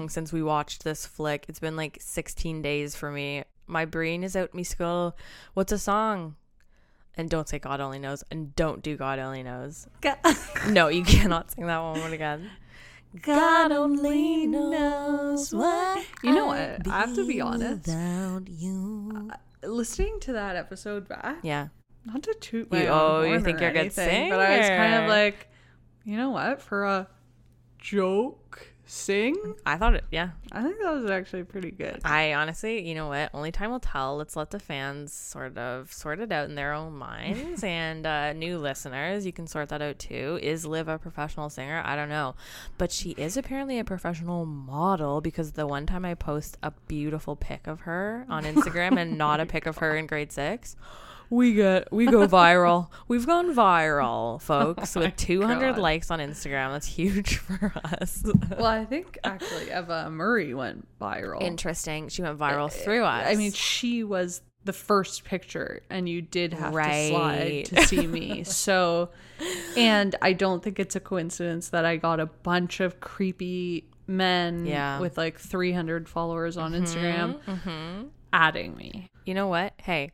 [0.00, 1.44] long since we watched this flick.
[1.48, 3.44] It's been like 16 days for me.
[3.66, 5.14] My brain is out me skull.
[5.54, 6.36] What's a song?
[7.16, 8.24] And don't say God only knows.
[8.30, 9.86] And don't do God only knows.
[10.68, 12.50] no, you cannot sing that one again.
[13.22, 16.04] God only knows what.
[16.22, 16.88] You know what?
[16.88, 17.86] I have to be honest.
[17.86, 19.28] Without you.
[19.62, 21.68] Uh, listening to that episode back, Yeah.
[22.06, 24.58] not to toot my You- own oh, you think you're a good anything, but I
[24.58, 25.48] was kind of like,
[26.04, 26.62] you know what?
[26.62, 27.08] For a
[27.78, 30.30] joke sing, I thought it, yeah.
[30.50, 32.00] I think that was actually pretty good.
[32.04, 33.30] I honestly, you know what?
[33.32, 34.16] Only time will tell.
[34.16, 37.62] Let's let the fans sort of sort it out in their own minds.
[37.64, 40.38] and uh, new listeners, you can sort that out too.
[40.42, 41.82] Is Liv a professional singer?
[41.84, 42.34] I don't know.
[42.78, 47.36] But she is apparently a professional model because the one time I post a beautiful
[47.36, 50.74] pic of her on Instagram and not a pic of her in grade six.
[51.30, 52.88] We get we go viral.
[53.08, 55.78] We've gone viral, oh folks, with 200 God.
[55.78, 56.72] likes on Instagram.
[56.72, 58.24] That's huge for us.
[58.50, 61.40] well, I think actually Eva Amurri went viral.
[61.40, 62.08] Interesting.
[62.08, 63.26] She went viral eh, through us.
[63.28, 67.08] I mean, she was the first picture, and you did have Right.
[67.08, 68.44] to slide to see me.
[68.44, 69.10] So,
[69.76, 74.66] and I don't think it's a coincidence that I got a bunch of creepy men
[74.66, 74.98] Yeah.
[75.00, 78.02] with like 300 followers on mm-hmm, Instagram mm-hmm.
[78.32, 79.08] adding me.
[79.24, 79.72] you know what?
[79.78, 80.10] Hey,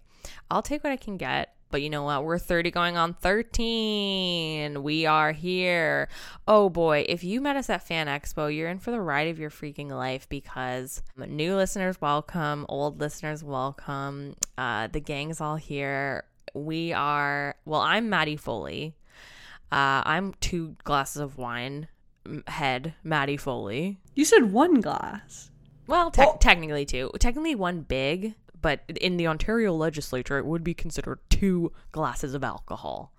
[0.50, 1.52] I'll take what I can get.
[1.70, 2.24] But you know what?
[2.24, 4.82] We're 30 going on 13.
[4.82, 6.08] We are here.
[6.46, 9.38] Oh boy, if you met us at Fan Expo, you're in for the ride of
[9.38, 14.36] your freaking life because new listeners welcome, old listeners welcome.
[14.56, 16.24] Uh, the gang's all here.
[16.54, 18.94] We are, well, I'm Maddie Foley.
[19.72, 21.88] Uh, I'm two glasses of wine
[22.46, 23.98] head, Maddie Foley.
[24.14, 25.50] You said one glass.
[25.86, 27.10] Well, tec- technically two.
[27.18, 28.34] Technically one big,
[28.66, 33.12] but in the Ontario legislature, it would be considered two glasses of alcohol.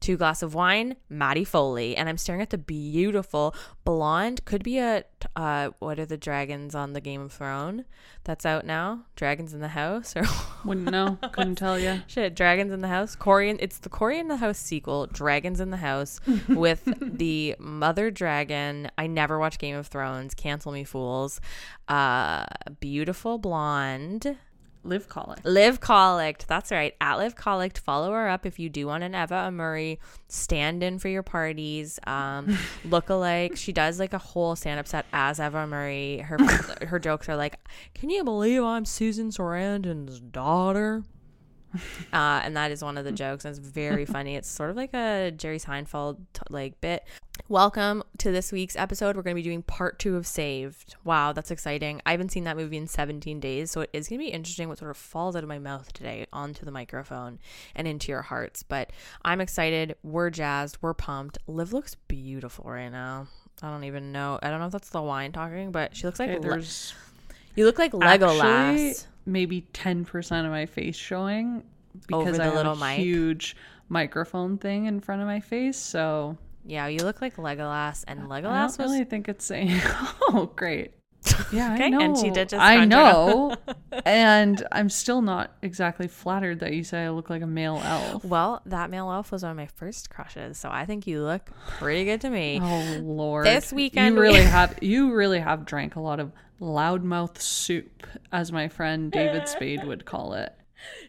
[0.00, 4.44] Two glass of wine, Maddie Foley, and I'm staring at the beautiful blonde.
[4.44, 5.04] Could be a
[5.36, 7.84] uh, what are the dragons on the Game of Thrones
[8.24, 9.04] that's out now?
[9.14, 10.24] Dragons in the House or
[10.64, 11.18] Wouldn't know.
[11.30, 12.02] Couldn't tell you.
[12.08, 12.34] shit?
[12.34, 13.14] Dragons in the House.
[13.14, 16.18] Corey, it's the Cory in the House sequel, Dragons in the House,
[16.48, 18.90] with the mother dragon.
[18.98, 20.34] I never watched Game of Thrones.
[20.34, 21.40] Cancel me, fools.
[21.86, 22.46] Uh,
[22.80, 24.36] beautiful blonde.
[24.82, 26.48] Live call Live Liv Collect.
[26.48, 26.94] That's right.
[27.00, 27.78] At Live Collect.
[27.78, 29.98] Follow her up if you do want an Eva Amurri
[30.28, 31.98] stand in for your parties.
[32.06, 33.56] Um, look alike.
[33.56, 36.22] She does like a whole stand up set as Eva Amurri.
[36.22, 36.38] Her
[36.86, 37.56] her jokes are like,
[37.94, 41.02] Can you believe I'm Susan Sarandon's daughter?
[42.12, 43.44] Uh, and that is one of the jokes.
[43.44, 44.34] And it's very funny.
[44.34, 47.04] It's sort of like a Jerry Seinfeld t- like bit.
[47.48, 49.16] Welcome to this week's episode.
[49.16, 50.96] We're going to be doing part two of Saved.
[51.04, 52.02] Wow, that's exciting.
[52.04, 54.68] I haven't seen that movie in 17 days, so it is going to be interesting
[54.68, 57.38] what sort of falls out of my mouth today onto the microphone
[57.76, 58.62] and into your hearts.
[58.64, 58.90] But
[59.24, 59.94] I'm excited.
[60.02, 60.78] We're jazzed.
[60.80, 61.38] We're pumped.
[61.46, 63.28] Liv looks beautiful right now.
[63.62, 64.38] I don't even know.
[64.42, 66.94] I don't know if that's the wine talking, but she looks like Okay, there's
[67.56, 69.06] you look like actually Legolas.
[69.26, 71.62] maybe 10% of my face showing
[72.06, 72.98] because I have a mic?
[72.98, 73.56] huge
[73.88, 75.76] microphone thing in front of my face.
[75.76, 79.80] So Yeah, you look like Legolas, and Legolas I don't was really think it's saying.
[80.32, 80.92] Oh, great.
[81.52, 82.00] Yeah, Okay, I know.
[82.00, 83.54] and she did just I know,
[84.06, 88.24] and I'm still not exactly flattered that you say I look like a male elf.
[88.24, 91.50] Well, that male elf was one of my first crushes, so I think you look
[91.78, 92.60] pretty good to me.
[92.62, 93.44] Oh Lord!
[93.46, 96.30] This weekend you we- really have you really have drank a lot of
[96.60, 100.54] loudmouth soup, as my friend David Spade would call it.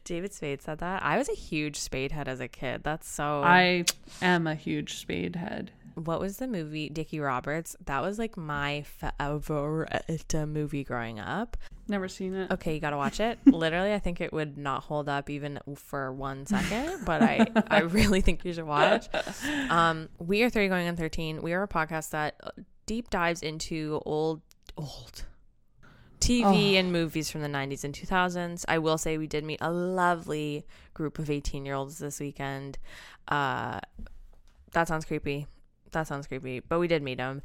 [0.04, 1.04] David Spade said that.
[1.04, 2.84] I was a huge Spade head as a kid.
[2.84, 3.42] That's so.
[3.44, 3.86] I
[4.22, 5.72] am a huge Spade head.
[5.96, 7.76] what was the movie Dickie Roberts?
[7.86, 11.56] That was like my favorite movie growing up.
[11.88, 12.52] Never seen it.
[12.52, 13.40] Okay, you gotta watch it.
[13.46, 17.80] Literally, I think it would not hold up even for one second, but I, I
[17.82, 19.08] really think you should watch.
[19.70, 21.42] Um, we are 30 going on 13.
[21.42, 22.36] We are a podcast that
[22.86, 24.42] deep dives into old,
[24.78, 25.24] old
[26.22, 26.78] TV Oh.
[26.80, 28.64] and movies from the 90s and 2000s.
[28.68, 32.78] I will say we did meet a lovely group of 18 year olds this weekend.
[33.28, 33.80] Uh,
[34.74, 35.48] that sounds creepy.
[35.92, 36.62] That sounds creepy.
[36.62, 37.42] But we did meet them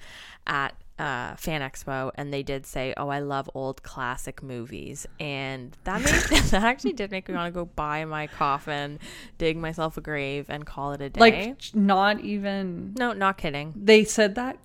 [0.46, 5.76] at uh, Fan Expo, and they did say, "Oh, I love old classic movies," and
[5.84, 6.14] that made
[6.50, 8.98] that actually did make me want to go buy my coffin,
[9.36, 11.20] dig myself a grave, and call it a day.
[11.20, 12.94] Like not even.
[12.98, 13.74] no, not kidding.
[13.76, 14.58] They said that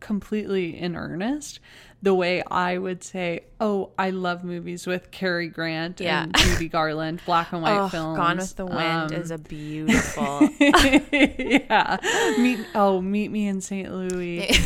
[0.00, 1.60] completely in earnest.
[2.02, 6.24] The way I would say, "Oh, I love movies with Cary Grant Yeah.
[6.24, 9.38] and Judy Garland, black and white Oh, films." Gone with the Wind Um, is a
[9.38, 10.48] beautiful.
[10.60, 11.96] yeah.
[12.38, 13.92] Meet oh, meet me in St.
[13.92, 14.50] Louis.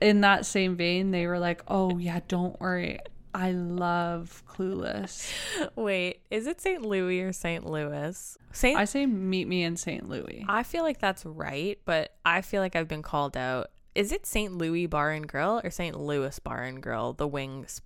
[0.00, 2.98] In that same vein, they were like, "Oh yeah, don't worry.
[3.32, 5.32] I love Clueless."
[5.76, 6.82] Wait, is it St.
[6.82, 7.64] Louis or St.
[7.64, 8.38] Louis?
[8.62, 10.08] I I, say meet me in St.
[10.08, 10.44] Louis.
[10.48, 14.26] I feel like that's right, but I feel like I've been called out is it
[14.26, 14.56] St.
[14.56, 15.98] Louis Bar and Grill or St.
[15.98, 17.12] Louis Bar and Grill?
[17.12, 17.80] The wings,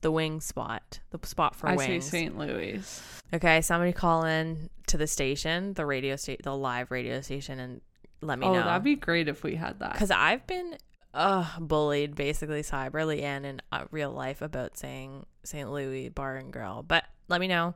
[0.00, 2.04] the wing spot, the spot for I wings.
[2.04, 2.38] say St.
[2.38, 3.02] Louis.
[3.32, 7.80] Okay, somebody call in to the station, the radio station, the live radio station, and
[8.20, 8.52] let me know.
[8.52, 8.64] Oh, know.
[8.64, 9.92] that'd be great if we had that.
[9.92, 10.76] Because I've been
[11.14, 15.70] uh, bullied basically cyberly and in uh, real life about saying St.
[15.70, 16.84] Louis Bar and Grill.
[16.86, 17.74] But let me know.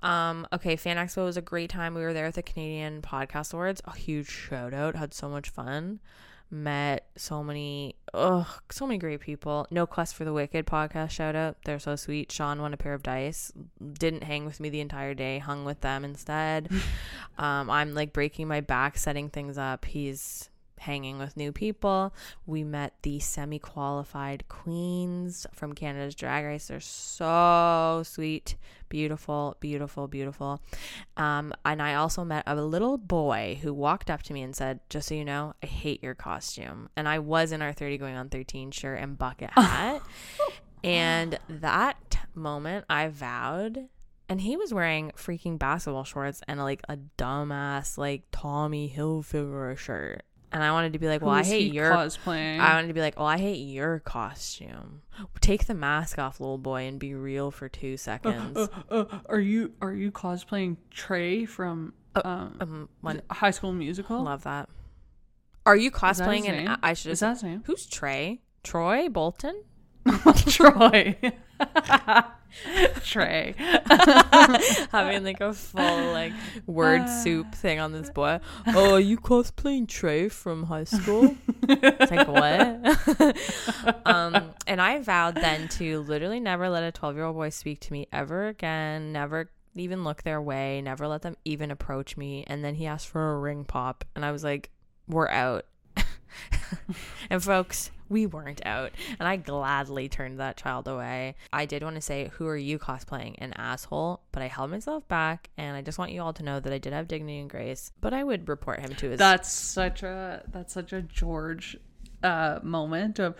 [0.00, 1.94] Um, okay, Fan Expo was a great time.
[1.94, 3.80] We were there at the Canadian Podcast Awards.
[3.84, 4.96] A huge shout out.
[4.96, 6.00] Had so much fun.
[6.48, 9.66] Met so many, ugh, so many great people.
[9.70, 11.56] No Quest for the Wicked podcast shout out.
[11.64, 12.30] They're so sweet.
[12.30, 13.52] Sean won a pair of dice.
[13.92, 15.38] Didn't hang with me the entire day.
[15.38, 16.70] Hung with them instead.
[17.38, 19.84] um, I'm like breaking my back setting things up.
[19.84, 20.48] He's
[20.78, 22.14] hanging with new people.
[22.46, 26.68] We met the semi qualified queens from Canada's Drag Race.
[26.68, 28.56] They're so sweet,
[28.88, 30.60] beautiful, beautiful, beautiful.
[31.16, 34.80] Um, and I also met a little boy who walked up to me and said,
[34.88, 36.88] Just so you know, I hate your costume.
[36.96, 40.02] And I was in our 30 going on 13 shirt and bucket hat.
[40.84, 43.88] and that moment, I vowed
[44.28, 50.22] and he was wearing freaking basketball shorts and like a dumbass like Tommy Hilfiger shirt.
[50.52, 51.90] And I wanted to be like, well, I hate your.
[51.90, 52.60] cosplaying.
[52.60, 55.02] I wanted to be like, well, I hate your costume.
[55.40, 58.56] Take the mask off, little boy, and be real for two seconds.
[58.56, 61.94] Uh, uh, are you are you cosplaying Trey from
[62.24, 64.22] um, um, High School Musical?
[64.22, 64.68] love that.
[65.66, 66.48] Are you Is that his cosplaying?
[66.48, 67.12] And I should.
[67.12, 67.62] Is that his name?
[67.66, 68.40] Who's Trey?
[68.62, 69.62] Troy Bolton?
[70.48, 71.16] Troy.
[73.04, 73.54] Trey.
[74.92, 76.32] Having like a full like
[76.66, 78.40] word soup thing on this boy.
[78.68, 81.36] Oh, are you cosplaying Trey from high school?
[81.62, 84.02] it's like what?
[84.06, 88.08] um, and I vowed then to literally never let a twelve-year-old boy speak to me
[88.12, 89.12] ever again.
[89.12, 90.80] Never even look their way.
[90.82, 92.44] Never let them even approach me.
[92.46, 94.70] And then he asked for a ring pop, and I was like,
[95.06, 95.66] "We're out."
[97.30, 98.92] and folks, we weren't out.
[99.18, 101.34] And I gladly turned that child away.
[101.52, 103.36] I did want to say, Who are you cosplaying?
[103.38, 104.20] An asshole.
[104.32, 105.50] But I held myself back.
[105.56, 107.92] And I just want you all to know that I did have dignity and grace.
[108.00, 109.18] But I would report him to his.
[109.18, 111.76] That's such a that's such a George
[112.22, 113.34] uh moment of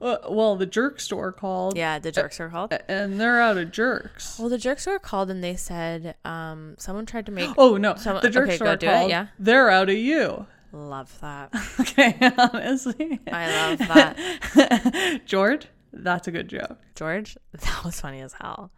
[0.00, 2.72] uh, well the jerk store called yeah, the jerks are called.
[2.88, 4.38] and they're out of jerks.
[4.38, 7.50] Well, the jerks store called and they said um, someone tried to make.
[7.58, 9.26] Oh no, Someone- the jerk okay, store do it, called yeah.
[9.38, 10.46] they're out of you.
[10.72, 11.52] Love that.
[11.80, 13.20] Okay, honestly.
[13.30, 15.20] I love that.
[15.26, 16.78] George, that's a good joke.
[16.94, 18.70] George, that was funny as hell.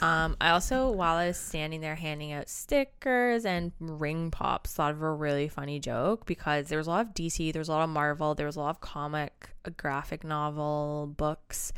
[0.00, 4.92] um, I also, while I was standing there handing out stickers and ring pops, thought
[4.92, 7.72] of a really funny joke because there was a lot of DC, there was a
[7.72, 11.72] lot of Marvel, there was a lot of comic, uh, graphic novel books,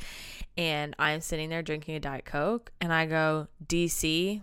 [0.56, 4.42] and I'm sitting there drinking a Diet Coke, and I go, DC,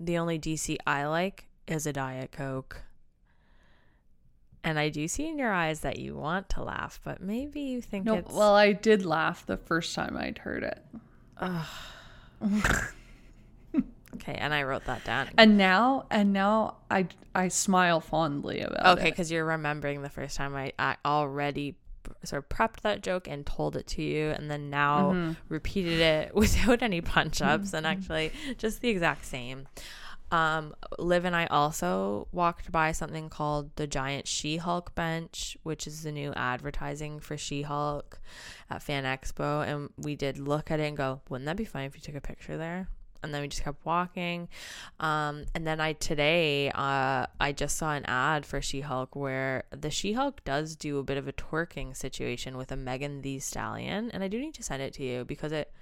[0.00, 2.82] the only DC I like is a Diet Coke.
[4.68, 7.80] And I do see in your eyes that you want to laugh, but maybe you
[7.80, 10.84] think No, it's well, I did laugh the first time I'd heard it.
[14.14, 14.34] okay.
[14.34, 15.28] And I wrote that down.
[15.38, 19.00] And now, and now I I smile fondly about it.
[19.00, 19.12] Okay, it.
[19.12, 21.76] because you're remembering the first time I, I already
[22.24, 25.32] sort of prepped that joke and told it to you, and then now Mm-hmm.
[25.48, 29.66] repeated it without any punch ups and actually just the exact same.
[30.30, 35.86] Um, Liv and I also walked by something called the Giant She Hulk bench, which
[35.86, 38.20] is the new advertising for She Hulk
[38.70, 39.66] at Fan Expo.
[39.66, 42.14] And we did look at it and go, wouldn't that be fun if you took
[42.14, 42.88] a picture there?
[43.22, 44.48] And then we just kept walking.
[45.00, 49.64] Um, and then I today, uh, I just saw an ad for She Hulk where
[49.70, 53.40] the She Hulk does do a bit of a twerking situation with a Megan Thee
[53.40, 54.10] Stallion.
[54.12, 55.72] And I do need to send it to you because it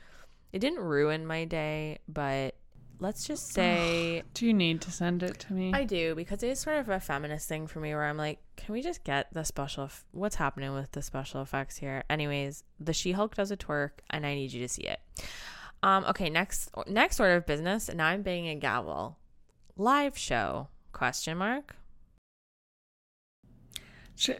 [0.52, 2.54] it didn't ruin my day, but
[2.98, 5.72] let's just say Do you need to send it to me?
[5.74, 8.38] I do because it is sort of a feminist thing for me where I'm like,
[8.56, 9.84] can we just get the special?
[9.84, 12.04] F- what's happening with the special effects here?
[12.10, 15.00] Anyways, the She Hulk does a twerk, and I need you to see it.
[15.82, 17.90] Um, okay, next next order of business.
[17.92, 19.18] Now I'm banging a gavel.
[19.76, 20.68] Live show?
[20.92, 21.76] Question mark.
[24.16, 24.34] C-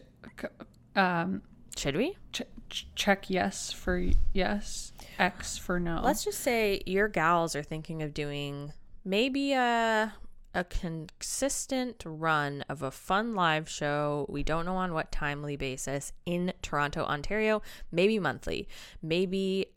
[0.95, 1.43] um,
[1.77, 2.17] Should we?
[2.33, 6.01] ch- check yes for yes, X for no.
[6.03, 10.13] Let's just say your gals are thinking of doing maybe a
[10.53, 14.25] a consistent run of a fun live show.
[14.27, 18.67] We don't know on what timely basis in Toronto, Ontario, maybe monthly,
[19.01, 19.67] maybe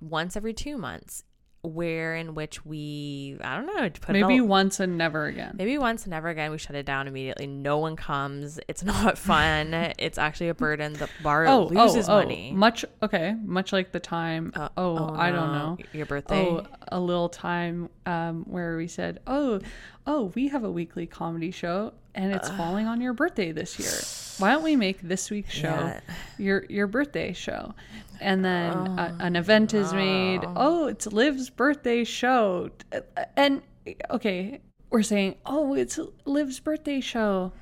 [0.00, 1.24] once every 2 months
[1.62, 5.54] where in which we I don't know, put maybe all- once and never again.
[5.58, 7.46] Maybe once and never again, we shut it down immediately.
[7.46, 8.60] No one comes.
[8.68, 9.74] It's not fun.
[9.98, 10.92] it's actually a burden.
[10.94, 12.52] The bar Oh, loses oh, oh, money.
[12.52, 14.52] Much okay, much like the time.
[14.54, 15.78] Uh, oh, I don't know.
[15.92, 16.46] Your birthday.
[16.46, 19.60] Oh, a little time um, where we said, "Oh,
[20.08, 23.92] oh, we have a weekly comedy show and it's falling on your birthday this year.
[24.38, 26.00] Why don't we make this week's show Yeah.
[26.38, 27.74] your your birthday show?
[28.20, 30.40] And then a, an event is made.
[30.56, 32.70] Oh, it's Liv's birthday show.
[33.36, 33.62] And
[34.10, 34.60] okay,
[34.90, 37.52] we're saying, "Oh, it's Liv's birthday show."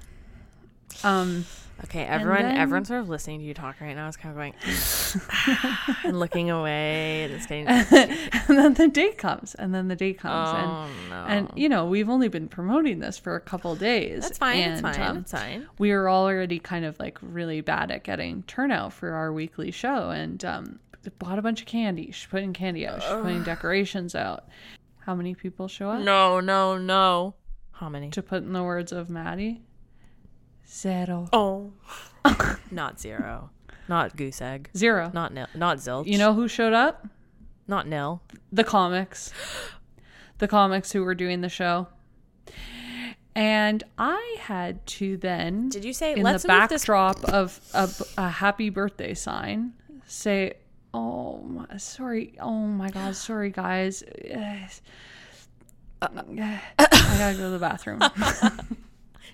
[1.04, 1.44] Um
[1.88, 4.08] Okay, everyone, then- everyone's sort of listening to you talk right now.
[4.08, 4.54] Is kind of going
[6.04, 7.66] and looking away, and it's getting.
[8.48, 11.24] and then the day comes and then the day comes Oh and no!
[11.26, 14.22] and you know, we've only been promoting this for a couple days.
[14.22, 14.58] That's fine.
[14.58, 15.00] It's fine.
[15.00, 15.66] um, it's fine.
[15.78, 20.10] we were already kind of like really bad at getting turnout for our weekly show
[20.10, 20.78] and um,
[21.18, 22.10] bought a bunch of candy.
[22.10, 23.02] She's putting candy out.
[23.02, 24.48] She's putting decorations out.
[25.00, 26.00] How many people show up?
[26.00, 27.34] No, no, no.
[27.72, 28.10] How many?
[28.10, 29.62] To put in the words of Maddie,
[30.68, 31.28] zero.
[31.32, 31.72] Oh,
[32.70, 33.50] not zero,
[33.88, 35.10] not goose egg, Zero.
[35.14, 36.06] not nil, not zilch.
[36.06, 37.06] You know who showed up?
[37.68, 38.22] not nil.
[38.52, 39.32] The comics.
[40.38, 41.86] The comics who were doing the show.
[43.34, 46.82] And I had to then Did you say in let's the move this?
[46.82, 49.72] backdrop of a, a happy birthday sign
[50.04, 50.52] say
[50.92, 54.04] oh my, sorry oh my god sorry guys
[56.02, 56.08] i
[56.78, 58.00] gotta go to the bathroom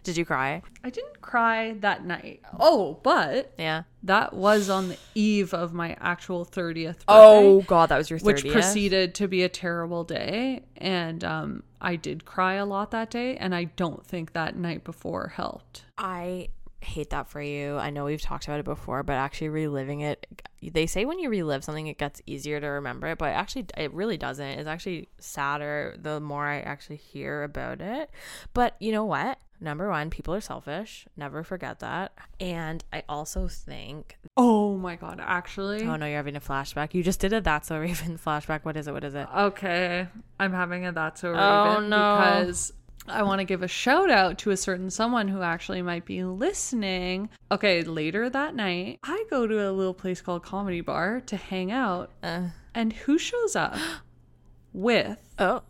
[0.02, 0.62] Did you cry?
[0.84, 3.84] i didn't cry that night oh but Yeah.
[4.02, 8.24] that was on the eve of my actual 30th Oh God, that was your 30th.
[8.24, 13.10] which proceeded to be a terrible day and um i did cry a lot that
[13.10, 16.48] day and i don't think that night before helped I
[16.82, 17.76] hate that for you.
[17.78, 20.26] I know we've talked about it before, but actually reliving it,
[20.62, 23.92] they say when you relive something, it gets easier to remember it, but actually, it
[23.92, 24.46] really doesn't.
[24.46, 28.10] It's actually sadder the more I actually hear about it.
[28.54, 29.38] But you know what?
[29.60, 31.06] Number one, people are selfish.
[31.16, 32.12] Never forget that.
[32.40, 36.94] And I also think, oh my god actually oh no, you're having a flashback.
[36.94, 38.64] You just did a That's So Raven flashback.
[38.64, 38.92] What is it?
[38.92, 39.28] What is it?
[39.36, 40.08] Okay,
[40.40, 42.16] I'm having a that's so Oh, Raven no.
[42.18, 42.72] because
[43.08, 46.22] I want to give a shout out to a certain someone who actually might be
[46.24, 47.28] listening.
[47.50, 51.72] Okay, later that night, I go to a little place called Comedy Bar to hang
[51.72, 53.76] out, Uh, and who shows up
[54.72, 55.62] with oh,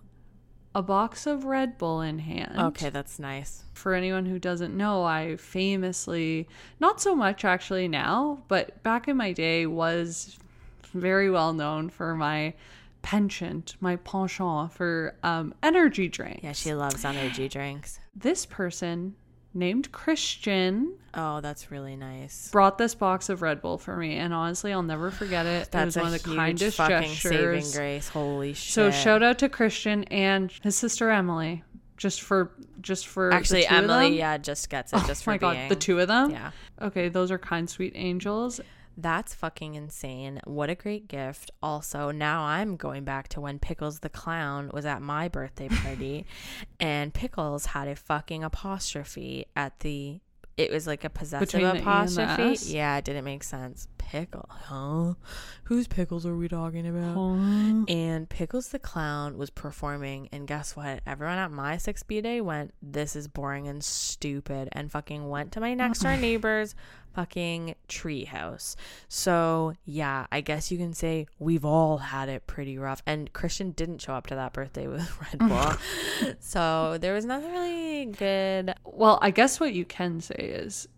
[0.74, 2.58] a box of Red Bull in hand?
[2.58, 3.64] okay, that's nice.
[3.72, 6.48] For anyone who doesn't know, I famously,
[6.80, 10.38] not so much actually now, but back in my day was
[10.92, 12.52] very well known for my
[13.02, 16.40] penchant, my penchant for um, energy drinks.
[16.42, 17.98] Yeah, she loves energy drinks.
[18.14, 19.14] This person
[19.54, 22.48] named Christian Oh, that's really nice.
[22.50, 25.68] brought this box of Red Bull for me, and honestly, I'll never forget it.
[25.70, 27.22] That's it was one of the kindest fucking gestures.
[27.68, 28.08] saving grace.
[28.08, 28.72] Holy shit!
[28.72, 31.62] So shout out to Christian and his sister Emily,
[31.98, 35.52] just for just for Actually, Emily, yeah, just gets it just oh for my being.
[35.54, 36.30] god, the two of them.
[36.30, 38.58] Yeah, Okay, those are kind, sweet angels.
[38.96, 40.40] That's fucking insane.
[40.44, 41.50] What a great gift.
[41.62, 46.26] Also, now I'm going back to when Pickles the clown was at my birthday party,
[46.80, 50.20] and Pickles had a fucking apostrophe at the.
[50.56, 52.74] It was like a possessive Between the and the apostrophe.
[52.74, 53.88] Yeah, it didn't make sense.
[54.10, 55.14] Pickle, huh?
[55.64, 57.16] Whose pickles are we talking about?
[57.16, 57.84] Oh.
[57.88, 61.00] And Pickles the Clown was performing, and guess what?
[61.06, 65.60] Everyone at my 6B day went, This is boring and stupid, and fucking went to
[65.60, 66.74] my next door neighbor's
[67.14, 68.76] fucking tree house.
[69.08, 73.02] So, yeah, I guess you can say we've all had it pretty rough.
[73.06, 76.34] And Christian didn't show up to that birthday with Red Bull.
[76.40, 78.74] so, there was nothing really good.
[78.84, 80.88] Well, I guess what you can say is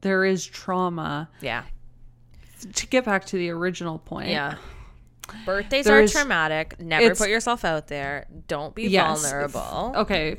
[0.00, 1.28] there is trauma.
[1.40, 1.64] Yeah.
[2.72, 4.56] To get back to the original point, Yeah.
[5.46, 6.78] Birthdays are traumatic.
[6.78, 8.26] Never put yourself out there.
[8.46, 9.22] Don't be Yes.
[9.22, 9.92] vulnerable.
[9.96, 10.36] Okay,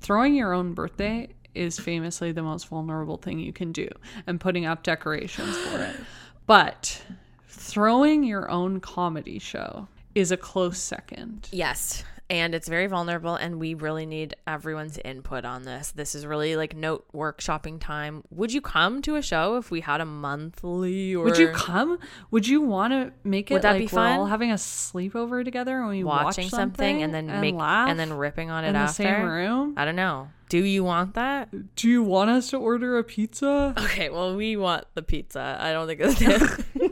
[0.00, 3.88] throwing your own birthday is famously the most vulnerable thing you can do,
[4.26, 5.96] and putting up decorations for it.
[6.46, 7.02] But
[7.48, 11.48] throwing your own comedy show is a close second.
[11.52, 12.02] Yes.
[12.32, 15.92] And it's very vulnerable, and we really need everyone's input on this.
[15.92, 18.24] This is really like note workshopping time.
[18.30, 21.98] Would you come to a show if we had a monthly or Would you come?
[22.30, 24.30] Would you want to make it Would that like be we're all fun?
[24.30, 28.14] having a sleepover together and we watching watch something, and then make laugh and then
[28.14, 29.02] ripping on it in the after?
[29.02, 29.74] same room?
[29.76, 30.28] I don't know.
[30.48, 31.50] Do you want that?
[31.76, 33.74] Do you want us to order a pizza?
[33.78, 35.58] Okay, well, we want the pizza.
[35.60, 36.18] I don't think it's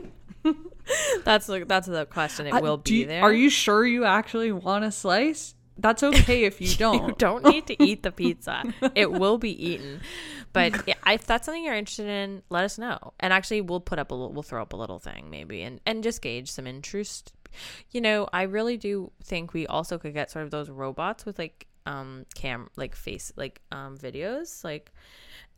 [1.23, 2.47] that's the that's the question.
[2.47, 3.21] It Uh, will be you- there.
[3.23, 5.55] Are you sure you actually want a slice?
[5.77, 7.07] That's okay if you don't.
[7.09, 8.63] You don't need to eat the pizza.
[8.95, 10.01] it will be eaten.
[10.53, 13.13] But yeah, if that's something you're interested in, let us know.
[13.19, 15.79] And actually, we'll put up a little, we'll throw up a little thing maybe, and
[15.85, 17.33] and just gauge some interest.
[17.91, 21.39] You know, I really do think we also could get sort of those robots with
[21.39, 24.91] like um cam like face like um videos like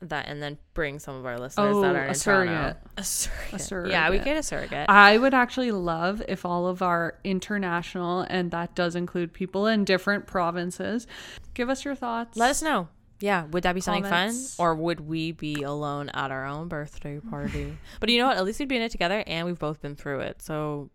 [0.09, 2.55] that and then bring some of our listeners Oh, that are a in surrogate.
[2.55, 2.79] Toronto.
[2.97, 3.87] A surrogate.
[3.87, 4.89] A Yeah, we get a surrogate.
[4.89, 9.85] I would actually love if all of our international, and that does include people in
[9.85, 11.07] different provinces,
[11.53, 12.37] give us your thoughts.
[12.37, 12.87] Let us know.
[13.19, 14.55] Yeah, would that be something Comments.
[14.55, 17.77] fun, or would we be alone at our own birthday party?
[18.01, 18.37] but you know what?
[18.37, 20.89] At least we'd be in it together, and we've both been through it, so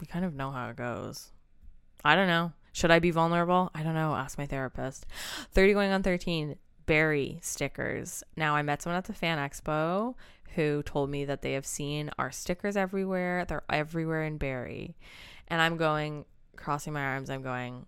[0.00, 1.32] we kind of know how it goes.
[2.04, 2.52] I don't know.
[2.72, 3.70] Should I be vulnerable?
[3.74, 4.14] I don't know.
[4.14, 5.06] Ask my therapist.
[5.52, 6.56] Thirty going on thirteen.
[6.92, 8.22] Barrie stickers.
[8.36, 10.14] Now I met someone at the fan expo
[10.56, 13.46] who told me that they have seen our stickers everywhere.
[13.46, 14.96] They're everywhere in Barrie,
[15.48, 17.30] and I'm going crossing my arms.
[17.30, 17.86] I'm going.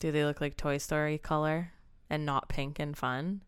[0.00, 1.72] Do they look like Toy Story color?
[2.08, 3.42] and not pink and fun?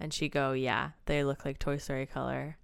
[0.00, 2.58] And she go, yeah, they look like Toy Story color.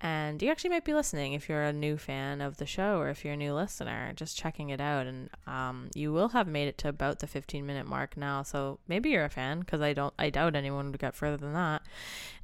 [0.00, 3.08] And you actually might be listening if you're a new fan of the show or
[3.08, 5.08] if you're a new listener, just checking it out.
[5.08, 8.44] And um, you will have made it to about the 15 minute mark now.
[8.44, 11.52] So maybe you're a fan because I don't, I doubt anyone would get further than
[11.54, 11.82] that.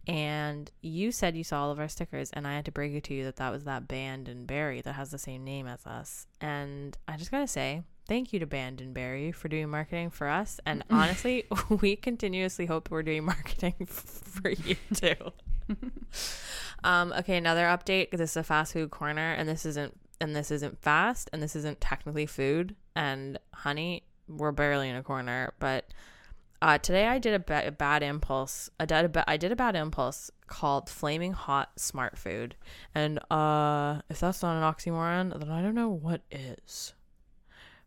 [0.07, 3.05] And you said you saw all of our stickers, and I had to break it
[3.05, 5.87] to you that that was that band in Barrie that has the same name as
[5.87, 6.27] us.
[6.41, 10.29] And I just gotta say, thank you to Band and Barrie for doing marketing for
[10.29, 10.61] us.
[10.67, 15.15] And honestly, we continuously hope we're doing marketing for you too.
[16.83, 18.11] um, okay, another update.
[18.11, 21.57] This is a fast food corner, and this isn't and this isn't fast, and this
[21.57, 22.77] isn't technically food.
[22.95, 25.87] And honey, we're barely in a corner, but
[26.63, 28.71] uh, today I did a, ba- a bad impulse.
[28.81, 32.55] I did a ba- I did a bad impulse called Flaming Hot Smart Food,
[32.95, 36.95] and uh, if that's not an oxymoron, then I don't know what is.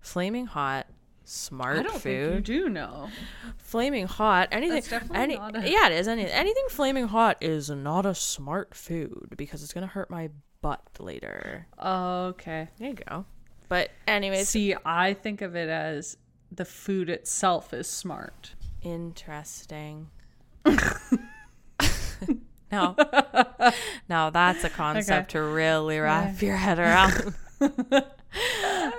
[0.07, 0.87] Flaming Hot
[1.25, 2.01] Smart I don't Food.
[2.01, 3.09] think you do know.
[3.57, 4.47] Flaming hot.
[4.53, 5.01] Anything.
[5.13, 6.07] Any, a- yeah, it is.
[6.07, 10.29] Any, anything flaming hot is not a smart food because it's gonna hurt my
[10.61, 11.67] butt later.
[11.83, 12.69] Okay.
[12.79, 13.25] There you go.
[13.67, 16.15] But anyways, See, I think of it as
[16.49, 18.55] the food itself is smart.
[18.81, 20.07] interesting.
[22.71, 22.95] no,
[24.09, 27.33] no, that's a concept to really wrap your head around.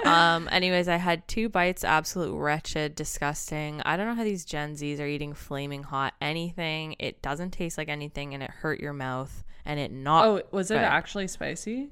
[0.04, 0.48] um.
[0.50, 1.84] Anyways, I had two bites.
[1.84, 3.82] Absolute wretched, disgusting.
[3.84, 6.96] I don't know how these Gen Zs are eating flaming hot anything.
[6.98, 9.44] It doesn't taste like anything, and it hurt your mouth.
[9.64, 10.24] And it not.
[10.26, 10.82] Oh, was it good.
[10.82, 11.90] actually spicy?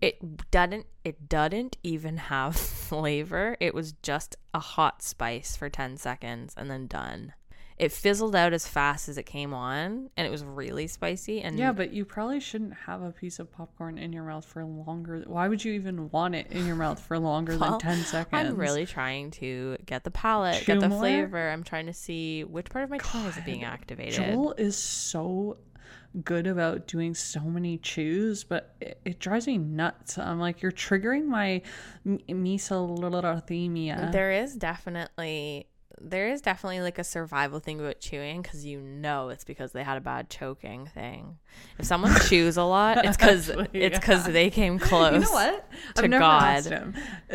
[0.00, 0.86] It doesn't.
[1.04, 3.56] It doesn't even have flavor.
[3.60, 7.34] It was just a hot spice for ten seconds, and then done.
[7.78, 11.42] It fizzled out as fast as it came on, and it was really spicy.
[11.42, 14.64] And Yeah, but you probably shouldn't have a piece of popcorn in your mouth for
[14.64, 15.22] longer.
[15.26, 18.28] Why would you even want it in your mouth for longer Well, than 10 seconds?
[18.32, 20.98] I'm really trying to get the palate, Chew get the more?
[20.98, 21.50] flavor.
[21.50, 24.14] I'm trying to see which part of my tongue is being activated.
[24.14, 25.58] Joel is so
[26.24, 30.18] good about doing so many chews, but it, it drives me nuts.
[30.18, 31.62] I'm like, you're triggering my
[32.04, 34.10] m- misophonia.
[34.12, 35.68] There is definitely
[36.00, 39.82] there is definitely like a survival thing about chewing because you know it's because they
[39.82, 41.38] had a bad choking thing.
[41.78, 44.32] If someone chews a lot, it's because it's because yeah.
[44.32, 45.12] they came close.
[45.14, 45.70] You know what?
[45.96, 46.42] to I've never God.
[46.42, 46.94] asked him.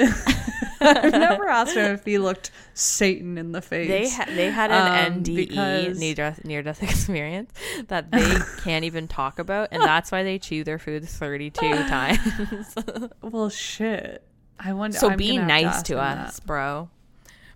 [0.81, 3.87] I've never asked him if he looked Satan in the face.
[3.87, 7.51] They ha- they had an Um, NDE because- near death near death experience
[7.87, 11.69] that they can't even talk about, and that's why they chew their food thirty two
[11.87, 12.75] times.
[13.21, 14.23] well, shit.
[14.59, 14.97] I wonder.
[14.97, 16.45] so I'm be nice to us, that.
[16.47, 16.89] bro.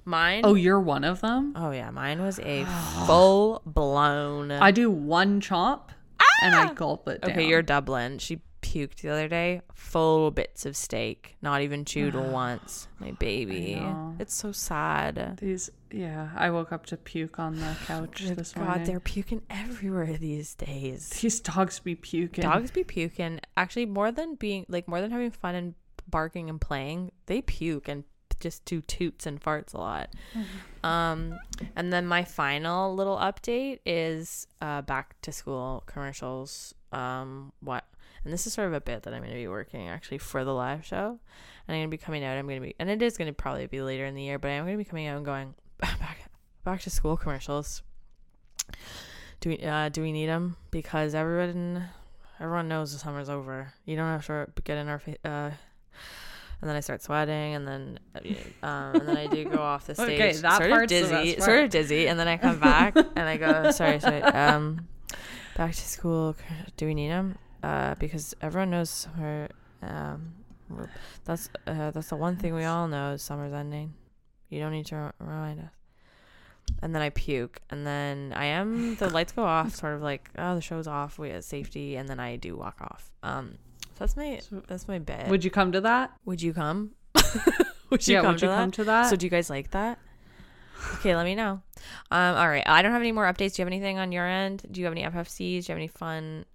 [0.07, 0.43] Mine.
[0.45, 1.51] Oh, you're one of them.
[1.57, 2.65] Oh yeah, mine was a
[3.05, 4.51] full blown.
[4.51, 5.91] I do one chop
[6.41, 7.31] and I gulp it down.
[7.31, 7.33] Ah!
[7.33, 8.17] Okay, you're Dublin.
[8.17, 9.63] She puked the other day.
[9.73, 12.87] Full bits of steak, not even chewed once.
[12.99, 13.85] My baby.
[14.17, 15.39] It's so sad.
[15.41, 16.29] These, yeah.
[16.37, 18.71] I woke up to puke on the couch this morning.
[18.71, 18.85] God, morning.
[18.85, 21.09] they're puking everywhere these days.
[21.09, 22.43] These dogs be puking.
[22.43, 23.41] Dogs be puking.
[23.57, 25.73] Actually, more than being like more than having fun and
[26.09, 28.05] barking and playing, they puke and
[28.39, 30.10] just do toots and farts a lot.
[30.84, 31.39] Um,
[31.76, 36.73] and then my final little update is uh, back to school commercials.
[36.91, 37.86] Um, what?
[38.23, 40.43] And this is sort of a bit that I'm going to be working actually for
[40.43, 41.19] the live show,
[41.67, 42.38] and I'm going to be coming out.
[42.38, 44.39] I'm going to be, and it is going to probably be later in the year,
[44.39, 46.30] but I'm going to be coming out and going back
[46.63, 47.84] back to school commercials.
[49.39, 50.58] Do we uh, do we need them?
[50.71, 51.89] Because everyone
[52.39, 53.73] everyone knows the summer's over.
[53.86, 55.52] You don't have to get in our uh,
[56.61, 57.99] and then I start sweating, and then
[58.63, 61.63] um, and then I do go off the stage, Okay, that sort of dizzy, sort
[61.63, 64.87] of dizzy, and then I come back and I go, sorry, sorry, um,
[65.55, 66.35] back to school.
[66.75, 67.37] Do we need them?
[67.61, 69.49] Uh, because everyone knows summer.
[69.81, 70.33] Um,
[71.25, 73.93] that's uh, that's the one thing we all know is summer's ending.
[74.49, 75.71] You don't need to remind us.
[76.81, 80.29] And then I puke, and then I am the lights go off, sort of like
[80.37, 83.11] oh the show's off, we have safety, and then I do walk off.
[83.23, 83.57] Um,
[83.97, 85.29] that's my that's my bed.
[85.29, 86.12] Would you come to that?
[86.25, 86.91] Would you come?
[87.89, 88.57] would you yeah, come would to you that?
[88.57, 89.10] come to that?
[89.10, 89.99] So do you guys like that?
[90.95, 91.62] Okay, let me know.
[92.12, 92.63] Um, all right.
[92.65, 93.55] I don't have any more updates.
[93.55, 94.65] Do you have anything on your end?
[94.71, 95.38] Do you have any FFCs?
[95.38, 96.45] Do you have any fun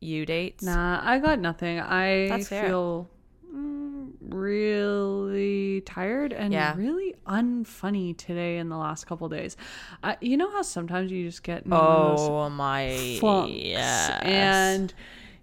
[0.00, 0.64] U dates?
[0.64, 1.78] Nah, I got nothing.
[1.80, 2.66] I That's fair.
[2.66, 3.08] feel
[3.54, 6.74] mm, really tired and Yeah.
[6.76, 9.56] really unfunny today in the last couple days.
[10.02, 14.20] Uh, you know how sometimes you just get in one of those Oh my yes.
[14.22, 14.92] and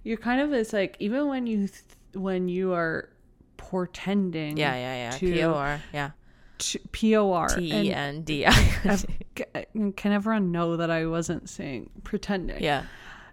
[0.04, 1.84] you're kind of it's like even when you th-
[2.14, 3.10] when you are
[3.58, 5.12] portending yeah, yeah, yeah.
[5.12, 5.82] to- P O R.
[5.94, 6.12] Yeah.
[6.58, 8.50] to por T and E N D I.
[8.86, 9.06] I've-
[9.38, 12.84] c- can everyone know that i wasn't saying pretending Yeah.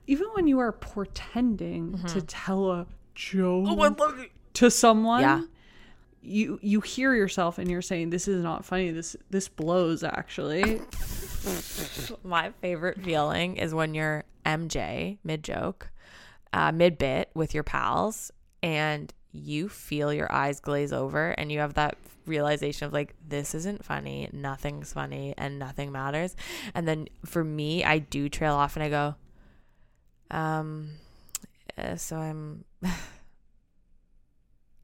[0.07, 2.19] even when you are portending to mm-hmm.
[2.27, 4.31] tell a joke oh, it.
[4.55, 5.43] to someone Yeah.
[6.23, 10.81] you you hear yourself and you're saying this is not funny this this blows actually
[12.25, 15.91] My favorite feeling is when you're MJ mid joke,
[16.57, 21.59] uh, mid bit with your pals, and you feel your eyes glaze over, and you
[21.59, 26.35] have that realization of like, this isn't funny, nothing's funny, and nothing matters.
[26.75, 29.15] And then for me, I do trail off and I go,
[30.31, 30.93] um,
[31.77, 32.65] uh, so I'm.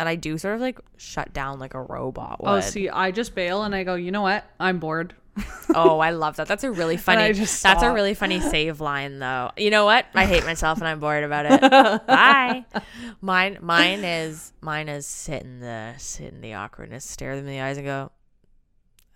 [0.02, 2.48] And I do sort of like shut down like a robot would.
[2.50, 5.14] oh see i just bail and i go you know what i'm bored
[5.74, 6.46] Oh, I love that.
[6.46, 7.32] That's a really funny.
[7.32, 9.50] That's a really funny save line, though.
[9.56, 10.04] You know what?
[10.14, 11.60] I hate myself and I'm bored about it.
[12.06, 12.66] Bye.
[13.22, 17.50] Mine, mine is mine is sit in the sit in the awkwardness, stare them in
[17.52, 18.10] the eyes, and go.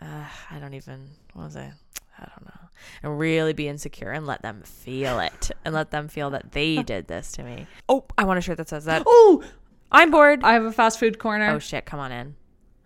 [0.01, 1.09] Uh, I don't even.
[1.35, 1.73] What was I?
[2.19, 2.61] I don't know.
[3.03, 6.83] And really be insecure and let them feel it and let them feel that they
[6.83, 7.67] did this to me.
[7.91, 9.03] Oh, I want a shirt that says that.
[9.05, 9.45] oh
[9.97, 10.45] I'm bored.
[10.45, 11.87] i have a fast food corner Oh shit!
[11.87, 12.35] Come on in.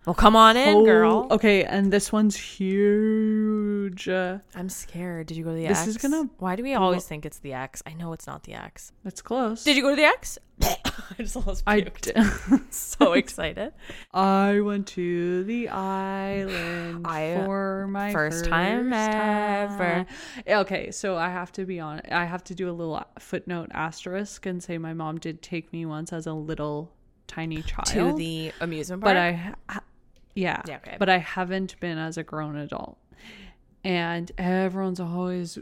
[0.05, 1.27] Well, come on in, Oh, girl.
[1.29, 5.27] okay and this one's huge uh, I'm scared.
[5.27, 5.87] Did you go to the This X?
[5.89, 7.83] is gonna Why do we always think it's the X?
[7.85, 8.91] I know it's not the X.
[9.05, 10.39] it's close Did you go to the X?
[10.63, 12.13] I just almost I, puked.
[12.13, 13.73] d- so excited.
[14.13, 19.77] I went to the island I- for my first time ever.
[19.77, 20.05] time.
[20.47, 22.01] Okay, so I have to be on.
[22.11, 25.85] I have to do a little footnote asterisk and say my mom did take me
[25.85, 26.91] once as a little
[27.31, 29.15] tiny child to the amusement park.
[29.15, 29.31] but I,
[29.69, 29.83] ha-
[30.35, 30.97] yeah, Yeah, okay.
[30.99, 32.97] but I haven't been as a grown adult.
[33.83, 35.57] And everyone's always,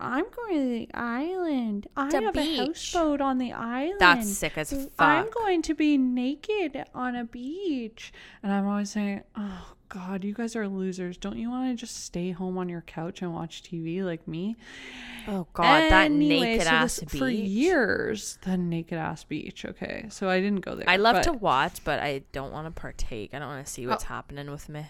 [0.00, 1.86] I'm going to the island.
[1.96, 4.00] I The have beach." a houseboat on the island.
[4.00, 4.90] That's sick as fuck.
[4.98, 8.12] I'm going to be naked on a beach.
[8.42, 11.16] And I'm always saying, oh, God, you guys are losers.
[11.18, 14.56] Don't you want to just stay home on your couch and watch TV like me?
[15.28, 17.18] oh god, that Anyway, naked so ass this- beach.
[17.18, 19.64] For years, the naked ass beach.
[19.64, 20.06] Okay.
[20.08, 20.88] So I didn't go there.
[20.88, 23.34] I love but to watch, but I don't want to partake.
[23.34, 23.90] I don't want to see Oh.
[23.90, 24.86] what's happening with me.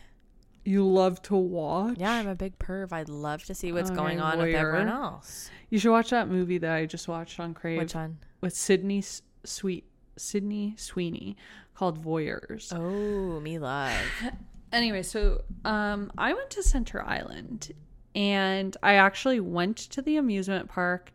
[0.66, 1.96] You love to watch?
[1.98, 2.92] Yeah, I'm a big perv.
[2.92, 5.50] I'd love to see what's Okay, going on with everyone else.
[5.70, 8.18] You should watch that movie that I just watched on Crave Which one?
[8.42, 9.84] with Sydney S- Sweet
[10.18, 11.38] Sydney Sweeney
[11.74, 12.70] called Voyeurs.
[12.76, 13.96] Oh, me love.
[14.72, 17.72] Anyway, so um I went to Center Island
[18.14, 21.12] and I actually went to the amusement park.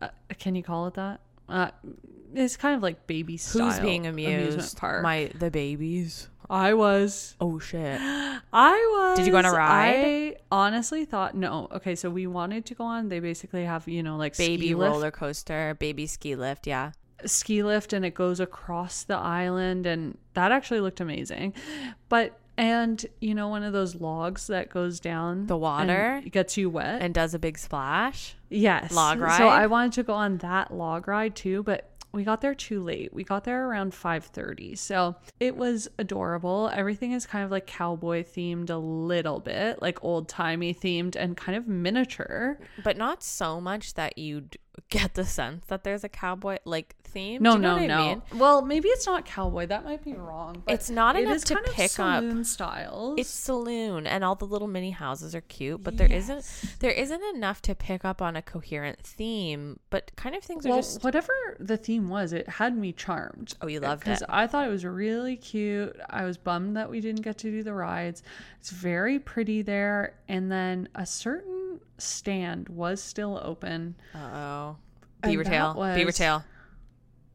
[0.00, 1.20] Uh, can you call it that?
[1.48, 1.70] Uh
[2.34, 4.32] it's kind of like baby style Who's being amused?
[4.54, 5.02] amusement park.
[5.02, 6.28] My the babies.
[6.50, 7.98] I was Oh shit.
[8.52, 9.18] I was.
[9.18, 9.94] Did you go on a ride?
[10.04, 11.68] I honestly thought no.
[11.72, 13.08] Okay, so we wanted to go on.
[13.08, 16.66] They basically have you know like Baby roller coaster, baby ski lift.
[16.66, 16.92] Yeah.
[17.24, 21.54] ski lift and it goes across the island and that actually looked amazing
[22.08, 26.22] but and you know one of those logs that goes down The water?
[26.30, 28.34] gets you wet And does a big splash.
[28.50, 29.38] yes log ride.
[29.38, 32.82] so i wanted to go on that log ride too but we got there too
[32.82, 37.66] late we got there around 5.30 so it was adorable everything is kind of like
[37.66, 43.22] cowboy themed a little bit like old timey themed and kind of miniature but not
[43.22, 44.58] so much that you'd
[44.88, 47.42] get the sense that there's a cowboy like theme.
[47.42, 48.22] no Do you know no what I no mean?
[48.40, 51.44] well maybe it's not cowboy that might be wrong but It's not it enough is
[51.44, 51.90] to kind of pick up.
[52.22, 56.42] saloon styles It's saloon, and all the little mini houses are cute, but there not
[56.80, 59.78] there isn't enough to pick up on a coherent theme.
[59.90, 63.54] But kind of things well, are just whatever the theme was, it had me charmed.
[63.60, 64.22] Oh, you loved it because.
[64.28, 65.94] I thought it was really cute.
[66.08, 68.22] I was bummed that we didn't get to do the rides.
[68.58, 71.61] It's very pretty there, and then a certain
[71.98, 73.94] stand was still open.
[74.14, 74.76] uh oh.
[75.22, 76.44] Beaver tail, beaver tail.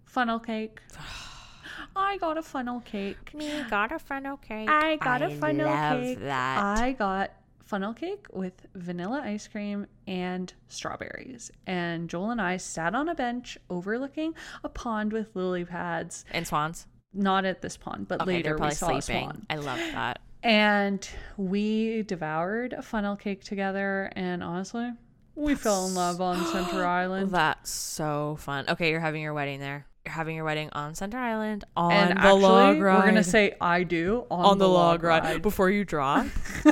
[0.06, 0.80] Funnel cake.
[1.95, 3.34] I got a funnel cake.
[3.34, 4.69] Me got a funnel cake.
[4.69, 6.19] I got a funnel love cake.
[6.19, 6.80] that.
[6.80, 7.32] I got
[7.63, 11.52] funnel cake with vanilla ice cream and strawberries.
[11.65, 16.23] And Joel and I sat on a bench overlooking a pond with lily pads.
[16.32, 16.88] and swans.
[17.13, 19.23] Not at this pond, but Okay, later they're we probably saw a sleeping.
[19.23, 19.45] swan.
[19.50, 20.19] I love that.
[20.43, 24.12] And we devoured a funnel cake together.
[24.15, 24.89] And honestly,
[25.36, 27.32] we fell in love on Center Island.
[27.32, 28.65] That's so fun.
[28.69, 29.86] Okay, you're having your wedding there.
[30.06, 33.00] You're having your wedding on Center Island on and the actually, log ride.
[33.00, 36.23] we're gonna say I do on, on the log ride before you draw.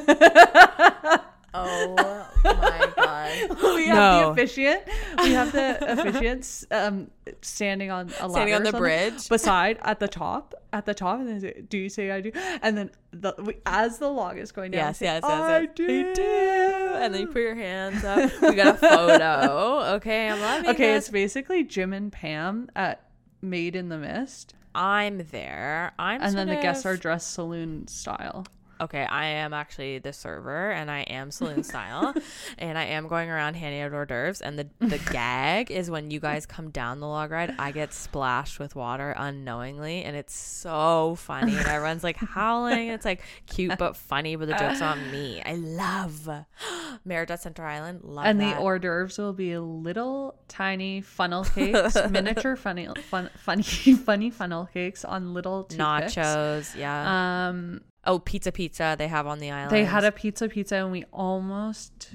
[1.58, 3.50] Oh my god.
[3.76, 4.20] we have No.
[4.22, 4.82] the officiant.
[5.24, 7.10] We have the officiants um,
[7.42, 9.28] standing on a ladder Standing on the bridge.
[9.30, 12.32] beside at the top, at the top, and then say, "Do you say I do?"
[12.62, 15.62] And then the, we, as the log is going down, Yes, say, yes, yes, I
[15.62, 15.70] yes.
[15.76, 16.14] do.
[16.96, 18.32] And then you put your hands up.
[18.42, 19.82] We got a photo.
[19.96, 20.70] Okay, I'm loving it.
[20.74, 21.06] Okay, this.
[21.06, 23.02] it's basically Jim and Pam at
[23.42, 25.94] Maid of the Mist, I'm there.
[25.98, 28.46] I'm and then the sort guests are dressed saloon style.
[28.82, 32.14] Okay, I am actually the server and I am saloon style
[32.58, 36.12] and I am going around handing out hors d'oeuvres and the, the gag is when
[36.12, 40.36] you guys come down the log ride, I get splashed with water unknowingly and it's
[40.36, 42.90] so funny and everyone's like howling.
[42.90, 45.42] It's like cute but funny, but the joke's on me.
[45.46, 46.30] I love
[47.06, 48.02] Merida Center Island.
[48.04, 48.56] Love and that.
[48.56, 54.68] the hors d'oeuvres will be little tiny funnel cakes, miniature funny, fun, funny, funny funnel
[54.74, 56.16] cakes on little toothpicks.
[56.16, 57.50] nachos, yeah.
[57.50, 59.72] Um, oh, pizza pizza they have on the island.
[59.72, 62.12] they had a pizza pizza, and we almost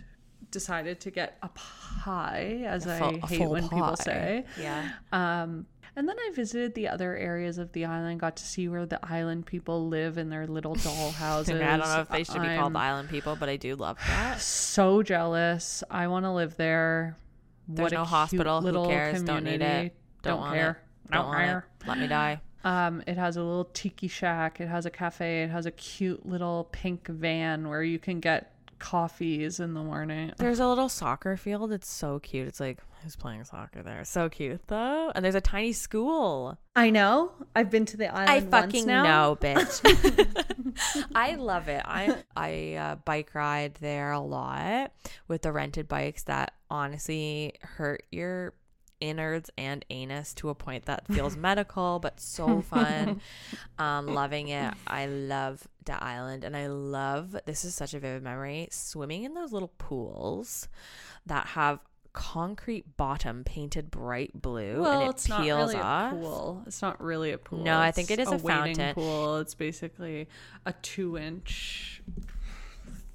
[0.50, 4.44] decided to get a pie, as A I full- a hate when people say.
[4.60, 4.90] Yeah.
[5.12, 8.86] Um, and then I visited the other areas of the island, got to see where
[8.86, 11.60] the island people live in their little doll houses.
[11.60, 13.74] I don't know if they should be called I'm the island people, but I do
[13.76, 14.40] love that.
[14.40, 15.82] so jealous.
[15.90, 17.16] I want to live there.
[17.68, 18.60] There's What no hospital.
[18.62, 19.22] Who cares?
[19.22, 19.94] Don't need it.
[20.22, 20.70] Don't, Don't care.
[21.06, 21.12] it.
[21.12, 21.66] Don't Don't care.
[21.86, 22.40] Let me die.
[22.64, 24.60] Um, it has a little tiki shack.
[24.60, 25.42] It has a cafe.
[25.44, 30.32] It has a cute little pink van where you can get coffees in the morning.
[30.38, 31.72] There's a little soccer field.
[31.72, 32.48] It's so cute.
[32.48, 34.04] It's like who's playing soccer there?
[34.04, 35.12] So cute though.
[35.14, 36.58] And there's a tiny school.
[36.76, 37.32] I know.
[37.54, 38.30] I've been to the island.
[38.30, 39.02] I fucking now.
[39.02, 41.06] know, bitch.
[41.14, 41.82] I love it.
[41.84, 44.92] I I uh, bike ride there a lot
[45.28, 48.54] with the rented bikes that honestly hurt your
[49.00, 53.20] innards and anus to a point that feels medical but so fun
[53.78, 58.22] um loving it i love the island and i love this is such a vivid
[58.22, 60.68] memory swimming in those little pools
[61.26, 61.80] that have
[62.12, 66.62] concrete bottom painted bright blue Well, and it it's not peels really off a pool.
[66.66, 67.62] It's not really a pool.
[67.62, 68.94] No, I think it is a fountain.
[68.94, 69.36] pool.
[69.38, 70.28] It's basically
[70.66, 72.02] a two-inch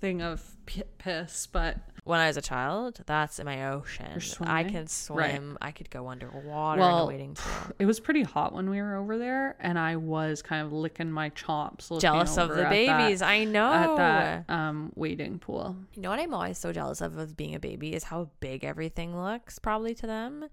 [0.06, 4.22] thing of p- piss, but when I was a child, that's my ocean.
[4.42, 4.90] I can Right.
[4.90, 5.58] swim.
[5.60, 7.36] I could go underwater in a Well, pool.
[7.80, 11.12] it was pretty hot when we were over there, and I was kind of licking
[11.12, 11.90] my chops.
[12.00, 13.22] Jealous of the babies.
[13.22, 13.74] That, I know.
[13.74, 15.76] at that um, wading pool.
[15.96, 18.64] You know what I'm always so jealous of of being a baby is how big
[18.64, 20.50] everything looks probably to them,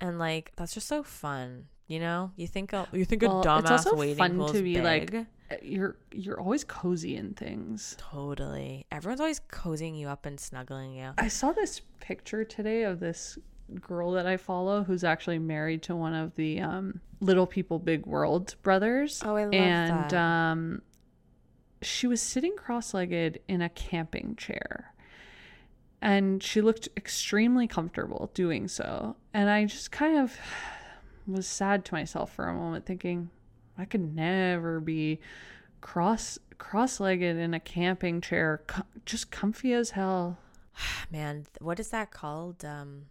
[0.00, 1.66] and like that's just so fun.
[1.88, 4.62] You know, you think a, you think Well, a it's dumbass also wading fun to
[4.62, 5.26] be, like, big.
[5.50, 7.96] Uh, You're you're always cozy in things.
[7.98, 8.86] Totally.
[8.92, 11.12] Everyone's always cozying you up and snuggling you.
[11.16, 13.38] I saw this picture today of this
[13.80, 18.04] girl that I follow who's actually married to one of the um, Little People Big
[18.04, 19.22] World brothers.
[19.24, 20.12] Oh, I love and that.
[20.12, 20.82] um,
[21.80, 24.92] she was sitting cross-legged in a camping chair.
[26.00, 29.16] And she looked extremely comfortable doing so.
[29.34, 30.38] And I just kind of
[31.28, 33.30] was sad to myself for a moment thinking
[33.76, 35.20] I could never be
[35.80, 38.62] cross cross-legged in a camping chair
[39.06, 40.38] just comfy as hell.
[41.12, 42.64] Man, what is that called?
[42.64, 43.06] Um,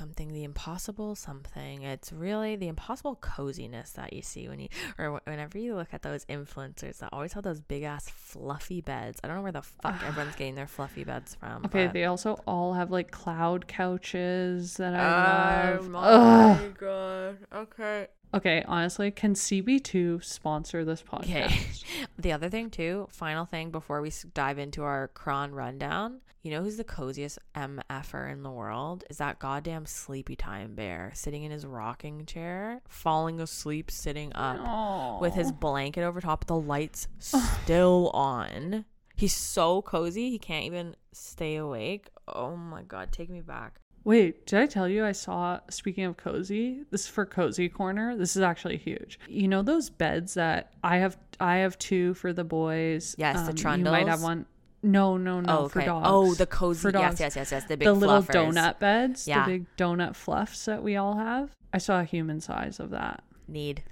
[0.00, 1.82] something the impossible something.
[1.82, 6.00] It's really the impossible coziness that you see when you or whenever you look at
[6.00, 9.20] those influencers that always have those big ass fluffy beds.
[9.22, 11.66] I don't know where the fuck everyone's getting their fluffy beds from.
[11.66, 15.88] Okay, but- they also all have like cloud couches that I Oh love.
[15.90, 16.78] my Ugh.
[16.78, 17.38] god.
[17.54, 18.06] Okay.
[18.32, 21.46] Okay, honestly, can CB2 sponsor this podcast?
[21.46, 21.60] Okay.
[22.18, 26.20] the other thing too, final thing before we dive into our cron rundown.
[26.42, 29.04] You know who's the coziest MFer in the world?
[29.10, 35.20] Is that goddamn sleepy time bear sitting in his rocking chair, falling asleep, sitting up
[35.20, 38.86] with his blanket over top, the lights still on.
[39.16, 42.08] He's so cozy, he can't even stay awake.
[42.26, 43.80] Oh my god, take me back.
[44.04, 48.16] Wait, did I tell you I saw, speaking of cozy, this is for Cozy Corner.
[48.16, 49.18] This is actually huge.
[49.28, 53.14] You know those beds that I have, I have two for the boys.
[53.18, 54.22] Yes, the Um, You might have trundles?
[54.22, 54.46] one.
[54.82, 55.86] No, no, no, oh, for okay.
[55.86, 56.06] dogs.
[56.08, 56.80] Oh, the cozy.
[56.80, 57.20] For Yes, dogs.
[57.20, 57.64] yes, yes, yes.
[57.64, 58.52] The big the little fluffers.
[58.54, 59.44] donut beds, Yeah.
[59.44, 61.50] the big donut fluffs that we all have.
[61.74, 63.22] I saw a human size of that.
[63.46, 63.82] Need.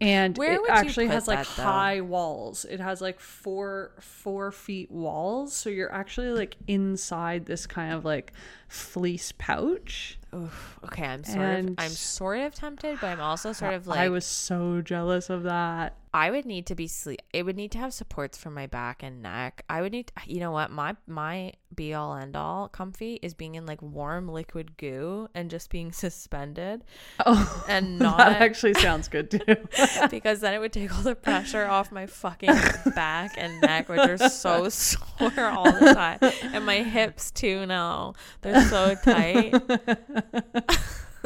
[0.00, 2.66] And Where it actually has like that, high walls.
[2.66, 5.54] It has like four four feet walls.
[5.54, 8.32] So you're actually like inside this kind of like
[8.68, 10.18] fleece pouch.
[10.34, 10.78] Oof.
[10.84, 14.08] Okay, I'm sort of I'm sort of tempted, but I'm also sort of like i
[14.08, 17.20] was so jealous of that I would need to be sleep.
[17.34, 19.62] It would need to have supports for my back and neck.
[19.68, 20.70] I would need, you know what?
[20.70, 25.50] My my be all end all comfy is being in like warm liquid goo and
[25.50, 26.84] just being suspended
[27.26, 29.56] Oh, and that not actually sounds good too.
[30.10, 32.54] because then it would take all the pressure off my fucking
[32.94, 36.18] back and neck, which are so sore all the time.
[36.54, 38.14] And my hips too now.
[38.40, 39.54] They're so tight.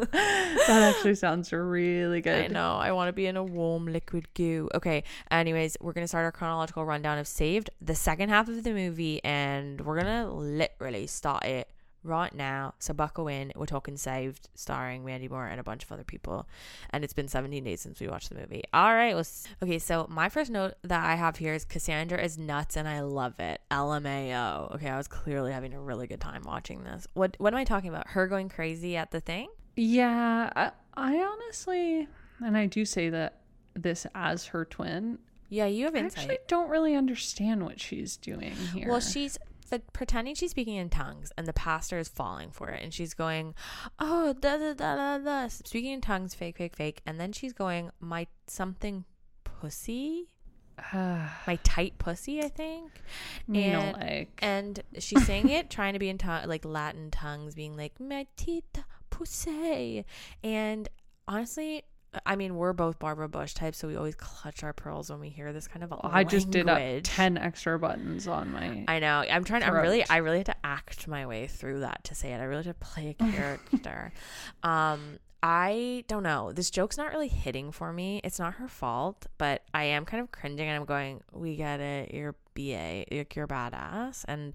[0.13, 2.45] that actually sounds really good.
[2.45, 2.77] I know.
[2.77, 4.69] I want to be in a warm liquid goo.
[4.75, 5.05] Okay.
[5.31, 8.73] Anyways, we're going to start our chronological rundown of Saved, the second half of the
[8.73, 11.69] movie, and we're going to literally start it
[12.03, 12.75] right now.
[12.79, 13.53] So buckle in.
[13.55, 16.49] We're talking Saved, starring Mandy Moore and a bunch of other people.
[16.91, 18.63] And it's been 17 days since we watched the movie.
[18.73, 19.15] All right.
[19.15, 19.79] Let's, okay.
[19.79, 23.39] So my first note that I have here is Cassandra is nuts and I love
[23.39, 23.61] it.
[23.71, 24.75] LMAO.
[24.77, 24.89] Okay.
[24.89, 27.07] I was clearly having a really good time watching this.
[27.15, 28.09] What, what am I talking about?
[28.09, 29.49] Her going crazy at the thing?
[29.77, 32.09] Yeah, I, I honestly,
[32.45, 33.39] and I do say that
[33.75, 35.67] this as her twin, Yeah.
[35.67, 36.19] You have I insight.
[36.25, 38.89] actually don't really understand what she's doing here.
[38.89, 39.39] Well, she's
[39.73, 43.15] f- pretending she's speaking in tongues, and the pastor is falling for it, and she's
[43.15, 43.55] going,
[43.99, 47.53] "Oh, da da da da da," speaking in tongues, fake, fake, fake, and then she's
[47.53, 49.05] going, "My something
[49.45, 50.29] pussy,
[50.93, 52.91] my tight pussy," I think,
[53.73, 57.77] and- like and she's saying it trying to be in tongue, like Latin tongues, being
[57.77, 58.85] like "my tita
[59.21, 60.05] pussy,"
[60.43, 60.89] and
[61.29, 61.85] honestly.
[62.27, 65.29] I mean, we're both Barbara Bush types, so we always clutch our pearls when we
[65.29, 65.95] hear this kind of.
[66.03, 68.85] I just did up ten extra buttons on my.
[68.89, 69.25] I know.
[69.31, 69.63] I'm trying.
[69.63, 70.05] I'm really.
[70.11, 72.39] I really had to act my way through that to say it.
[72.41, 74.13] I really had to play a character.
[74.65, 76.51] um, I don't know.
[76.51, 78.21] This joke's not really hitting for me.
[78.25, 81.79] It's not her fault, but I am kind of cringing and I'm going, "We get
[81.79, 82.13] it.
[82.13, 83.05] You're BA.
[83.09, 84.53] You're, you're badass." And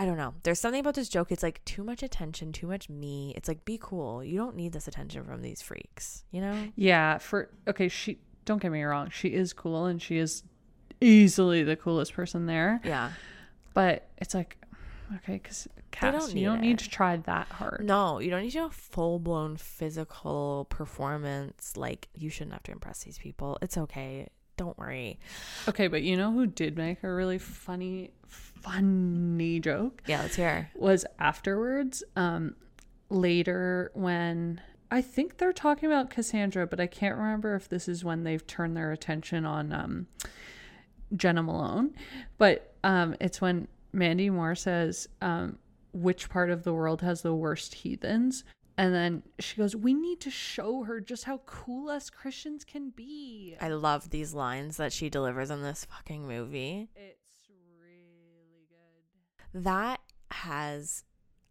[0.00, 0.32] I don't know.
[0.44, 1.30] There's something about this joke.
[1.30, 3.34] It's like too much attention, too much me.
[3.36, 4.24] It's like be cool.
[4.24, 6.24] You don't need this attention from these freaks.
[6.30, 6.68] You know?
[6.74, 10.42] Yeah, for okay, she don't get me wrong, she is cool and she is
[11.02, 12.80] easily the coolest person there.
[12.82, 13.10] Yeah.
[13.74, 14.56] But it's like,
[15.16, 17.84] okay, because Cass, don't you don't need to try that hard.
[17.84, 21.76] No, you don't need to do a full blown physical performance.
[21.76, 23.58] Like, you shouldn't have to impress these people.
[23.60, 24.28] It's okay.
[24.60, 25.18] Don't worry.
[25.68, 30.68] Okay, but you know who did make a really funny, funny joke Yeah, let's hear.
[30.74, 32.04] was afterwards.
[32.14, 32.56] Um,
[33.08, 38.04] later when I think they're talking about Cassandra, but I can't remember if this is
[38.04, 40.06] when they've turned their attention on um,
[41.16, 41.94] Jena Malone.
[42.36, 45.58] But um, it's when Mandy Moore says, um,
[45.94, 48.44] "Which part of the world has the worst heathens?"
[48.80, 52.88] And then she goes, "We need to show her just how cool us Christians can
[52.88, 56.88] be." I love these lines that she delivers in this fucking movie.
[56.96, 59.64] It's really good.
[59.64, 61.04] That has.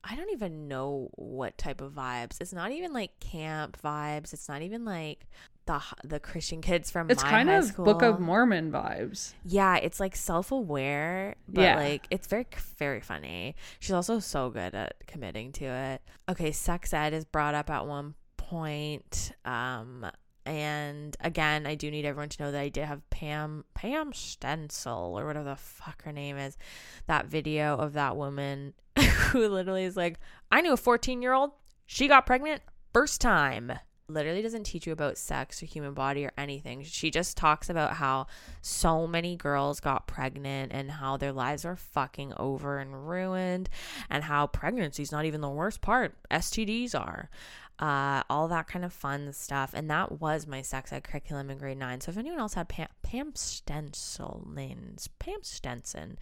[0.03, 2.41] I don't even know what type of vibes.
[2.41, 4.33] It's not even like camp vibes.
[4.33, 5.27] It's not even like
[5.69, 7.85] the the Christian kids from It's my kind high of school.
[7.85, 9.33] Book of Mormon vibes.
[9.45, 11.75] Yeah, it's like self aware, but Yeah.
[11.75, 13.55] like it's very very funny.
[13.79, 16.01] She's also so good at committing to it.
[16.27, 19.31] Okay, sex ed is brought up at one point.
[19.45, 20.05] Um
[20.45, 25.11] and again, I do need everyone to know that I did have Pam Pam Stenzel
[25.11, 26.57] or whatever the fuck her name is.
[27.05, 28.73] That video of that woman
[29.29, 30.19] who literally is like,
[30.51, 31.51] I knew a 14 year old.
[31.85, 33.73] She got pregnant first time.
[34.09, 36.83] Literally doesn't teach you about sex or human body or anything.
[36.83, 38.25] She just talks about how
[38.61, 43.69] so many girls got pregnant and how their lives are fucking over and ruined
[44.09, 46.15] and how pregnancy's not even the worst part.
[46.31, 47.29] STDs are.
[47.79, 49.71] Uh, all that kind of fun stuff.
[49.73, 52.01] And that was my sex ed curriculum in grade nine.
[52.01, 56.17] So if anyone else had Pam, Pam Stencilins, Pam Stenson,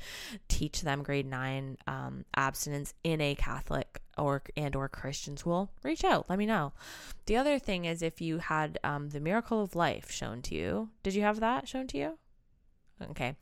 [0.47, 6.03] teach them grade nine um, abstinence in a Catholic or and or Christian school, reach
[6.03, 6.29] out.
[6.29, 6.73] Let me know.
[7.25, 10.89] The other thing is if you had um, the miracle of life shown to you.
[11.03, 12.17] Did you have that shown to you?
[13.11, 13.35] Okay.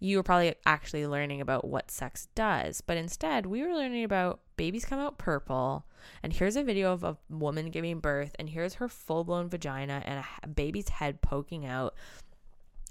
[0.00, 4.40] You were probably actually learning about what sex does, but instead we were learning about
[4.56, 5.86] babies come out purple.
[6.22, 10.02] And here's a video of a woman giving birth, and here's her full blown vagina
[10.04, 11.94] and a baby's head poking out.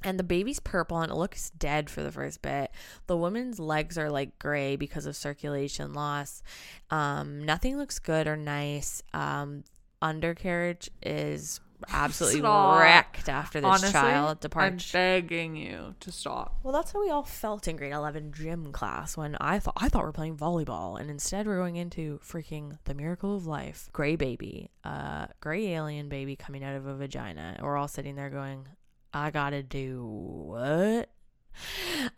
[0.03, 2.71] And the baby's purple and it looks dead for the first bit.
[3.07, 6.43] The woman's legs are like gray because of circulation loss.
[6.91, 9.01] Um, nothing looks good or nice.
[9.13, 9.63] Um,
[10.01, 11.59] undercarriage is
[11.91, 12.79] absolutely Stop.
[12.79, 14.93] wrecked after this child departs.
[14.93, 16.57] I'm begging you to stop.
[16.63, 19.89] Well, that's how we all felt in grade 11 gym class when I thought I
[19.89, 23.89] thought we are playing volleyball and instead we're going into freaking the miracle of life.
[23.93, 27.57] Gray baby, uh gray alien baby coming out of a vagina.
[27.61, 28.67] We're all sitting there going,
[29.13, 31.09] "I got to do what?"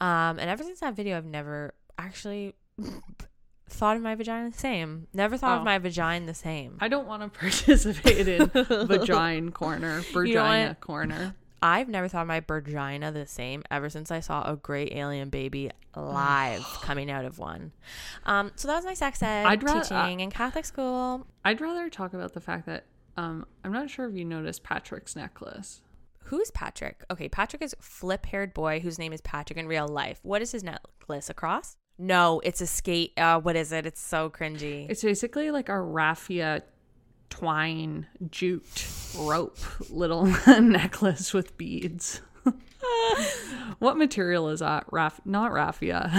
[0.01, 2.55] Um and ever since that video I've never actually
[3.69, 5.07] thought of my vagina the same.
[5.13, 5.59] Never thought Oh.
[5.59, 6.77] of my vagina the same.
[6.79, 11.35] I don't want to participate in vagina corner, vagina corner.
[11.61, 15.29] I've never thought of my vagina the same ever since I saw a great alien
[15.29, 17.73] baby live coming out of one.
[18.25, 21.27] Um, so that was my sex ed I'd ra- teaching in Catholic school.
[21.43, 22.85] I'd rather talk about the fact that
[23.17, 25.81] um, I'm not sure if you noticed Patrick's necklace.
[26.25, 27.03] Who's Patrick?
[27.11, 30.19] Okay, Patrick is flip haired boy whose name is Patrick in real life.
[30.23, 31.29] What is his necklace?
[31.29, 31.75] A cross?
[32.01, 33.11] No, it's a skate.
[33.17, 33.85] Uh, what is it?
[33.85, 34.89] It's so cringy.
[34.89, 36.63] It's basically like a raffia
[37.29, 38.87] twine jute
[39.17, 39.57] rope
[39.91, 40.25] little
[40.61, 42.21] necklace with beads.
[43.79, 44.85] what material is that?
[44.91, 46.09] Raff, not raffia.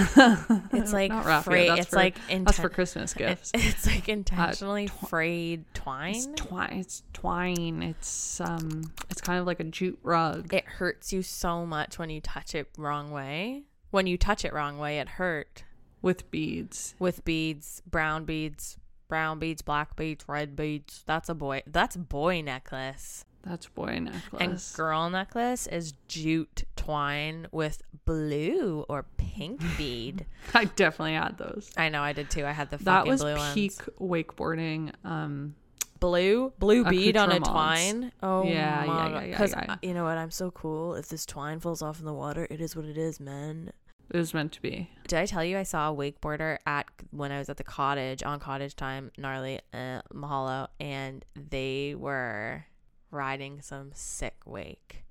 [0.71, 1.43] It's like not raffia.
[1.43, 1.69] frayed.
[1.69, 3.51] That's It's for, like that's for Christmas gifts.
[3.53, 6.35] It's like intentionally frayed It's twine.
[6.35, 6.73] twine.
[6.73, 7.81] It's twine.
[7.83, 8.93] It's um.
[9.09, 10.53] It's kind of like a jute rug.
[10.53, 13.63] It hurts you so much when you touch it wrong way.
[13.89, 15.63] When you touch it wrong way, it hurt.
[16.01, 16.95] With beads.
[16.99, 18.77] With beads, brown beads,
[19.07, 21.03] brown beads, black beads, red beads.
[21.05, 21.63] That's a boy.
[21.67, 23.25] That's boy necklace.
[23.43, 24.39] That's boy necklace.
[24.39, 30.25] And girl necklace is jute twine with blue or pink bead.
[30.53, 31.71] I definitely had those.
[31.75, 32.45] I know I did too.
[32.45, 34.25] I had the That was blue peak ones.
[34.27, 34.91] wakeboarding.
[35.03, 35.55] Um,
[35.99, 38.11] Blue, blue bead on a twine.
[38.23, 39.11] Oh Yeah, my yeah, God.
[39.27, 39.75] yeah, yeah, yeah.
[39.83, 40.17] you know what?
[40.17, 40.95] I'm so cool.
[40.95, 43.69] If this twine falls off in the water, it is what it is, man.
[44.13, 44.89] It was meant to be.
[45.07, 48.23] Did I tell you I saw a wakeboarder at when I was at the cottage
[48.23, 52.65] on cottage time, gnarly uh, Mahalo, and they were
[53.11, 55.03] riding some sick wake.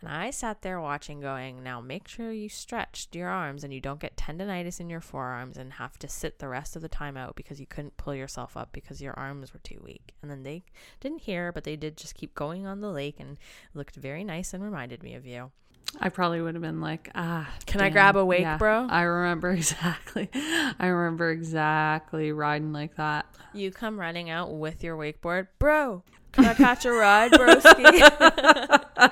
[0.00, 3.80] And I sat there watching, going, now make sure you stretched your arms and you
[3.80, 7.16] don't get tendonitis in your forearms and have to sit the rest of the time
[7.16, 10.14] out because you couldn't pull yourself up because your arms were too weak.
[10.22, 10.62] And then they
[11.00, 13.36] didn't hear, but they did just keep going on the lake and
[13.74, 15.50] looked very nice and reminded me of you.
[15.98, 17.48] I probably would have been like, ah.
[17.66, 18.86] Can I grab a wake, bro?
[18.88, 20.30] I remember exactly.
[20.34, 23.26] I remember exactly riding like that.
[23.52, 26.04] You come running out with your wakeboard, bro.
[26.32, 29.10] Can I catch a ride, broski?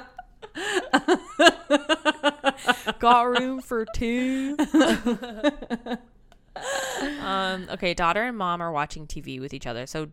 [3.00, 4.56] Got room for two.
[7.20, 9.86] um, okay, daughter and mom are watching TV with each other.
[9.86, 10.10] So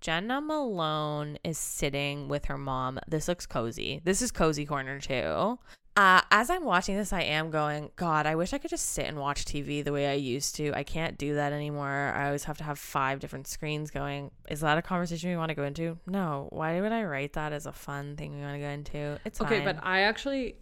[0.00, 2.98] Jena Malone is sitting with her mom.
[3.06, 4.00] This looks cozy.
[4.04, 5.58] This is cozy corner too.
[5.98, 9.06] Uh, as I'm watching this, I am going, God, I wish I could just sit
[9.06, 10.72] and watch TV the way I used to.
[10.72, 12.14] I can't do that anymore.
[12.14, 14.30] I always have to have five different screens going.
[14.48, 15.98] Is that a conversation we want to go into?
[16.06, 16.46] No.
[16.50, 19.18] Why would I write that as a fun thing we want to go into?
[19.24, 19.64] It's Okay, fine.
[19.64, 20.54] but I actually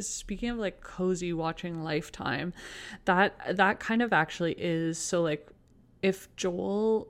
[0.00, 2.52] speaking of like cozy watching Lifetime,
[3.04, 5.48] that that kind of actually is so like
[6.02, 7.06] if Joel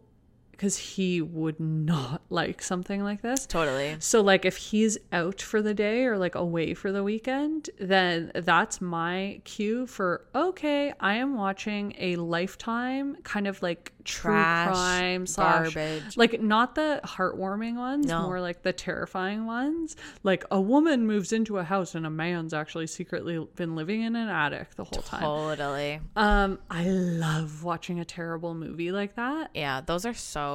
[0.61, 3.47] because he would not like something like this.
[3.47, 3.97] totally.
[3.99, 8.31] So like if he's out for the day or like away for the weekend, then
[8.35, 15.27] that's my cue for okay, I am watching a lifetime kind of like true crime
[15.27, 16.17] slash garbage.
[16.17, 18.23] like not the heartwarming ones, No.
[18.25, 19.97] more like the terrifying ones.
[20.23, 24.15] Like a woman moves into a house and a man's actually secretly been living in
[24.15, 25.23] an attic the whole time.
[25.23, 26.01] Totally.
[26.17, 29.51] Um, I love watching a terrible movie like that.
[29.55, 30.50] Yeah, those are so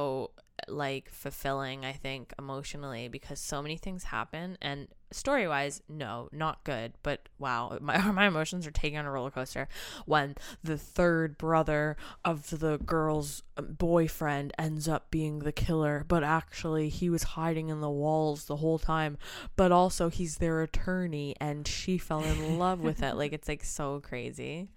[0.68, 6.64] like fulfilling, I think, emotionally because so many things happen and story wise, no, not
[6.64, 6.94] good.
[7.02, 9.68] But wow, my my emotions are taking on a roller coaster
[10.04, 16.24] when the third brother of the girl's um, boyfriend ends up being the killer, but
[16.24, 19.18] actually he was hiding in the walls the whole time.
[19.56, 23.14] But also he's their attorney and she fell in love with it.
[23.26, 24.68] Like it's like so crazy.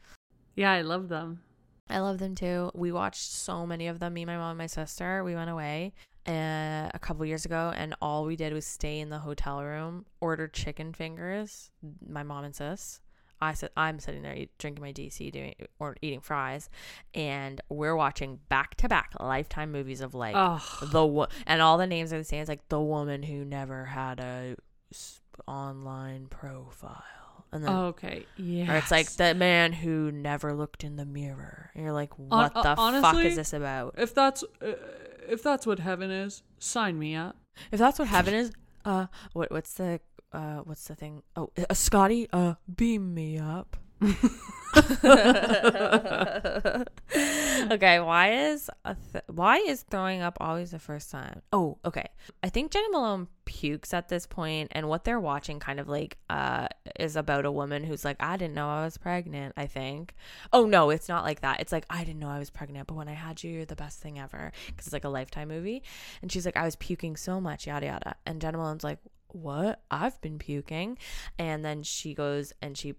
[0.55, 1.41] Yeah, I love them.
[1.89, 2.71] I love them too.
[2.75, 4.13] We watched so many of them.
[4.13, 5.23] Me, my mom, and my sister.
[5.23, 5.93] We went away
[6.27, 10.05] uh, a couple years ago, and all we did was stay in the hotel room,
[10.21, 11.71] order chicken fingers.
[12.07, 13.01] My mom and sis.
[13.41, 16.69] I said I'm sitting there eat, drinking my DC, doing or eating fries,
[17.15, 20.61] and we're watching back to back Lifetime movies of like Oh,
[20.91, 22.41] the wo- and all the names are the same.
[22.41, 24.57] It's like the woman who never had a
[25.47, 27.01] online profile,
[27.51, 28.25] and then okay.
[28.37, 28.71] Yeah.
[28.71, 31.71] or it's like the man who never looked in the mirror.
[31.73, 33.95] And you're like, what uh, the fuck is this about?
[33.97, 34.73] if that's uh,
[35.27, 37.37] if that's what heaven is, sign me up.
[37.71, 38.51] If that's what heaven is,
[38.85, 39.99] uh, what what's the
[40.31, 41.23] uh what's the thing?
[41.35, 43.77] Oh, uh, Scotty, uh, beam me up.
[47.71, 48.69] okay, why is
[49.11, 51.41] th- why is throwing up always the first time?
[51.51, 52.05] Oh, okay.
[52.41, 56.17] I think Jena Malone pukes at this point, and what they're watching kind of like
[56.29, 59.53] uh is about a woman who's like, I didn't know I was pregnant.
[59.57, 60.15] I think.
[60.53, 61.59] Oh no, it's not like that.
[61.59, 63.75] It's like I didn't know I was pregnant, but when I had you, you're the
[63.75, 65.83] best thing ever because it's like a lifetime movie.
[66.21, 68.15] And she's like, I was puking so much, yada yada.
[68.25, 69.81] And Jena Malone's like, What?
[69.91, 70.97] I've been puking,
[71.37, 72.95] and then she goes and she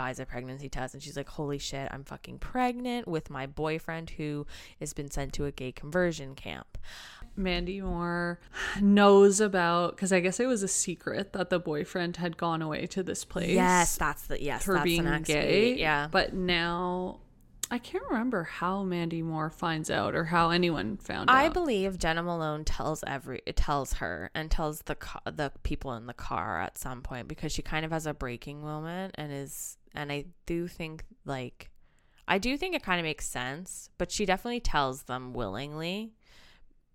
[0.00, 4.08] buys a pregnancy test and she's like, holy shit, I'm fucking pregnant with my boyfriend
[4.08, 4.46] who
[4.78, 6.78] has been sent to a gay conversion camp.
[7.36, 8.40] Mandy Moore
[8.80, 12.86] knows about because I guess it was a secret that the boyfriend had gone away
[12.86, 13.50] to this place.
[13.50, 15.74] Yes, that's the yes, her that's being gay.
[15.74, 16.08] beat, Yeah.
[16.10, 17.20] But now
[17.70, 21.44] I can't remember how Mandy Moore finds out or how anyone found I out.
[21.44, 24.96] I believe Jena Malone tells every tells her and tells the
[25.26, 28.62] the people in the car at some point because she kind of has a breaking
[28.62, 31.70] moment and is and I do think like
[32.28, 36.12] I do think it kind of makes sense, but she definitely tells them willingly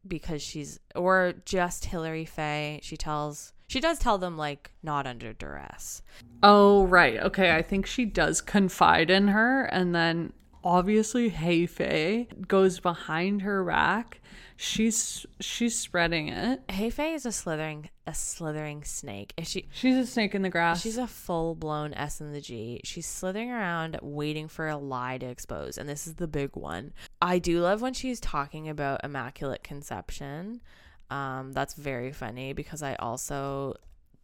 [0.07, 2.79] because she's or just Hilary Faye.
[2.83, 6.01] She tells she does tell them like not under duress.
[6.43, 7.19] oh, right.
[7.19, 7.55] Okay.
[7.55, 9.65] I think she does confide in her.
[9.65, 10.33] And then
[10.63, 14.21] obviously, Hey Faye goes behind her back.
[14.57, 16.61] She's she's spreading it.
[16.69, 19.33] Hey is a slithering a slithering snake.
[19.37, 20.81] Is she She's a snake in the grass.
[20.81, 22.81] She's a full blown S in the G.
[22.83, 25.77] She's slithering around waiting for a lie to expose.
[25.77, 26.93] And this is the big one.
[27.21, 30.61] I do love when she's talking about immaculate conception.
[31.09, 33.75] Um, that's very funny because I also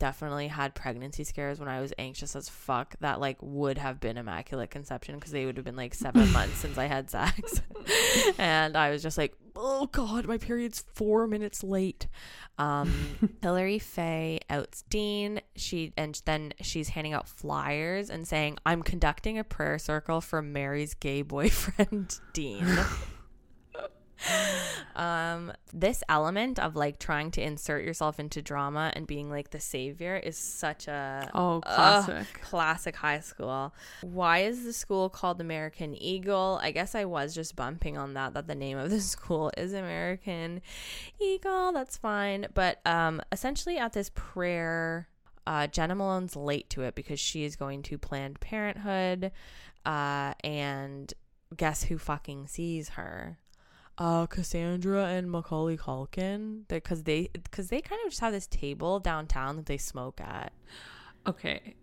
[0.02, 4.18] definitely had pregnancy scares when I was anxious as fuck that like would have been
[4.18, 7.62] immaculate conception because they would have been like seven months since I had sex.
[8.40, 12.08] and I was just like, oh God, my period's four minutes late.
[12.58, 12.92] Um,
[13.44, 15.40] Hilary Faye outs Dean.
[15.56, 20.42] She and then she's handing out flyers and saying, "I'm conducting a prayer circle for
[20.42, 22.66] Mary's gay boyfriend, Dean."
[24.96, 29.60] um, this element of like trying to insert yourself into drama and being like the
[29.60, 32.42] savior is such a oh, classic.
[32.42, 33.74] classic high school.
[34.02, 36.60] Why is the school called American Eagle?
[36.62, 39.74] I guess I was just bumping on that that the name of the school is
[39.74, 40.62] American
[41.20, 41.72] Eagle.
[41.72, 42.48] That's fine.
[42.54, 45.08] But um essentially at this prayer
[45.48, 49.32] uh Jena Malone's late to it because she is going to Planned Parenthood
[49.86, 51.14] uh and
[51.56, 53.38] guess who fucking sees her?
[54.02, 59.00] Uh Cassandra and Macaulay Culkin because they because they kind of just have this table
[59.00, 60.52] downtown that they smoke at
[61.28, 61.76] Okay.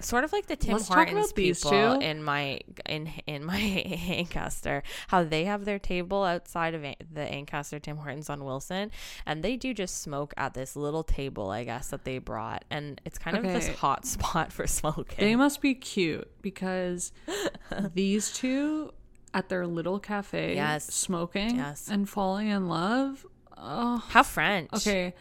[0.00, 3.58] sort of like the Tim Let's Hortons people in my in in my
[4.08, 8.90] Ancaster, how they have their table outside of the Ancaster Tim Hortons on Wilson,
[9.26, 12.98] and they do just smoke at this little table, I guess that they brought, and
[13.04, 15.18] it's kind of this hot spot for smoking.
[15.18, 17.12] They must be cute because
[17.94, 18.92] these two
[19.34, 20.86] at their little cafe Yes.
[20.92, 21.88] smoking Yes.
[21.88, 23.26] and falling in love.
[23.56, 24.70] Oh, how French?
[24.74, 25.14] okay.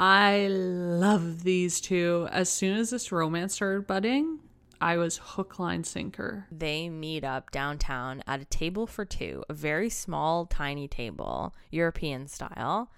[0.00, 2.28] I love these two.
[2.32, 4.40] As soon as this romance started budding,
[4.80, 6.46] I was hook, line, sinker.
[6.50, 12.26] they meet up downtown at a table for two, a very small, tiny table, European
[12.26, 12.90] style,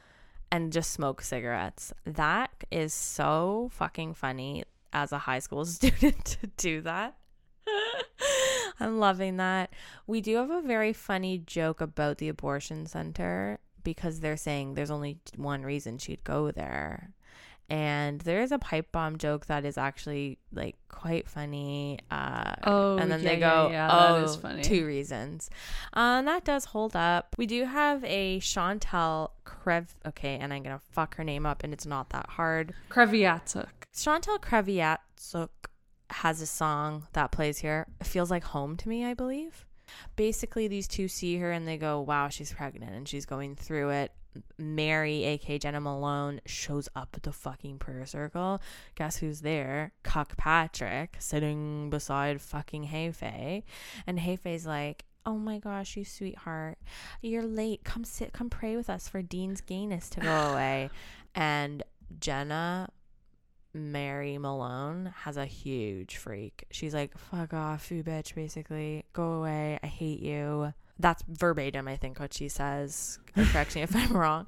[0.50, 1.92] and just smoke cigarettes.
[2.06, 7.16] That is so fucking funny as a high school student to do that.
[8.80, 9.70] I'm loving that.
[10.06, 14.90] We do have a very funny joke about the abortion center because they're saying there's
[14.90, 17.10] only one reason she'd go there.
[17.70, 21.98] And there is a pipe bomb joke that is actually like quite funny.
[22.10, 25.48] Uh, Oh, and then yeah, they yeah, go, yeah, oh, is funny." two reasons.
[25.94, 27.34] Um, that does hold up.
[27.38, 29.86] We do have a Chantal Krev.
[30.06, 32.74] Okay, and I'm gonna fuck her name up, and it's not that hard.
[32.90, 33.68] Kreviazuk.
[33.98, 35.48] Chantal Kreviazuk
[36.14, 37.86] has a song that plays here.
[38.00, 39.66] It feels like home to me, I believe.
[40.16, 43.90] Basically, these two see her and they go, "Wow, she's pregnant," and she's going through
[43.90, 44.12] it.
[44.58, 48.60] Mary, aka Jena Malone, shows up at the fucking prayer circle.
[48.94, 49.92] Guess who's there?
[50.02, 53.62] Cuck Patrick, sitting beside fucking Hayfay,
[54.06, 56.78] and Hayfay's like, "Oh my gosh, you sweetheart,
[57.22, 57.84] you're late.
[57.84, 60.90] Come sit, come pray with us for Dean's gayness to go away."
[61.34, 61.82] and
[62.20, 62.88] Jena
[63.74, 66.64] Mary Malone has a huge freak.
[66.70, 69.04] She's like, fuck off, you bitch, basically.
[69.12, 69.78] Go away.
[69.82, 70.72] I hate you.
[70.98, 73.18] That's verbatim, I think, what she says.
[73.34, 74.46] Correct me if I'm wrong.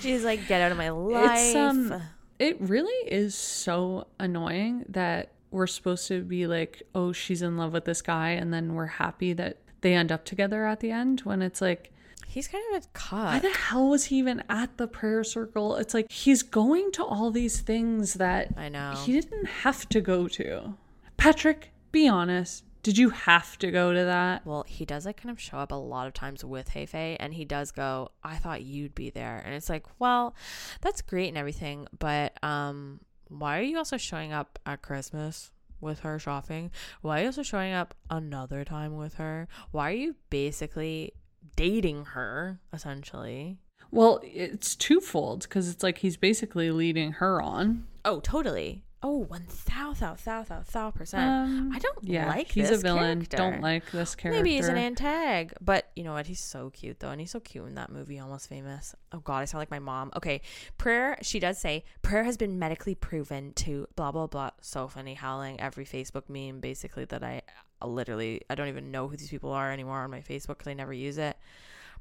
[0.00, 1.30] She's like, get out of my life.
[1.38, 2.02] It's um
[2.38, 7.72] it really is so annoying that we're supposed to be like, oh, she's in love
[7.72, 11.20] with this guy, and then we're happy that they end up together at the end
[11.20, 11.92] when it's like,
[12.36, 13.32] He's kind of a cop.
[13.32, 15.76] why the hell was he even at the prayer circle?
[15.76, 18.92] It's like he's going to all these things that I know.
[19.06, 20.74] he didn't have to go to.
[21.16, 22.64] Patrick, be honest.
[22.82, 24.44] Did you have to go to that?
[24.44, 27.32] Well, he does like kind of show up a lot of times with Heifei, and
[27.32, 30.34] he does go, "I thought you'd be there," and it's like, well,
[30.82, 36.00] that's great and everything, but um, why are you also showing up at Christmas with
[36.00, 36.70] her shopping?
[37.00, 39.48] Why are you also showing up another time with her?
[39.70, 41.14] Why are you basically
[41.56, 43.58] dating her essentially?
[43.90, 47.86] Well, it's twofold because it's like he's basically leading her on.
[48.04, 48.82] Oh, totally.
[49.02, 51.22] Oh, one thou thou thou thou thou percent.
[51.22, 53.18] Um, I don't yeah, like he's this a villain.
[53.18, 53.36] character.
[53.36, 54.42] Don't like this character.
[54.42, 56.26] Maybe he's an antag, but you know what?
[56.26, 58.96] He's so cute though, and he's so cute in that movie, Almost Famous.
[59.12, 60.10] Oh God, I sound like my mom.
[60.16, 60.40] Okay,
[60.78, 61.18] prayer.
[61.22, 64.50] She does say prayer has been medically proven to blah blah blah.
[64.60, 67.42] So funny, howling every Facebook meme basically that I
[67.84, 70.74] literally I don't even know who these people are anymore on my Facebook because I
[70.74, 71.36] never use it.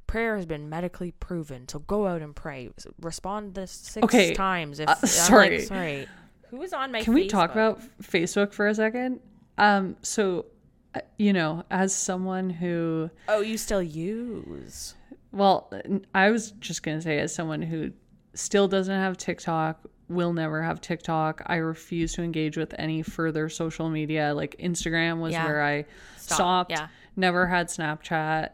[0.08, 2.70] Prayer has been medically proven, so go out and pray.
[3.02, 4.80] Respond this six Okay, times.
[4.80, 5.62] If uh, I'm like, sorry.
[5.62, 6.08] sorry.
[6.52, 7.02] Who is on my?
[7.02, 9.20] Can we talk about Facebook for a second?
[9.58, 10.46] Um, so,
[10.94, 14.94] uh, you know, as someone who, Oh, you still use?
[15.32, 15.72] well,
[16.14, 17.92] I was just gonna say, as someone who
[18.36, 21.42] still doesn't have TikTok, will never have TikTok.
[21.48, 24.34] I refuse to engage with any further social media.
[24.36, 25.46] Like Instagram was Yeah.
[25.46, 25.86] where I
[26.18, 26.36] Stop.
[26.36, 26.72] stopped.
[26.72, 26.88] Yeah.
[27.16, 28.50] Never had Snapchat.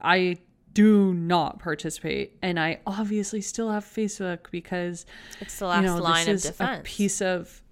[0.00, 0.36] I
[0.74, 5.06] do not participate, and I obviously still have Facebook because
[5.40, 6.80] It's the you last know line this of is defense.
[6.80, 7.62] a piece of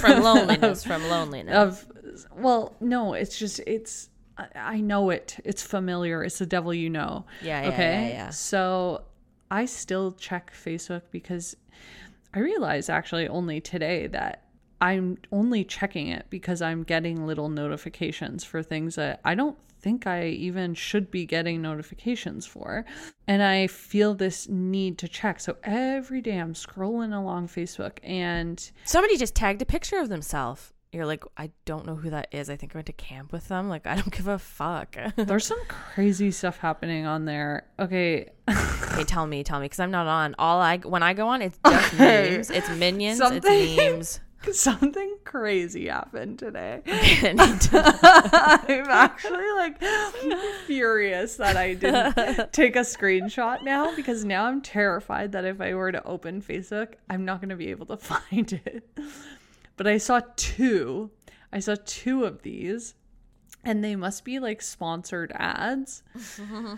[0.00, 1.86] from loneliness from loneliness of
[2.34, 6.88] well no it's just it's I- i know it it's familiar it's the devil you
[6.88, 8.30] know Yeah, yeah, okay yeah, yeah.
[8.30, 9.02] so
[9.50, 11.56] i still check facebook because
[12.36, 14.44] i realized actually only today that
[14.80, 20.06] i'm only checking it because i'm getting little notifications for things that i don't think
[20.06, 22.84] i even should be getting notifications for.
[23.28, 25.38] And i feel this need to check.
[25.38, 30.72] So every day i'm scrolling along facebook and somebody just tagged a picture of themselves
[30.92, 33.48] you're like i don't know who that is i think i went to camp with
[33.48, 37.66] them like i don't give a fuck There's some crazy stuff happening on there.
[37.78, 38.30] Okay.
[38.48, 41.42] okay tell me tell me because i'm not on all i when i go on
[41.42, 44.20] it's just memes it's minions Something- it's memes
[44.52, 46.80] Something crazy happened today.
[46.84, 49.82] To- I'm actually like
[50.66, 55.74] furious that I didn't take a screenshot now because now I'm terrified that if I
[55.74, 58.88] were to open Facebook, I'm not going to be able to find it.
[59.76, 61.10] But I saw two.
[61.52, 62.94] I saw two of these
[63.64, 66.02] and they must be like sponsored ads.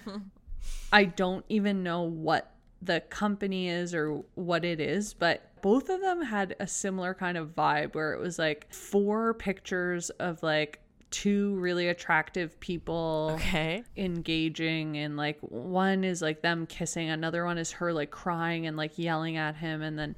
[0.92, 6.00] I don't even know what the company is or what it is, but both of
[6.00, 10.80] them had a similar kind of vibe where it was like four pictures of like
[11.10, 17.56] two really attractive people okay engaging and like one is like them kissing another one
[17.56, 20.14] is her like crying and like yelling at him and then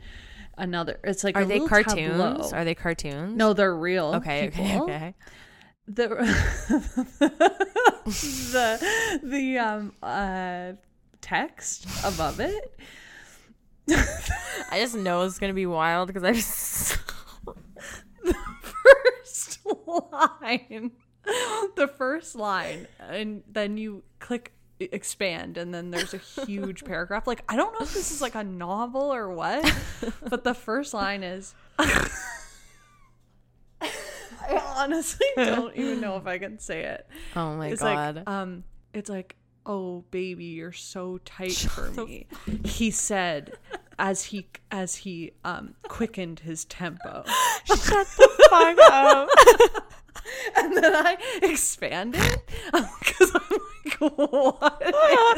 [0.60, 1.94] another it's like are they cartoons?
[1.94, 2.50] tableau.
[2.52, 3.36] are they cartoons?
[3.36, 4.84] No they're real okay okay people.
[4.84, 5.14] okay.
[5.88, 6.08] The
[8.04, 10.72] the the um uh
[11.20, 12.78] text above it.
[14.70, 16.96] I just know it's gonna be wild because i just
[18.62, 20.92] first line.
[21.76, 27.26] The first line and then you click expand and then there's a huge paragraph.
[27.26, 29.64] Like i don't know if this is like a novel or what
[30.28, 31.54] but the first line is
[33.80, 37.06] i honestly don't even know if i can say it.
[37.36, 38.16] Oh my it's god.
[38.16, 42.26] like um it's like oh baby you're so tight for me.
[42.64, 43.52] he said
[43.98, 47.22] as he as he um quickened his tempo.
[47.64, 49.28] Shut the fuck up
[50.56, 52.40] and then i expand it
[52.72, 54.82] because i'm like what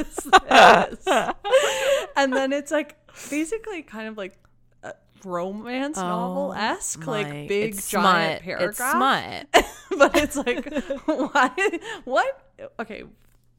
[0.01, 1.07] is this?
[2.17, 2.97] And then it's like
[3.31, 4.39] basically kind of like
[4.83, 4.93] a
[5.25, 8.43] romance oh novel esque like big it's giant smut.
[8.43, 9.45] paragraph.
[9.51, 9.99] It's smut.
[9.99, 10.73] but it's like
[11.07, 11.59] what
[12.05, 12.41] what
[12.81, 13.05] okay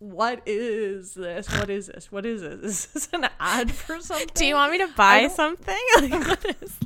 [0.03, 1.49] what is this?
[1.49, 2.11] What is this?
[2.11, 2.59] What is this?
[2.61, 5.79] Is this an ad for something Do you want me to buy something?
[5.95, 6.77] Like, what is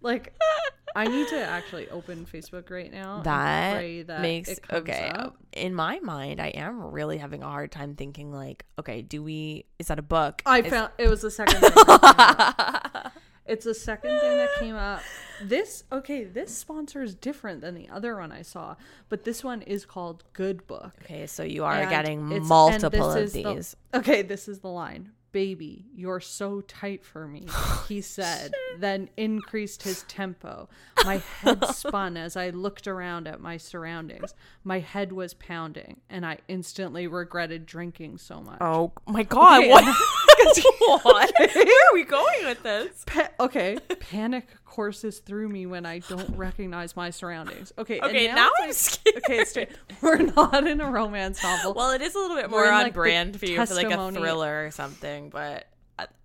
[0.00, 0.32] like
[0.96, 5.36] i need to actually open facebook right now that that makes it okay up.
[5.52, 9.64] in my mind i am really having a hard time thinking like okay do we
[9.78, 13.12] is that a book i Is- found it was the second thing that came up.
[13.46, 15.00] it's the second thing that came up
[15.44, 18.74] this okay this sponsor is different than the other one i saw
[19.08, 23.16] but this one is called good book okay so you are And getting multiple of
[23.16, 25.12] is the- these okay, this is the line.
[25.32, 27.46] Baby, you're so tight for me,
[27.88, 30.68] he said, then increased his tempo.
[31.04, 34.34] My head spun as I looked around at my surroundings.
[34.64, 38.58] My head was pounding, and I instantly regretted drinking so much.
[38.60, 39.84] oh my god Okay, what
[40.44, 40.64] and-
[41.02, 45.98] what where are we going with this Pa- okay, panic courses through me when I
[46.00, 47.72] don't recognize my surroundings.
[47.78, 49.68] Okay, and Okay, now it's I'm like- Okay, straight.
[50.00, 51.74] We're not in a romance novel.
[51.74, 53.90] well it is a little bit more in, on like, brand for you for like
[53.90, 55.66] a thriller or something but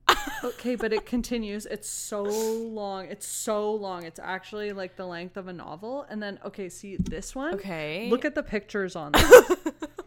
[0.44, 1.66] Okay, but it continues.
[1.66, 3.06] It's so long.
[3.08, 4.04] It's so long.
[4.04, 6.06] It's actually like the length of a novel.
[6.10, 7.56] And then, okay, see this one.
[7.56, 8.08] Okay.
[8.12, 9.52] Look at the pictures on this.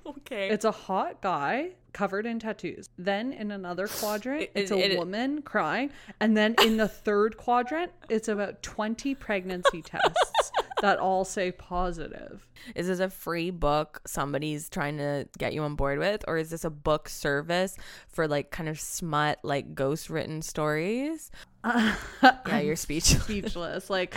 [0.18, 0.48] Okay.
[0.50, 2.88] It's a hot guy covered in tattoos.
[2.98, 5.90] Then in another quadrant, It- it's it- a it- woman crying.
[6.20, 10.52] And then in the third quadrant, it's about 20 pregnancy tests
[10.82, 12.46] that all say positive.
[12.74, 16.24] Is this a free book somebody's trying to get you on board with?
[16.28, 17.76] Or is this a book service
[18.09, 21.30] for like kind of smut, like ghost written stories?
[21.64, 23.22] yeah, you're speechless.
[23.24, 23.90] Speechless.
[23.90, 24.14] Like,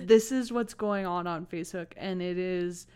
[0.00, 1.88] this is what's going on on Facebook.
[1.96, 2.86] And it is,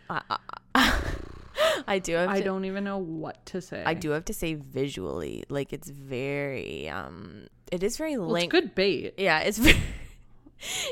[1.89, 3.83] I do have to, I don't even know what to say.
[3.85, 8.33] I do have to say visually, like it's very um it is very Well, it's
[8.33, 8.51] linked.
[8.51, 9.15] good bait.
[9.17, 9.77] Yeah, it's very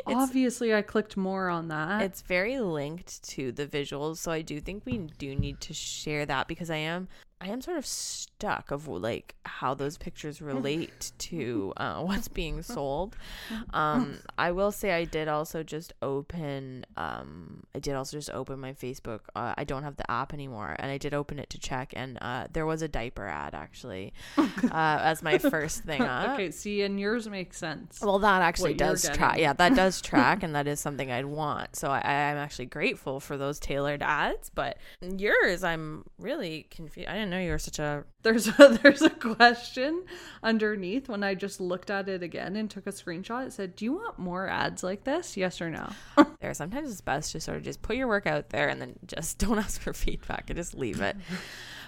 [0.05, 2.01] Obviously, I clicked more on that.
[2.01, 6.25] it's very linked to the visuals, so I do think we do need to share
[6.25, 7.07] that because I am
[7.39, 12.61] I am sort of stuck of like how those pictures relate to uh, what's being
[12.61, 13.15] sold.
[13.73, 16.85] Um, I will say I did also just open.
[16.95, 19.21] Um, I did also just open my Facebook.
[19.35, 22.17] Uh, I don't have the app anymore, and I did open it to check, and
[22.21, 26.31] uh, there was a diaper ad actually uh, as my first thing up.
[26.31, 27.99] okay, see, and yours makes sense.
[28.01, 29.37] Well, that actually what does track.
[29.37, 31.75] Yeah, that does track, and that is something I'd want.
[31.75, 34.49] So I, I'm actually grateful for those tailored ads.
[34.49, 37.09] But yours, I'm really confused.
[37.09, 38.03] I didn't know you were such a.
[38.23, 40.03] There's a, there's a question
[40.43, 43.47] underneath when I just looked at it again and took a screenshot.
[43.47, 45.37] It said, "Do you want more ads like this?
[45.37, 45.89] Yes or no?"
[46.41, 48.95] There, sometimes it's best to sort of just put your work out there and then
[49.05, 51.15] just don't ask for feedback and just leave it.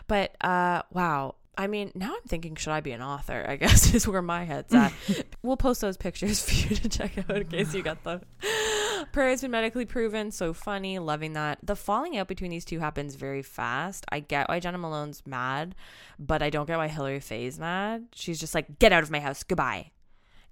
[0.08, 1.36] But uh, wow.
[1.60, 3.46] I mean, now I'm thinking, should I be an author?
[3.46, 4.94] I guess is where my head's at.
[5.44, 8.22] we'll post those pictures for you to check out in case you got the.
[9.12, 10.32] Prayer has been medically proven.
[10.32, 11.00] So funny.
[11.00, 11.60] Loving that.
[11.62, 14.06] The falling out between these two happens very fast.
[14.10, 15.76] I get why Jena Malone's mad,
[16.18, 18.08] but I don't get why Hilary Faye's mad.
[18.16, 19.44] She's just like, get out of my house.
[19.44, 19.92] Goodbye.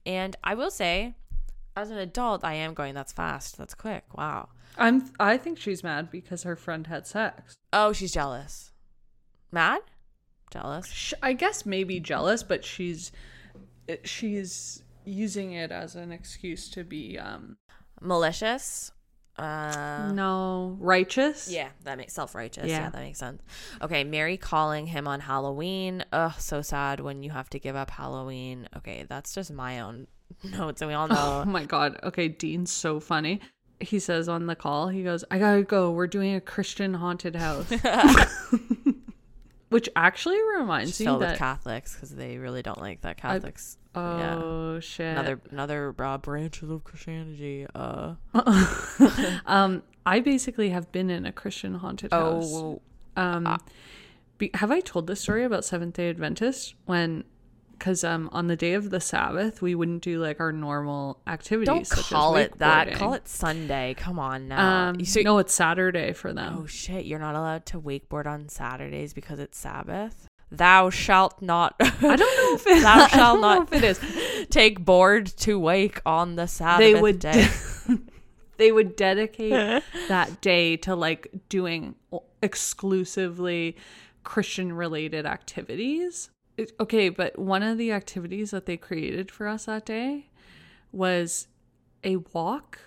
[0.05, 1.16] And I will say,
[1.78, 3.58] as an adult, I am going, that's fast.
[3.58, 4.03] That's quick.
[4.14, 4.49] Wow.
[4.78, 7.55] I'm I think she's mad because her friend had sex.
[7.72, 8.72] Oh, she's jealous.
[9.53, 9.80] Mad?
[10.52, 11.14] Jealous.
[11.22, 13.12] I guess maybe jealous, but she's
[14.04, 17.58] she's using it as an excuse to be um
[18.02, 18.91] Malicious.
[19.38, 21.48] Uh no righteous.
[21.52, 22.66] yeah, that makes self-righteous.
[22.68, 22.80] Yeah.
[22.82, 22.89] Yeah.
[22.89, 23.41] that makes sense.
[23.82, 26.04] Okay, Mary calling him on Halloween.
[26.12, 28.68] Ugh, so sad when you have to give up Halloween.
[28.78, 30.08] Okay, that's just my own
[30.43, 31.16] notes, and we all know.
[31.20, 31.52] Oh know.
[31.52, 32.00] my god.
[32.04, 33.39] Okay, Dean's so funny.
[33.80, 35.91] He says on the call, he goes, I gotta go.
[35.91, 37.72] We're doing a Christian haunted house.
[39.70, 43.78] Which actually reminds me filled that with Catholics because they really don't like that Catholics.
[43.95, 44.36] yeah.
[44.36, 45.07] Oh shit.
[45.07, 47.65] Another another uh, branches of Christianity.
[47.76, 48.15] Uh
[49.45, 52.49] um I basically have been in a Christian haunted house.
[52.53, 52.82] oh
[53.18, 53.57] Um
[54.38, 57.24] be, have I told this story about Seventh Day Adventist when
[57.78, 61.68] because um on the day of the Sabbath we wouldn't do like our normal activities.
[61.68, 62.94] don't such as call it that.
[62.94, 63.94] Call it Sunday.
[63.98, 64.90] Come on now.
[64.90, 66.58] Um, so- no, it's Saturday for them.
[66.60, 70.28] Oh shit, you're not allowed to wakeboard on Saturdays because it's Sabbath.
[70.50, 74.48] Thou shalt not I don't know if it, Thou shalt don't if it is.
[74.50, 77.48] take board to wake on the Sabbath They would day.
[78.58, 81.96] they would dedicate that day to like doing
[82.42, 83.76] exclusively
[84.24, 86.30] Christian related activities.
[86.58, 90.30] It- okay, but one of the activities that they created for us that day
[90.91, 91.47] was
[92.03, 92.80] a walk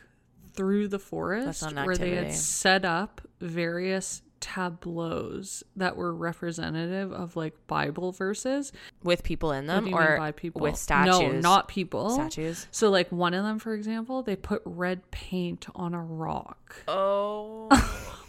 [0.53, 7.55] through the forest where they had set up various tableaus that were representative of like
[7.67, 8.73] Bible verses.
[9.03, 10.63] with people in them do you mean or by people?
[10.63, 11.35] with statues.
[11.35, 12.11] No, not people.
[12.11, 12.67] statues.
[12.71, 17.69] So like one of them, for example, they put red paint on a rock, Oh.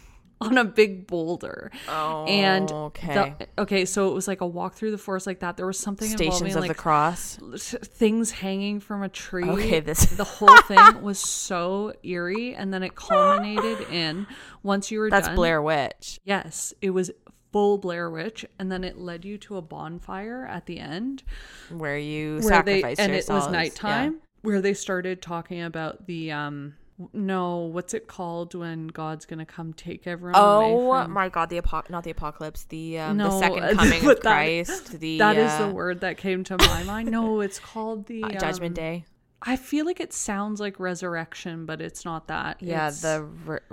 [0.41, 1.71] on a big boulder.
[1.87, 2.25] oh.
[2.25, 3.35] And okay.
[3.37, 5.57] the- okay, so it was like a walk through the forest like that.
[5.57, 7.37] There was something Stations of like the cross.
[7.83, 9.47] things hanging from a tree.
[9.49, 14.27] Okay, this- the whole thing was so eerie, and then it culminated in
[14.63, 15.17] once you were done.
[15.17, 15.35] That's done.
[15.35, 16.19] Blair Witch.
[16.25, 17.11] Yes, it was
[17.51, 21.21] full Blair Witch, and then it led you to a bonfire at the end
[21.69, 23.45] Where you where they sacrifice and it was yourselves.
[23.47, 23.51] Yeah.
[23.51, 26.75] nighttime where they started talking about the um
[27.13, 31.49] no what's it called when god's gonna come take everyone away Oh from my god,
[31.49, 35.17] the apo- not the apocalypse, the um, the second uh, coming of that- Christ, the
[35.17, 38.29] That is uh, the word that came to my mind no it's called the uh,
[38.29, 39.05] Judgment um, Day.
[39.41, 43.27] i feel like it sounds like resurrection but it's not that Yeah, It's- the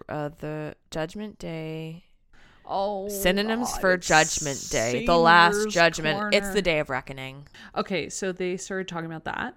[0.08, 2.04] uh, the Judgment Day.
[2.66, 5.04] oh Synonyms God, for Judgment Day.
[5.06, 6.34] The last judgment.
[6.34, 7.46] It's the day of reckoning.
[7.76, 9.54] Okay, so they started talking about that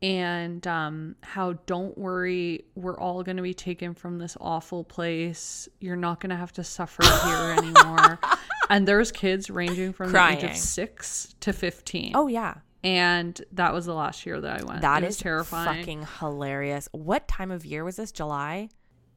[0.00, 5.68] and um, how don't worry, we're all going to be taken from this awful place.
[5.80, 8.18] You're not going to have to suffer here anymore.
[8.70, 12.12] And there's kids ranging from the age of six to 15.
[12.14, 12.56] Oh yeah.
[12.84, 14.82] And that was the last year that I went.
[14.82, 15.80] That it is was terrifying.
[15.80, 16.88] fucking hilarious.
[16.92, 18.12] What time of year was this?
[18.12, 18.68] July?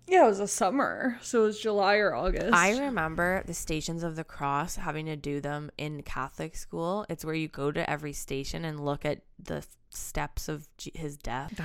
[0.07, 2.53] Yeah, it was a summer, so it was July or August.
[2.53, 7.05] I remember the Stations of the Cross having to do them in Catholic school.
[7.07, 9.63] It's where you go to every station and look at the
[9.93, 11.59] steps of G- his death.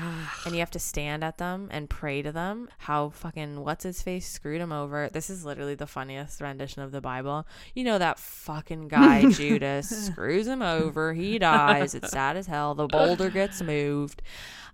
[0.45, 2.69] and you have to stand at them and pray to them.
[2.79, 5.09] How fucking what's his face screwed him over.
[5.13, 7.47] This is literally the funniest rendition of the Bible.
[7.75, 11.15] You know that fucking guy Judas screws him over.
[11.15, 11.95] He dies.
[11.95, 12.75] It's sad as hell.
[12.75, 14.23] The boulder gets moved.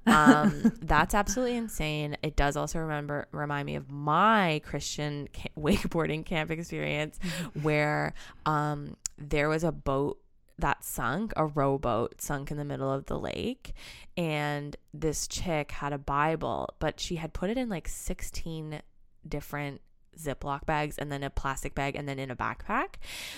[0.07, 2.17] Um, that's absolutely insane.
[2.23, 7.19] It does also remember remind me of my Christian ca- wakeboarding camp experience,
[7.63, 8.15] where
[8.47, 10.19] um, there was a boat
[10.63, 13.75] that sunk, a rowboat sunk in the middle of the lake,
[14.17, 18.81] and this chick had a Bible, but she had put it in like sixteen
[19.29, 19.81] different
[20.19, 22.97] Ziploc bags and then a plastic bag and then in a backpack.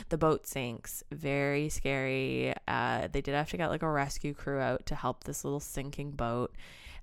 [0.09, 1.05] The boat sinks.
[1.13, 2.53] Very scary.
[2.67, 5.61] Uh, they did have to get like a rescue crew out to help this little
[5.61, 6.53] sinking boat.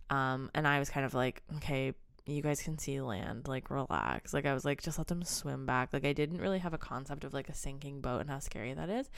[0.10, 1.94] Um, and I was kind of like, okay,
[2.26, 3.48] you guys can see land.
[3.48, 4.34] Like, relax.
[4.34, 5.94] Like, I was like, just let them swim back.
[5.94, 8.74] Like, I didn't really have a concept of like a sinking boat and how scary
[8.74, 9.10] that is.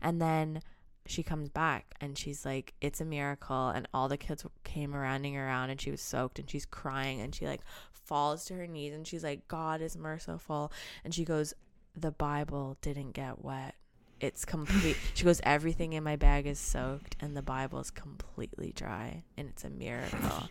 [0.00, 0.62] And then
[1.06, 3.68] she comes back and she's like, it's a miracle.
[3.68, 7.34] And all the kids came running around and she was soaked and she's crying and
[7.34, 10.72] she like falls to her knees and she's like, God is merciful.
[11.04, 11.54] And she goes,
[11.94, 13.74] the Bible didn't get wet.
[14.20, 14.96] It's complete.
[15.14, 19.48] she goes, everything in my bag is soaked and the Bible is completely dry and
[19.48, 20.48] it's a miracle.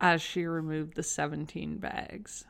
[0.00, 2.44] As she removed the 17 bags.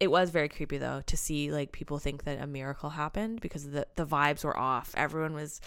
[0.00, 3.70] it was very creepy though to see like people think that a miracle happened because
[3.70, 4.92] the the vibes were off.
[4.96, 5.60] Everyone was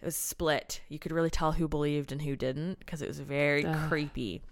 [0.00, 0.80] it was split.
[0.88, 3.88] You could really tell who believed and who didn't because it was very Ugh.
[3.88, 4.42] creepy.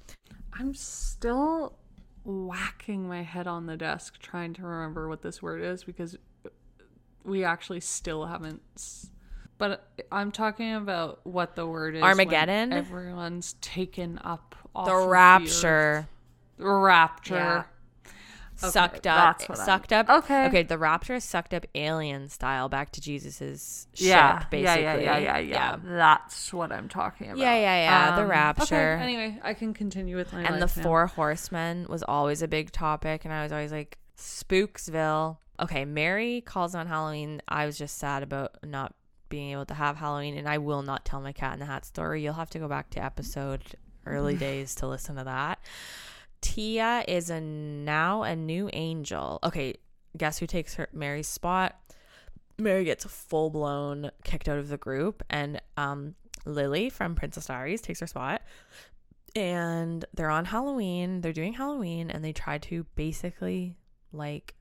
[0.59, 1.77] I'm still
[2.25, 6.16] whacking my head on the desk trying to remember what this word is because
[7.25, 8.62] we actually still haven't.
[9.59, 12.03] But I'm talking about what the word is.
[12.03, 12.73] Armageddon?
[12.73, 14.55] Everyone's taken up.
[14.79, 16.09] Off The rapture
[16.57, 17.35] The rapture.
[17.35, 17.64] Yeah.
[18.61, 20.47] Okay, sucked up that's what I'm- sucked up Okay.
[20.47, 25.16] okay the rapture sucked up alien style back to jesus's Yeah, ship yeah, basically yeah,
[25.18, 25.76] yeah, yeah, yeah.
[25.85, 27.39] That's what I'm talking about.
[27.39, 27.76] Yeah, yeah,
[28.11, 28.64] yeah, the Um, rapture.
[28.95, 30.83] Okay, anyway, I can continue with my and the now.
[30.83, 36.41] four horsemen was always a big topic and i was always like spooksville okay mary
[36.41, 38.93] calls on halloween i was just sad about not
[39.29, 41.85] being able to have halloween and i will not tell my cat in the hat
[41.85, 43.62] story you'll have to go back to episode
[44.09, 45.61] early days to listen to that.
[46.41, 49.39] Tia is a now a new angel.
[49.43, 49.75] Okay
[50.17, 51.77] guess who takes her mary's spot?
[52.59, 57.81] Mary gets full blown kicked out of the group and um lily from princess diaries
[57.81, 58.43] takes her spot.
[59.37, 61.21] And they're on Halloween.
[61.21, 63.77] They're doing Halloween, and they try to basically
[64.11, 64.55] like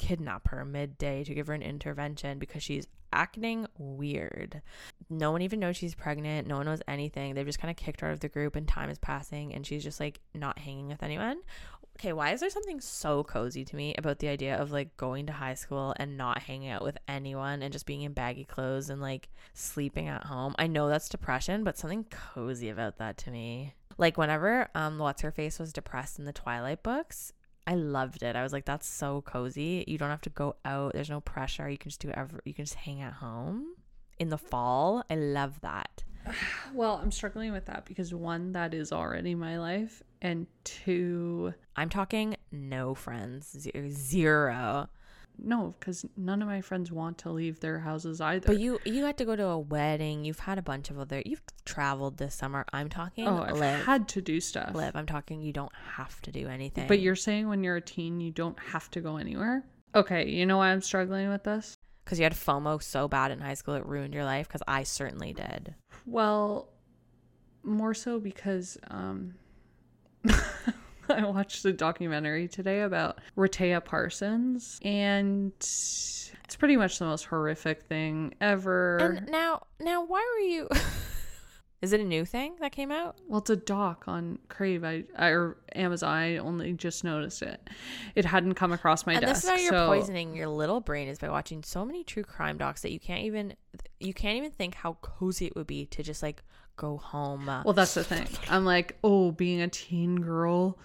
[0.00, 4.62] kidnap her midday to give her an intervention because she's acting weird.
[5.10, 6.48] No one even knows she's pregnant.
[6.48, 7.34] No one knows anything.
[7.34, 9.66] They've just kind of kicked her out of the group, and time is passing, and
[9.66, 11.40] she's just like not hanging with anyone.
[11.98, 15.26] Okay, why is there something so cozy to me about the idea of like going
[15.26, 18.88] to high school and not hanging out with anyone and just being in baggy clothes
[18.88, 20.54] and like sleeping at home?
[20.58, 23.74] I know that's depression, but something cozy about that to me.
[23.98, 27.34] Like whenever um what's her face was depressed in the Twilight books,
[27.70, 28.34] I loved it.
[28.34, 29.84] I was like, that's so cozy.
[29.86, 30.92] You don't have to go out.
[30.92, 31.70] There's no pressure.
[31.70, 32.40] You can just do ever.
[32.44, 33.74] You can just hang at home
[34.18, 35.04] in the fall.
[35.08, 36.02] I love that.
[36.74, 41.88] Well, I'm struggling with that because one, that is already my life, and two, I'm
[41.88, 44.88] talking no friends, ze- zero.
[45.42, 48.46] No, because none of my friends want to leave their houses either.
[48.46, 50.24] But you you had to go to a wedding.
[50.24, 51.22] You've had a bunch of other.
[51.24, 52.64] You've traveled this summer.
[52.72, 53.84] I'm talking oh, I've live.
[53.84, 54.74] had to do stuff.
[54.74, 54.96] live.
[54.96, 55.40] I'm talking.
[55.40, 56.88] You don't have to do anything.
[56.88, 59.64] But you're saying when you're a teen, you don't have to go anywhere.
[59.94, 61.76] Okay, you know why I'm struggling with this?
[62.10, 64.48] because you had FOMO so bad in high school, it ruined your life.
[64.48, 65.76] Because I certainly did.
[66.06, 66.68] Well,
[67.62, 69.34] more so because um
[71.18, 77.82] I watched a documentary today about Rehtaeh Parsons and it's pretty much the most horrific
[77.82, 78.98] thing ever.
[78.98, 80.68] And now, now, why were you?
[81.82, 83.16] Is it a new thing that came out?
[83.26, 86.10] well, it's a doc on Crave I, I or Amazon.
[86.10, 87.70] I only just noticed it.
[88.14, 89.42] It hadn't come across my and desk.
[89.42, 92.22] this is how you're so poisoning your little brain is by watching so many true
[92.22, 93.54] crime docs that you can't even
[93.98, 96.42] you can't even think how cozy it would be to just like
[96.76, 97.46] go home.
[97.46, 98.28] Well, that's the thing.
[98.50, 100.78] I'm like, oh, being a teen girl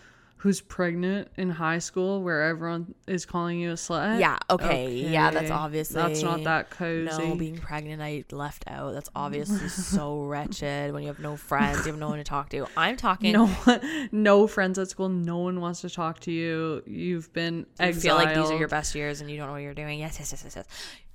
[0.45, 4.19] who's pregnant in high school where everyone is calling you a slut.
[4.19, 7.29] yeah, okay, yeah, that's obviously That's not that cozy.
[7.29, 8.93] No, being pregnant, I left out.
[8.93, 12.49] That's obviously so wretched when you have no friends, you have no one to talk
[12.49, 12.67] to.
[12.77, 13.31] I'm talking.
[13.33, 15.09] no one, no friends at school.
[15.09, 16.83] No one wants to talk to you.
[16.85, 18.03] You've been you exiled.
[18.03, 19.99] feel like these are your best years and you don't know what you're doing.
[19.99, 20.67] Yes, yes, yes, yes, yes.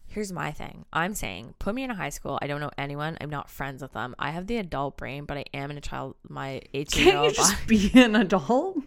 [0.09, 0.87] Here's my thing.
[0.93, 2.37] I'm saying, put me in a high school.
[2.43, 3.16] I don't know anyone.
[3.20, 4.16] I'm not friends with them.
[4.18, 7.22] I have the adult brain, but I am in a child, my 18 year Can't
[7.22, 8.78] you old just be an adult?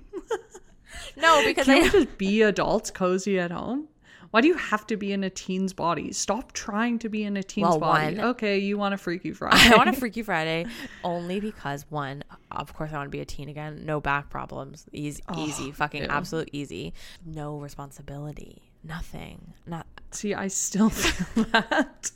[1.15, 3.87] No, because Can I we just be adults cozy at home?
[4.31, 6.11] Why do you have to be in a teen's body?
[6.11, 8.15] Stop trying to be in a teen's Well, body.
[8.17, 9.55] one- okay, you want a Freaky Friday.
[9.71, 10.65] I want a Freaky Friday
[11.03, 13.85] only because one, of course, I want to be a teen again.
[13.85, 14.85] No back problems.
[14.91, 16.09] Easy, easy, fucking ew.
[16.09, 16.95] absolute easy.
[17.23, 18.63] No responsibility.
[18.83, 19.53] Nothing.
[19.67, 19.85] Not.
[20.09, 22.09] See, I still feel that.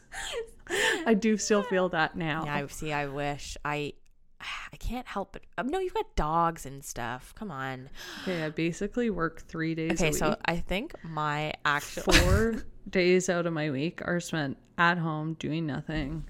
[1.06, 2.46] I do still feel that now.
[2.46, 2.56] Yeah.
[2.56, 2.92] I see.
[2.92, 3.94] I wish I.
[4.74, 5.44] I can't help it.
[5.58, 7.34] Um, no, you've got dogs and stuff.
[7.36, 7.90] Come on.
[8.24, 10.36] Okay, I basically work three days Okay, so.
[10.46, 12.14] I think my actual.
[12.14, 16.26] Four days out of my week are spent at home doing nothing.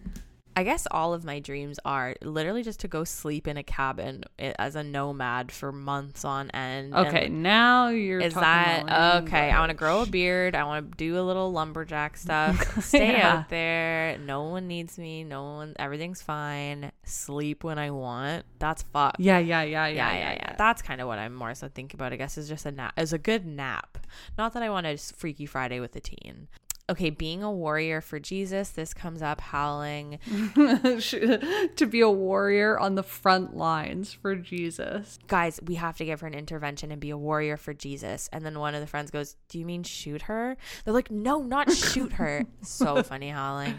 [0.58, 4.24] I guess all of my dreams are literally just to go sleep in a cabin
[4.40, 6.96] as a nomad for months on end.
[6.96, 9.52] and Okay, now you're Is that okay?
[9.52, 10.56] I want to grow a beard.
[10.56, 12.84] I want to do a little lumberjack stuff.
[12.84, 13.34] Stay Yeah.
[13.38, 14.18] out there.
[14.18, 15.24] No one needs me.
[15.24, 15.76] No one.
[15.78, 16.92] Everything's fine.
[17.04, 18.46] Sleep when I want.
[18.58, 19.20] That's fucked.
[19.20, 20.56] Yeah, yeah, yeah, yeah, Yeah, yeah, yeah.
[20.58, 22.14] That's kind of what I'm more so thinking about.
[22.14, 22.94] I guess is just a nap.
[22.98, 24.00] Is a good nap.
[24.40, 26.48] Not that I want a Freaky Friday with a teen.
[26.90, 28.70] Okay, being a warrior for Jesus.
[28.70, 30.20] This comes up howling.
[30.66, 35.20] to be a warrior on the front lines for Jesus.
[35.28, 38.30] guys, we have to give her an intervention and be a warrior for Jesus.
[38.32, 40.56] And then one of the friends goes, Do you mean shoot her?
[40.86, 42.46] They're like, No, not shoot her.
[42.62, 43.78] so funny howling.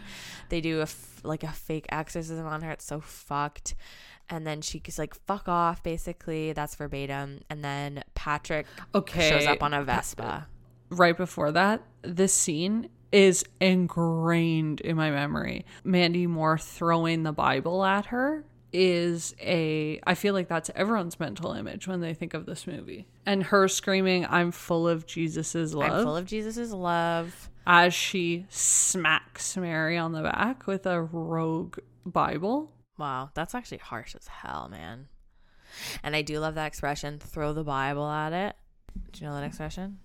[0.51, 2.73] They do a f- like a fake exorcism on her.
[2.73, 3.75] It's so fucked.
[4.31, 6.53] And then she's like, fuck off, basically.
[6.53, 7.41] That's verbatim.
[7.49, 9.31] And then Patrick Okay.
[9.31, 10.47] shows up on a Vespa.
[10.91, 15.65] right before that, this scene is ingrained in my memory.
[15.85, 21.53] Mandy Moore throwing the Bible at her is a I feel like that's everyone's mental
[21.53, 23.07] image when they think of this movie.
[23.25, 27.51] And her screaming, I'm full of Jesus's love I'm full of Jesus's love.
[27.67, 32.73] as she smacks Mary on the back with a rogue Bible.
[32.99, 35.09] Wow, that's actually harsh as hell, man.
[36.03, 38.57] And I do love that expression, throw the Bible at it.
[39.13, 39.99] Do you know that expression?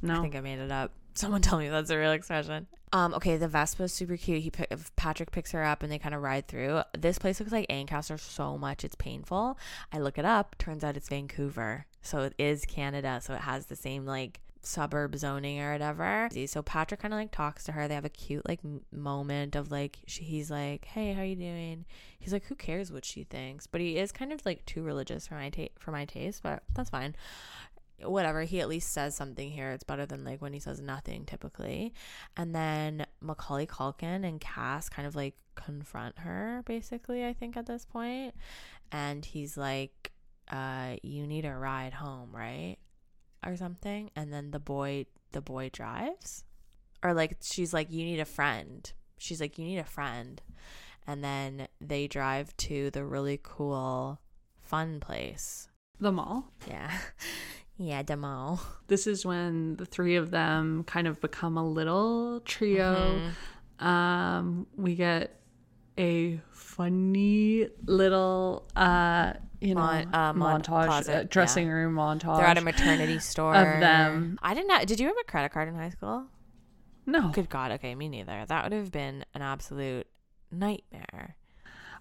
[0.00, 0.18] No.
[0.18, 0.92] I think I made it up.
[1.14, 2.66] Someone tell me that's a real expression.
[2.94, 4.42] Um, okay, the Vespa is super cute.
[4.42, 4.50] He
[4.96, 6.82] Patrick picks her up and they kind of ride through.
[6.96, 9.58] This place looks like Ancaster so much it's painful.
[9.92, 10.56] I look it up.
[10.58, 13.20] Turns out it's Vancouver, so it is Canada.
[13.22, 16.28] So it has the same like suburb zoning or whatever.
[16.46, 17.88] So Patrick kind of like talks to her.
[17.88, 18.60] They have a cute like
[18.92, 21.86] moment of like she, he's like, "Hey, how you doing?"
[22.18, 25.26] He's like, "Who cares what she thinks?" But he is kind of like too religious
[25.28, 27.14] for my ta- for my taste, but that's fine
[28.04, 29.70] whatever he at least says something here.
[29.70, 31.92] It's better than like when he says nothing typically.
[32.36, 37.66] And then macaulay culkin and cass kind of like confront her basically i think at
[37.66, 38.34] this point.
[38.90, 40.12] And he's like
[40.50, 42.76] uh you need a ride home right?
[43.44, 44.10] Or something.
[44.14, 46.44] And then the boy the boy drives.
[47.02, 48.90] Or like she's like you need a friend.
[49.18, 50.40] She's like you need a friend.
[51.06, 54.20] And then they drive to the really cool
[54.60, 55.68] fun place.
[56.00, 56.52] The mall.
[56.66, 56.90] yeah.
[57.82, 58.60] Yeah, Demo.
[58.86, 62.94] This is when the three of them kind of become a little trio.
[63.80, 63.86] Mm-hmm.
[63.86, 65.40] Um, we get
[65.98, 72.46] a funny little uh you know uh, mon- montage closet, uh, dressing room montage They're
[72.46, 73.52] at a maternity store.
[73.54, 74.38] them.
[74.42, 74.86] I didn't.
[74.86, 76.26] Did you have a credit card in high school?
[77.04, 77.72] no Good God.
[77.72, 78.44] Okay, me neither.
[78.46, 80.06] That would have been an absolute
[80.52, 81.34] nightmare.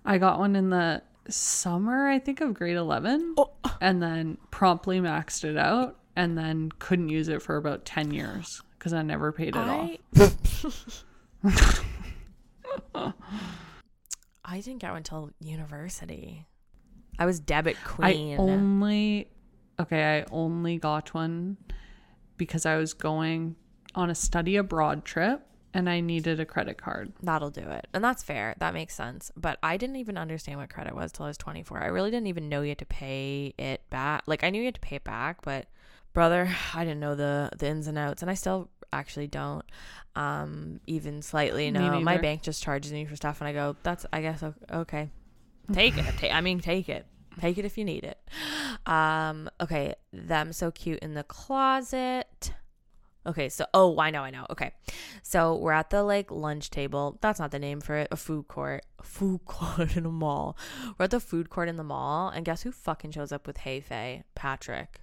[0.05, 3.51] i got one in the summer i think of grade 11 Oh.
[3.79, 8.61] and then promptly maxed it out and then couldn't use it for about 10 years
[8.77, 9.91] because i never paid it off
[11.43, 13.13] I...
[14.45, 16.45] I didn't get one until university.
[17.17, 18.33] I was debit queen.
[18.33, 19.27] I only
[19.79, 21.57] okay, I only got one
[22.37, 23.55] because I was going
[23.95, 27.13] on a study abroad trip and I needed a credit card.
[27.21, 27.87] That'll do it.
[27.93, 28.55] And that's fair.
[28.59, 29.31] That makes sense.
[29.35, 31.81] But I didn't even understand what credit was till I was 24.
[31.81, 34.23] I really didn't even know you had to pay it back.
[34.27, 35.67] Like I knew you had to pay it back, but
[36.13, 39.63] brother, I didn't know the the ins and outs and I still actually don't
[40.17, 42.01] um even slightly no.
[42.01, 45.09] My bank just charges me for stuff and I go, that's I guess okay.
[45.71, 46.33] Take it.
[46.33, 47.05] I mean, take it.
[47.39, 48.19] Take it if you need it.
[48.85, 52.51] Um okay, them so cute in the closet.
[53.25, 54.47] Okay, so oh, I know, I know.
[54.49, 54.71] Okay.
[55.21, 57.19] So we're at the like lunch table.
[57.21, 58.07] That's not the name for it.
[58.11, 58.83] A food court.
[58.99, 60.57] A food court in a mall.
[60.97, 63.57] We're at the food court in the mall, and guess who fucking shows up with
[63.57, 64.23] Hey Faye?
[64.33, 65.01] Patrick.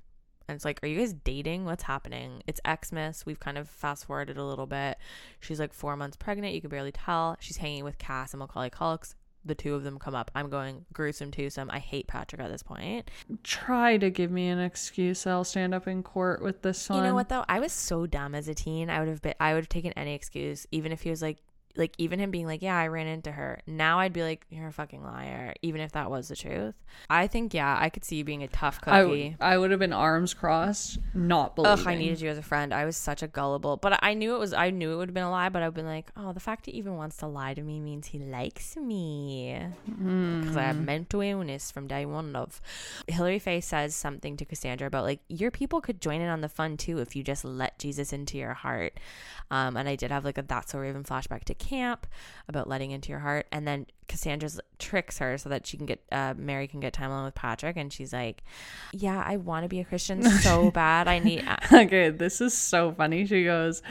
[0.49, 1.67] And it's like, are you guys dating?
[1.67, 2.43] What's happening?
[2.47, 3.27] It's Xmas.
[3.27, 4.97] We've kind of fast forwarded a little bit.
[5.41, 6.55] She's like four months pregnant.
[6.55, 7.37] You can barely tell.
[7.39, 9.15] She's hanging with Cass and Macaulay Culkin.
[9.45, 10.31] The two of them come up.
[10.35, 11.71] I'm going gruesome twosome.
[11.71, 13.11] I hate Patrick at this point.
[13.43, 15.27] Try to give me an excuse.
[15.27, 16.99] I'll stand up in court with this one.
[16.99, 17.45] You know what though?
[17.49, 18.91] I was so dumb as a teen.
[18.91, 21.39] I would have been I would have taken any excuse, even if he was like
[21.79, 23.61] like even him being like, yeah, I ran into her.
[23.67, 26.75] Now I'd be like, you're a fucking liar, even if that was the truth.
[27.09, 28.91] I think yeah, I could see you being a tough cookie.
[29.03, 31.79] w- I would have been arms crossed, not believing.
[31.81, 32.75] Ugh, I needed you as a friend.
[32.75, 34.53] I was such a gullible, but I knew it was.
[34.53, 36.67] I knew it would have been a lie, but I've been like, oh, the fact
[36.67, 41.21] he even wants to lie to me means he likes me because I have mental
[41.21, 42.35] illness from day one.
[42.35, 42.61] Of
[43.07, 46.49] Hilary Faye says something to Cassandra about like your people could join in on the
[46.49, 48.99] fun too if you just let Jesus into your heart.
[49.51, 52.07] Um, and I did have like a That's So Raven flashback to camp
[52.49, 54.49] about letting into your heart, and then Cassandra
[54.79, 57.77] tricks her so that she can get uh, Mary can get time alone with Patrick,
[57.77, 58.43] and she's like,
[58.93, 61.09] "Yeah, I want to be a Christian so bad.
[61.09, 63.27] I need." okay, this is so funny.
[63.27, 63.83] She goes,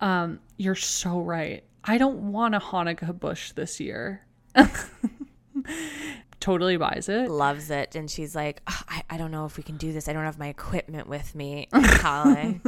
[0.00, 1.64] um, You're so right.
[1.82, 4.24] I don't want a Hanukkah bush this year.
[6.44, 7.30] totally buys it.
[7.30, 10.08] loves it and she's like "Ugh, I, I don't know if we can do this
[10.08, 12.60] i don't have my equipment with me Holly.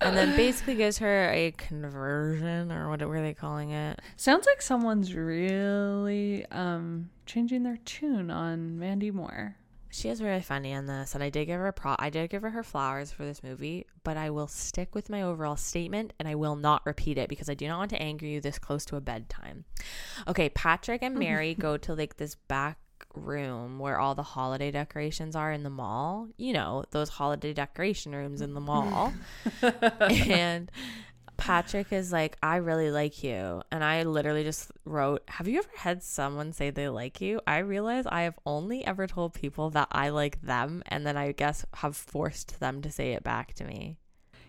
[0.00, 4.62] and then basically gives her a conversion or what were they calling it Sounds like
[4.62, 9.56] someone's really um, changing their tune on Mandy Moore.
[9.90, 12.42] She is really funny in this and i did give her pro i did give
[12.42, 16.28] her her flowers for this movie but i will stick with my overall statement and
[16.28, 18.84] i will not repeat it because i do not want to anger you this close
[18.84, 19.64] to a bedtime.
[20.28, 22.78] Okay patrick and mary go to like this back
[23.14, 26.28] room where all the holiday decorations are in the mall.
[26.36, 29.12] You know those holiday decoration rooms in the mall.
[30.00, 30.70] And
[31.40, 33.62] Patrick is like, I really like you.
[33.72, 37.40] And I literally just wrote, Have you ever had someone say they like you?
[37.46, 40.82] I realize I have only ever told people that I like them.
[40.86, 43.96] And then I guess have forced them to say it back to me.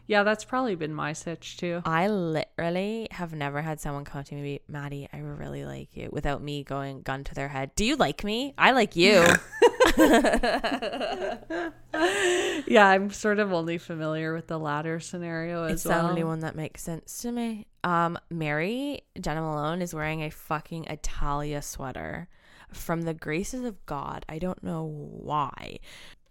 [0.07, 1.81] Yeah, that's probably been my sitch too.
[1.85, 6.09] I literally have never had someone come up to me Maddie, I really like you,
[6.11, 7.71] without me going gun to their head.
[7.75, 8.53] Do you like me?
[8.57, 9.25] I like you.
[12.67, 16.03] Yeah, I'm sort of only familiar with the latter scenario as it's well.
[16.03, 17.67] the only one that makes sense to me.
[17.83, 22.29] Um, Mary Jena Malone is wearing a fucking Italia sweater
[22.71, 24.25] from the graces of God.
[24.29, 25.79] I don't know why.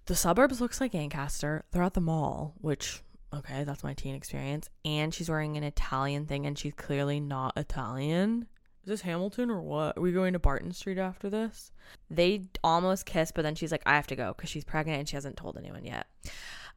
[0.06, 1.64] The suburbs looks like Ancaster.
[1.72, 3.02] They're at the mall, which
[3.34, 4.68] okay, that's my teen experience.
[4.84, 8.46] And she's wearing an Italian thing, and she's clearly not Italian.
[8.83, 9.99] Is this Hamilton or what?
[9.99, 11.70] Are we going to Barton Street after this?
[12.11, 15.09] They almost kiss, but then she's like, I have to go because she's pregnant and
[15.09, 16.07] she hasn't told anyone yet.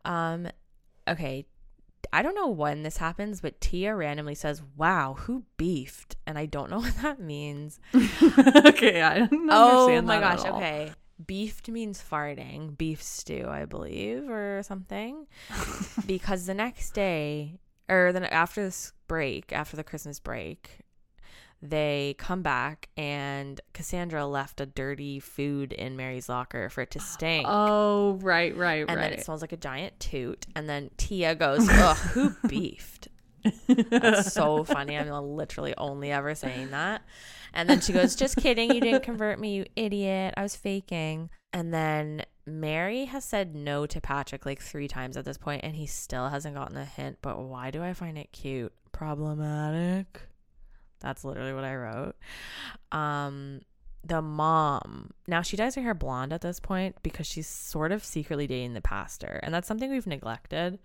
[0.03, 0.47] Um,
[1.07, 1.45] okay,
[2.11, 6.45] I don't know when this happens, but Tia randomly says, "Wow, who beefed?" And I
[6.45, 7.79] don't know what that means.
[7.95, 10.91] okay, I don't Oh understand my gosh, okay.
[11.25, 15.27] Beefed means farting, beef stew, I believe, or something.
[16.05, 20.79] because the next day, or then after this break, after the Christmas break,
[21.63, 26.99] they come back and Cassandra left a dirty food in Mary's locker for it to
[26.99, 27.45] stink.
[27.49, 28.89] Oh, right, right, and right.
[28.89, 30.45] And then it smells like a giant toot.
[30.57, 33.07] And then Tia goes, Ugh, who beefed?
[33.67, 34.97] That's so funny.
[34.97, 37.01] I'm literally only ever saying that.
[37.53, 38.73] And then she goes, Just kidding.
[38.73, 40.33] You didn't convert me, you idiot.
[40.35, 41.29] I was faking.
[41.53, 45.75] And then Mary has said no to Patrick like three times at this point, and
[45.75, 47.19] he still hasn't gotten the hint.
[47.21, 48.73] But why do I find it cute?
[48.91, 50.23] Problematic.
[51.03, 52.15] That's literally what I wrote.
[52.91, 53.61] Um,
[54.05, 58.03] the mom now she dyes her hair blonde at this point because she's sort of
[58.03, 60.79] secretly dating the pastor, and that's something we've neglected.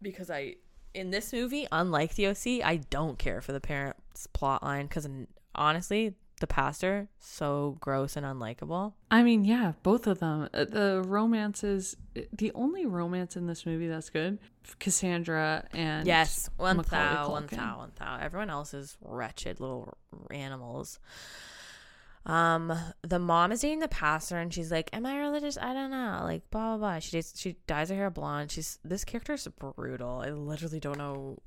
[0.00, 0.56] Because I,
[0.92, 5.08] in this movie, unlike the OC, I don't care for the parents' plot line because
[5.54, 8.94] honestly, the pastor so gross and unlikable.
[9.10, 10.48] I mean, yeah, both of them.
[10.52, 11.96] Uh, The romances,
[12.32, 14.38] the only romance in this movie that's good,
[14.80, 18.18] Cassandra and Yes, one thou, one thou, one thou.
[18.20, 19.96] Everyone else is wretched little
[20.30, 20.98] animals.
[22.26, 22.72] Um,
[23.02, 25.58] the mom is dating the pastor, and she's like, "Am I religious?
[25.58, 26.98] I don't know." Like, blah blah blah.
[26.98, 28.50] She dates, she dyes her hair blonde.
[28.50, 30.22] She's this character is brutal.
[30.24, 31.38] I literally don't know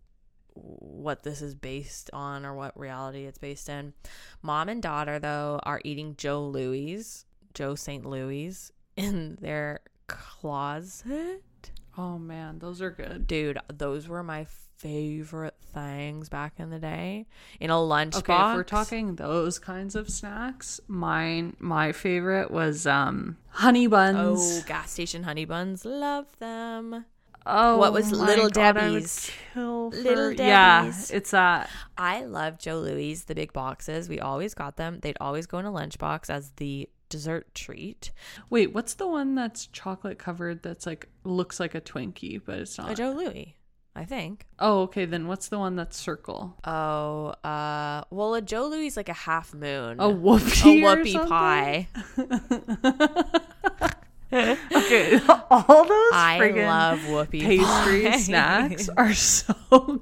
[0.62, 3.93] what this is based on or what reality it's based in.
[4.41, 8.05] Mom and daughter though are eating Joe Louis, Joe St.
[8.05, 11.43] Louis, in their closet.
[11.97, 13.28] Oh man, those are good.
[13.28, 14.45] Dude, those were my
[14.78, 17.26] favorite things back in the day.
[17.60, 18.20] In a lunchbox.
[18.20, 24.62] Okay, if we're talking those kinds of snacks, mine my favorite was um honey buns.
[24.62, 25.86] Oh, gas station honey buns.
[25.86, 27.05] Love them.
[27.50, 29.30] Oh, what was Little God, Debbie's?
[29.54, 30.39] for- Little Debbie's.
[30.39, 31.69] Yeah, it's that.
[31.98, 34.10] I love Joe Louis, the big boxes.
[34.10, 34.99] We always got them.
[35.02, 38.11] They'd always go in a lunchbox as the dessert treat.
[38.49, 40.61] Wait, what's the one that's chocolate covered?
[40.61, 42.91] That's like looks like a Twinkie, but it's not?
[42.91, 42.95] A.
[42.95, 43.56] Joe Louis,
[43.95, 44.45] I think.
[44.60, 45.06] oh, okay.
[45.06, 46.56] Then what's the one that's circle?
[46.65, 49.99] Oh, uh, well, a Joe Louis is like a half moon.
[49.99, 50.84] A a whoopie.
[50.84, 51.88] or whoopie pie.
[54.34, 58.26] okay, all those I love whoopie pastry pies.
[58.26, 59.54] snacks are so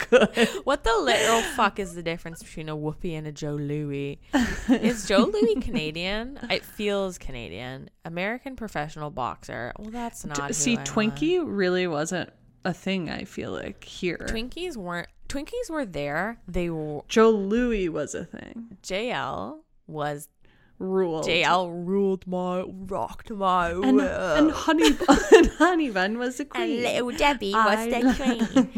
[0.09, 0.49] good.
[0.63, 4.19] What the literal fuck is the difference between a Whoopi and a Joe Louis?
[4.67, 6.39] Is Joe Louis Canadian?
[6.49, 7.89] It feels Canadian.
[8.03, 9.73] American professional boxer.
[9.77, 10.55] Well, that's not.
[10.55, 10.87] See, I want.
[10.87, 12.31] Twinkie really wasn't
[12.63, 13.09] a thing.
[13.11, 14.25] I feel like here.
[14.27, 15.07] Twinkies weren't.
[15.29, 16.39] Twinkies were there.
[16.47, 17.01] They were.
[17.07, 18.77] Joe Louis was a thing.
[18.81, 20.29] JL was.
[20.77, 21.25] Ruled.
[21.25, 24.37] JL ruled my, rocked my and, world.
[24.37, 26.83] and honey bun, and honey bun was the queen.
[26.85, 28.69] And Little Debbie was the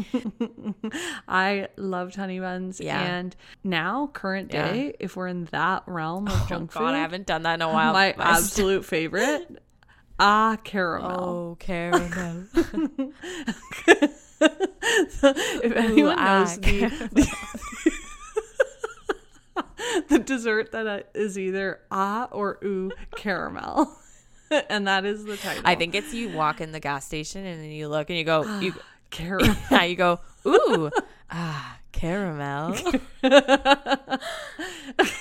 [0.80, 0.92] queen.
[1.28, 3.00] I loved honey buns, Yeah.
[3.02, 3.34] and
[3.64, 4.72] now current Yeah.
[4.72, 7.54] day, if we're in that realm of Oh junk God, food, I haven't done that
[7.54, 7.92] in a while.
[7.92, 9.60] my absolute favorite,
[10.20, 11.20] ah caramel.
[11.20, 12.44] Oh, caramel.
[14.40, 16.80] if anyone ah, knows the,
[17.12, 17.26] the
[20.24, 23.96] dessert that is either ah or ooh caramel,
[24.70, 25.62] and that is the title.
[25.64, 28.24] I think it's you walk in the gas station and then you look and you
[28.24, 28.74] go, you,
[29.10, 29.56] caramel.
[29.70, 30.90] yeah, you go, ooh,
[31.30, 32.76] ah, caramel.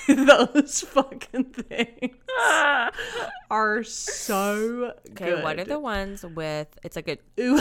[0.08, 2.16] Those fucking things
[3.50, 5.44] are so Okay, good.
[5.44, 6.68] what are the ones with?
[6.84, 7.60] It's like a ooh?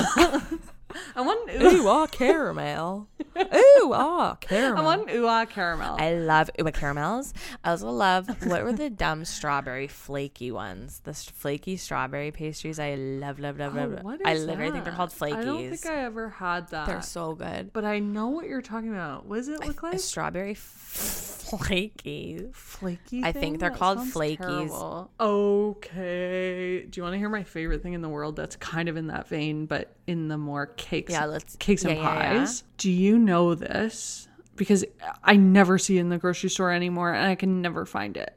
[1.14, 1.66] I want ooh.
[1.82, 3.08] ooh ah caramel.
[3.36, 4.78] Ooh ah caramel.
[4.78, 5.96] I want ooh ah caramel.
[5.98, 7.34] I love ooh ah caramels.
[7.64, 11.00] I also love what were the dumb strawberry flaky ones?
[11.04, 12.78] The flaky strawberry pastries.
[12.78, 14.02] I love, love, love, Oh, love.
[14.04, 15.36] what I is literally think they're called flakies.
[15.36, 16.86] I don't think I ever had that.
[16.86, 17.72] they're so good.
[17.72, 19.26] but I know what you're talking about.
[19.26, 19.98] What does it look A like?
[20.00, 22.46] strawberry flaky.
[22.52, 23.22] Flaky.
[23.24, 24.38] I think they're That called flakies.
[24.38, 25.10] terrible.
[25.20, 26.86] Okay.
[26.88, 29.08] Do you want to hear my favorite thing in the world that's kind of in
[29.08, 31.12] that vein, but in the more cakes?
[31.12, 32.38] Yeah, let's- cakes and yeah, yeah, yeah.
[32.40, 32.64] pies.
[32.78, 34.28] Do you know this?
[34.56, 34.84] Because
[35.22, 38.34] I never see it in the grocery store anymore, and I can never find it.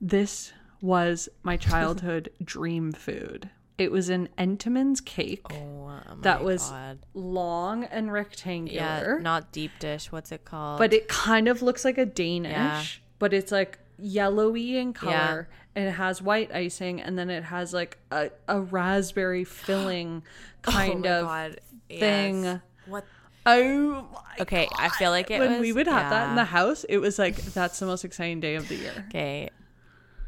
[0.00, 3.50] This was my childhood dream food.
[3.78, 6.98] It was an Entenmann's cake Oh, oh that was God.
[7.12, 10.10] long and rectangular Yeah, not deep dish.
[10.10, 10.78] What's it called?
[10.78, 12.82] but it kind of looks like a Danish, Yeah.
[13.18, 15.46] but it's like yellowy in color and
[15.76, 20.22] it has white icing and then it has like a, a raspberry filling
[20.66, 21.60] oh kind oh of God.
[21.88, 22.44] thing.
[22.44, 22.60] Yes.
[22.86, 23.04] What?
[23.44, 25.60] Oh my Okay, I feel like it when was.
[25.60, 28.56] we would have that in the house, it was like that's the most exciting day
[28.56, 29.04] of the year.
[29.08, 29.50] Okay,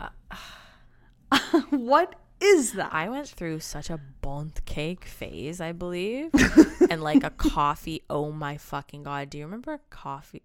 [1.71, 2.93] what is that?
[2.93, 6.31] I went through such a bunt cake phase, I believe,
[6.91, 8.03] and like a coffee.
[8.09, 9.31] Oh my fucking god!
[9.31, 10.43] Do you remember coffee?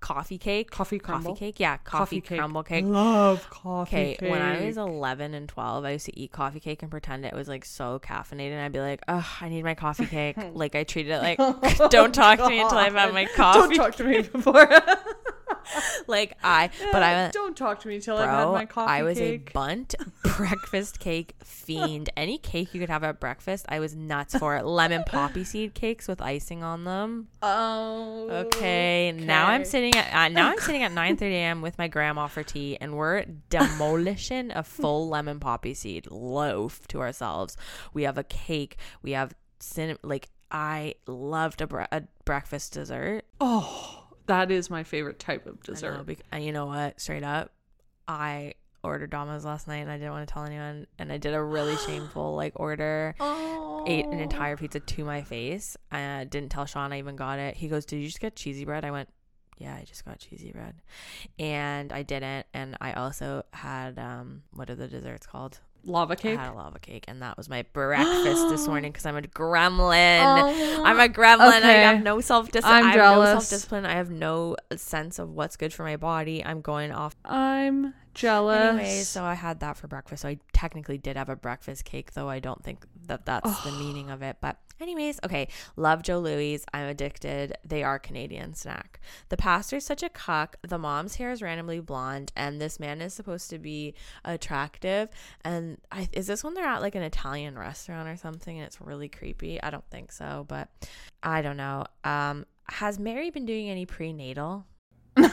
[0.00, 1.30] Coffee cake, Coffee crumble?
[1.32, 2.84] coffee cake, yeah, coffee, crumble cake.
[2.84, 4.30] Love coffee Okay, cake.
[4.30, 7.32] when I was 11 and 12, I used to eat coffee cake and pretend it
[7.32, 8.52] was like so caffeinated.
[8.52, 10.36] And I'd be like, oh, I need my coffee cake.
[10.54, 13.76] like, I treated it like, oh don't talk to me until I've had my coffee.
[13.76, 14.68] Don't talk to me before.
[16.06, 19.18] like, I, but I don't talk to me till I've had my coffee I was
[19.18, 19.50] cake.
[19.50, 19.94] a bunt
[20.36, 22.10] breakfast cake fiend.
[22.16, 24.64] Any cake you could have at breakfast, I was nuts for it.
[24.64, 27.28] Lemon poppy seed cakes with icing on them.
[27.42, 28.28] Oh.
[28.30, 31.62] Okay, now I'm sitting at uh, now I'm sitting at 9:30 a.m.
[31.62, 37.00] with my grandma for tea, and we're demolishing a full lemon poppy seed loaf to
[37.00, 37.56] ourselves.
[37.92, 38.76] We have a cake.
[39.02, 39.98] We have cinnamon.
[40.02, 43.22] Like I loved a, bre- a breakfast dessert.
[43.40, 44.01] Oh,
[44.32, 46.18] that is my favorite type of I know, dessert.
[46.32, 47.00] and you know what?
[47.00, 47.52] Straight up,
[48.08, 51.34] I ordered Domino's last night, and I didn't want to tell anyone, and I did
[51.34, 53.14] a really shameful like order.
[53.20, 53.84] Oh.
[53.86, 55.76] ate an entire pizza to my face.
[55.90, 57.56] I didn't tell Sean I even got it.
[57.56, 58.84] He goes, Did you just get cheesy bread?
[58.84, 59.08] I went,
[59.58, 60.76] Yeah, I just got cheesy bread.
[61.38, 62.46] And I didn't.
[62.54, 65.58] And I also had um what are the desserts called?
[65.84, 66.38] Lava cake?
[66.38, 69.22] I had a lava cake and that was my breakfast this morning because I'm a
[69.22, 70.20] gremlin.
[70.22, 71.62] Oh, I'm a gremlin.
[71.62, 72.84] I have no self discipline.
[72.84, 73.86] I'm I have no self discipline.
[73.86, 76.44] I have no uh, sense of what's good for my body.
[76.44, 78.74] I'm going off I'm jealous.
[78.74, 80.22] Anyways, so I had that for breakfast.
[80.22, 83.72] So I technically did have a breakfast cake, though I don't think that that's the
[83.78, 84.36] meaning of it.
[84.40, 85.48] But anyways, okay.
[85.76, 86.64] Love Joe Louis.
[86.72, 87.56] I'm addicted.
[87.64, 89.00] They are Canadian snack.
[89.28, 90.56] The pastor's such a cuck.
[90.62, 95.08] The mom's hair is randomly blonde, and this man is supposed to be attractive.
[95.44, 98.58] And I, is this when they're at like an Italian restaurant or something?
[98.58, 99.62] And it's really creepy.
[99.62, 100.68] I don't think so, but
[101.22, 101.84] I don't know.
[102.04, 104.66] Um, has Mary been doing any prenatal?
[105.16, 105.30] No.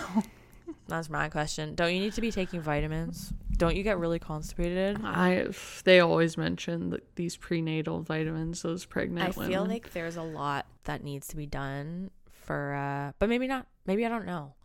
[0.88, 1.76] That's my question.
[1.76, 3.34] Don't you need to be taking vitamins?
[3.60, 5.00] Don't you get really constipated?
[5.04, 5.48] I
[5.84, 9.52] they always mention that these prenatal vitamins, those pregnant I women.
[9.52, 12.10] feel like there's a lot that needs to be done
[12.46, 13.68] for uh but maybe not.
[13.86, 14.56] Maybe I don't know.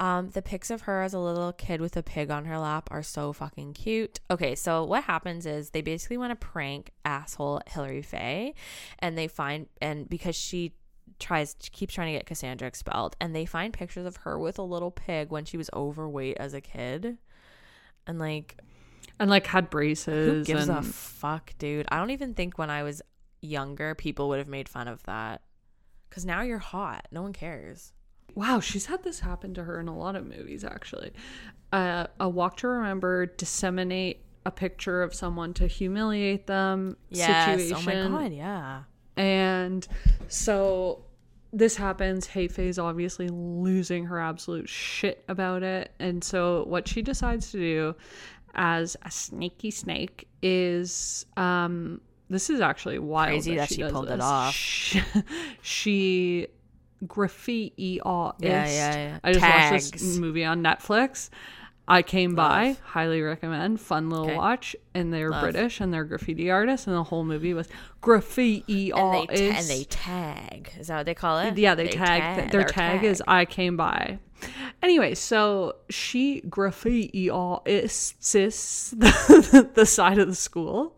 [0.00, 2.88] Um the pics of her as a little kid with a pig on her lap
[2.90, 4.18] are so fucking cute.
[4.30, 8.54] Okay, so what happens is they basically want to prank asshole Hilary Faye
[8.98, 10.72] and they find and because she
[11.18, 14.62] tries keeps trying to get Cassandra expelled and they find pictures of her with a
[14.62, 17.18] little pig when she was overweight as a kid.
[18.08, 18.56] And like
[19.20, 20.48] and like had braces.
[20.48, 21.86] Who gives a fuck, dude?
[21.90, 23.02] I don't even think when I was
[23.40, 25.42] younger, people would have made fun of that.
[26.08, 27.06] Because now you're hot.
[27.12, 27.92] No one cares.
[28.34, 31.12] wow, she's had this happen to her in a lot of movies actually.
[31.72, 37.60] Uh, a Walk to Remember disseminate a picture of someone to humiliate them Yes.
[37.60, 38.06] situation.
[38.06, 38.82] Oh my god, yeah.
[39.16, 39.86] And
[40.28, 41.04] so
[41.52, 42.26] this happens.
[42.26, 45.92] Hey Faye's obviously losing her absolute shit about it.
[45.98, 47.94] And so what she decides to do
[48.54, 52.00] as a sneaky snake is um
[52.30, 53.30] this is actually wild.
[53.30, 54.54] Crazy that she does pulled it off.
[54.54, 55.02] She,
[55.62, 56.46] she
[57.06, 59.18] graffiti all Yeah, yeah, yeah.
[59.22, 61.30] I just watched this movie on Netflix.
[61.88, 64.36] I came by, highly recommend, fun little Okay.
[64.36, 65.40] watch, and they're Love.
[65.42, 67.66] British and they're graffiti artists, and the whole movie was
[68.02, 70.72] graffiti And they, ta- and they tag.
[70.78, 71.56] Is that what they call it?
[71.56, 72.50] yeah, they, tag.
[72.50, 74.18] their tag is I came by.
[74.82, 80.94] Anyway, so she graffiti all is the, the side of the school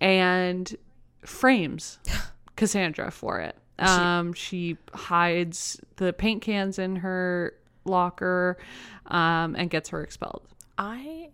[0.00, 0.74] and
[1.24, 1.98] frames
[2.56, 3.56] Cassandra for it.
[3.78, 7.52] Um, she hides the paint cans in her
[7.86, 8.58] locker
[9.06, 10.46] um, and gets her expelled.
[10.78, 11.30] I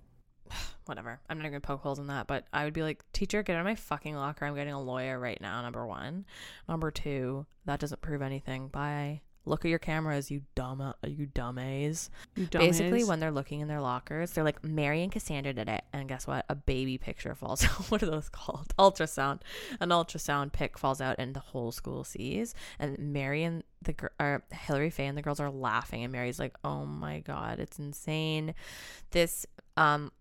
[0.86, 1.20] whatever.
[1.28, 3.60] I'm not gonna poke holes in that, but I would be like, teacher, get out
[3.60, 4.44] of my fucking locker.
[4.44, 5.62] I'm getting a lawyer right now.
[5.62, 6.24] Number one.
[6.68, 8.68] Number two, that doesn't prove anything.
[8.68, 9.22] Bye.
[9.44, 12.10] Look at your cameras, you dumb, you dumbass.
[12.36, 15.82] You Basically, when they're looking in their lockers, they're like, Mary and Cassandra did it.
[15.92, 16.44] And guess what?
[16.48, 17.90] A baby picture falls out.
[17.90, 18.74] what are those called?
[18.78, 19.40] Ultrasound.
[19.80, 22.54] An ultrasound pic falls out, and the whole school sees.
[22.78, 26.04] And Mary and the gr- or Hilary Faye and the girls are laughing.
[26.04, 28.54] And Mary's like, oh my God, it's insane.
[29.10, 29.44] This,
[29.76, 30.12] um,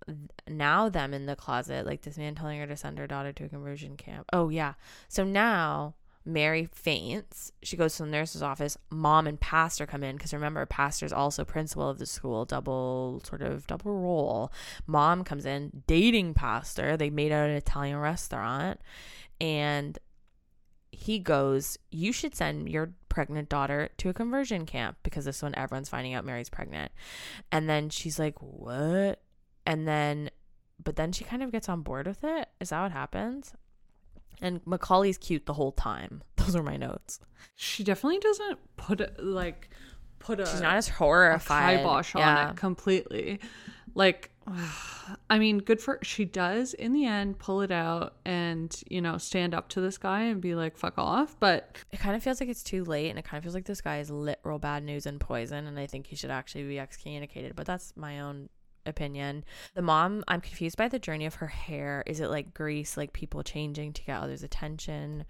[0.47, 3.45] now them in the closet, like this man telling her to send her daughter to
[3.45, 4.25] a conversion camp.
[4.33, 4.73] Oh, yeah.
[5.07, 5.93] So now.
[6.23, 7.51] Mary faints.
[7.63, 8.77] She goes to the nurse's office.
[8.89, 13.41] Mom and pastor come in because remember, pastor's also principal of the school, double sort
[13.41, 14.51] of double role.
[14.85, 16.95] Mom comes in dating pastor.
[16.95, 18.79] They made out at an Italian restaurant,
[19.39, 19.97] and
[20.91, 25.43] he goes, "You should send your pregnant daughter to a conversion camp because this is
[25.43, 26.91] when everyone's finding out Mary's pregnant."
[27.51, 29.23] And then she's like, "What?"
[29.65, 30.29] And then,
[30.83, 32.49] but then she kind of gets on board with it.
[32.59, 33.53] Is that what happens?
[34.41, 36.23] And Macaulay's cute the whole time.
[36.37, 37.19] Those are my notes.
[37.55, 39.69] she definitely doesn't put it like
[40.19, 41.79] put a She's not as a horrified.
[41.79, 42.49] kibosh on yeah.
[42.51, 43.39] it completely.
[43.93, 44.31] Like,
[45.29, 49.17] I mean, good for she does in the end pull it out and you know
[49.17, 51.35] stand up to this guy and be like fuck off.
[51.39, 53.65] But It kind of feels like it's too late, and it kind of feels like
[53.65, 56.79] this guy is literal bad news and poison, and I think he should actually be
[56.79, 57.55] excommunicated.
[57.55, 58.49] But that's my own
[58.85, 59.43] opinion.
[59.73, 62.03] The mom, I'm confused by the journey of her hair.
[62.05, 65.25] Is it like grease, like people changing to get others' attention?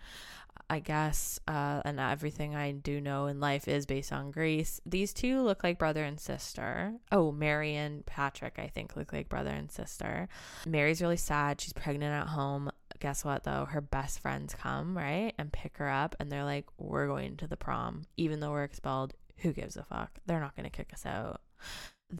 [0.69, 4.79] I guess, uh, and everything I do know in life is based on Grease.
[4.85, 6.93] These two look like brother and sister.
[7.11, 10.29] Oh, Mary and Patrick, I think, look like brother and sister.
[10.65, 11.59] Mary's really sad.
[11.59, 12.71] She's pregnant at home.
[12.99, 13.65] Guess what, though?
[13.65, 15.33] Her best friends come, right?
[15.37, 18.03] And pick her up, and they're like, We're going to the prom.
[18.15, 20.19] Even though we're expelled, who gives a fuck?
[20.25, 21.41] They're not going to kick us out.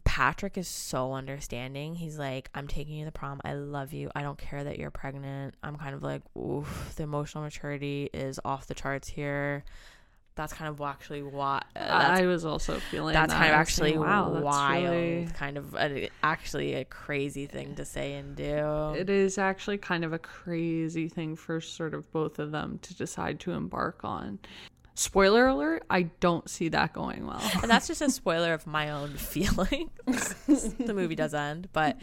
[0.04, 1.94] Patrick is so understanding.
[1.94, 3.40] He's like, I'm taking you to the prom.
[3.44, 4.10] I love you.
[4.14, 5.54] I don't care that you're pregnant.
[5.62, 9.64] I'm kind of like, oof, the emotional maturity is off the charts here.
[10.34, 11.66] That's kind of actually what.
[11.76, 13.38] Uh, I was also feeling that's that.
[13.38, 14.82] kind of actually wow, wild.
[14.84, 18.94] really- Kind of a, actually a crazy thing to say and do.
[18.96, 22.96] It is actually kind of a crazy thing for sort of both of them to
[22.96, 24.38] decide to embark on.
[24.94, 27.40] Spoiler alert, I don't see that going well.
[27.62, 29.90] and that's just a spoiler of my own feelings.
[30.78, 31.96] the movie does end, but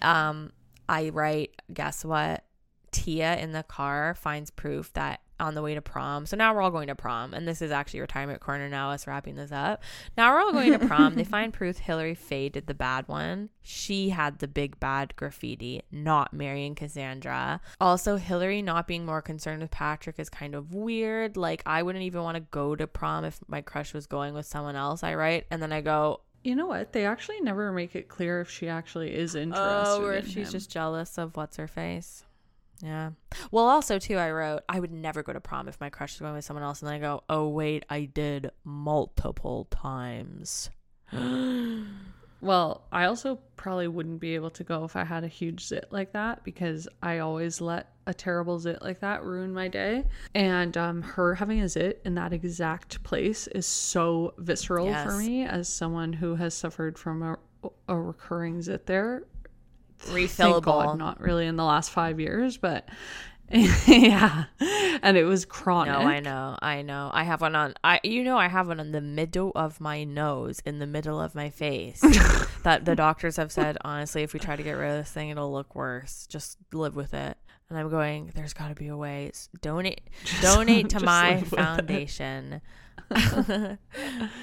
[0.00, 0.52] um,
[0.88, 1.54] I write.
[1.72, 2.44] Guess what?
[2.92, 6.24] Tia in the car finds proof that on the way to prom.
[6.24, 8.68] So now we're all going to prom, and this is actually retirement corner.
[8.68, 9.82] Now us wrapping this up.
[10.16, 11.16] Now we're all going to prom.
[11.16, 13.50] they find proof Hilary Faye did the bad one.
[13.60, 17.60] She had the big bad graffiti, not marrying Cassandra.
[17.80, 21.36] Also, Hilary not being more concerned with Patrick is kind of weird.
[21.36, 24.46] Like I wouldn't even want to go to prom if my crush was going with
[24.46, 25.02] someone else.
[25.02, 26.92] I write, and then I go, You know what?
[26.92, 29.88] They actually never make it clear if she actually is oh, interested.
[29.88, 30.52] Oh, or if in she's him.
[30.52, 32.24] just jealous of what's her face.
[32.82, 33.12] Yeah.
[33.50, 36.20] Well, also too, I wrote I would never go to prom if my crush was
[36.20, 40.70] going with someone else, and then I go, oh wait, I did multiple times.
[42.42, 45.86] Well, I also probably wouldn't be able to go if I had a huge zit
[45.92, 50.04] like that because I always let a terrible zit like that ruin my day.
[50.34, 55.44] And um, her having a zit in that exact place is so visceral for me
[55.44, 57.38] as someone who has suffered from a,
[57.86, 59.22] a recurring zit there.
[60.06, 60.62] Refillable.
[60.62, 62.88] God, not really in the last five years, but
[63.86, 64.44] yeah,
[65.02, 65.92] and it was chronic.
[65.92, 67.10] No, I know, I know.
[67.12, 67.74] I have one on.
[67.84, 71.20] I, you know, I have one on the middle of my nose, in the middle
[71.20, 72.00] of my face.
[72.62, 75.28] that the doctors have said, honestly, if we try to get rid of this thing,
[75.28, 76.26] it'll look worse.
[76.28, 77.36] Just live with it.
[77.68, 78.32] And I'm going.
[78.34, 79.32] There's got to be a way.
[79.60, 80.00] Donate,
[80.40, 82.54] donate to my foundation.
[82.54, 82.62] it.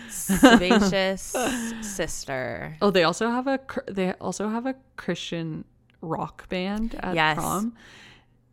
[0.09, 1.35] Sebaceous
[1.81, 2.77] sister.
[2.81, 5.65] Oh, they also have a they also have a Christian
[6.01, 7.35] rock band at Yes.
[7.37, 7.75] prom,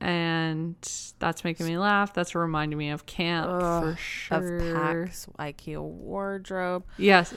[0.01, 0.75] and
[1.19, 2.13] that's making me laugh.
[2.15, 4.57] That's reminding me of camp for sure.
[4.57, 4.75] Of.
[4.75, 6.85] Pax IKEA wardrobe.
[6.99, 7.35] Yes,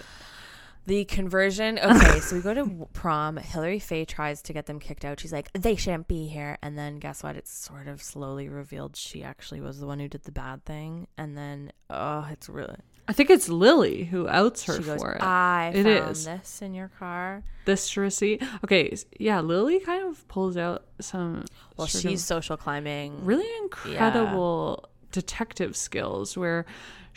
[0.90, 1.78] The conversion.
[1.78, 3.38] Okay, so we go to prom.
[3.38, 5.20] Hilary Faye tries to get them kicked out.
[5.20, 6.58] She's like, they shouldn't be here.
[6.64, 7.36] And then guess what?
[7.36, 11.06] It's sort of slowly revealed she actually was the one who did the bad thing.
[11.16, 12.76] And then, oh, it's really.
[13.08, 15.22] I think it's Lily who outs her She goes, for it.
[15.22, 16.26] I It found is.
[16.26, 17.44] this in your car.
[17.66, 18.42] this receipt.
[18.64, 21.46] Okay, yeah, Lily kind of pulls out some
[21.78, 23.24] Well, she's social climbing.
[23.26, 26.66] really incredible detective skills where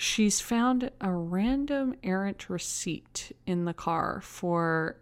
[0.03, 4.97] she's found a random errant receipt in the car for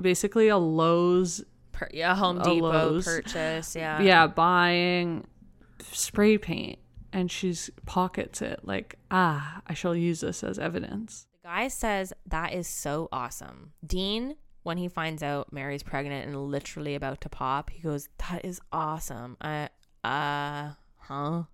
[0.00, 3.04] basically a Lowe's Per- yeah, Home Depot Lowe's.
[3.04, 3.76] purchase.
[3.76, 4.00] Yeah.
[4.00, 5.26] yeah, buying
[5.92, 6.78] spray paint
[7.12, 11.26] and she's pockets it like, ah, I shall use this as evidence.
[11.42, 13.72] The guy says that is so awesome.
[13.86, 18.44] Dean, when he finds out Mary's pregnant and literally about to pop, he goes, "That
[18.44, 19.68] is awesome." I,
[20.04, 21.44] uh, huh?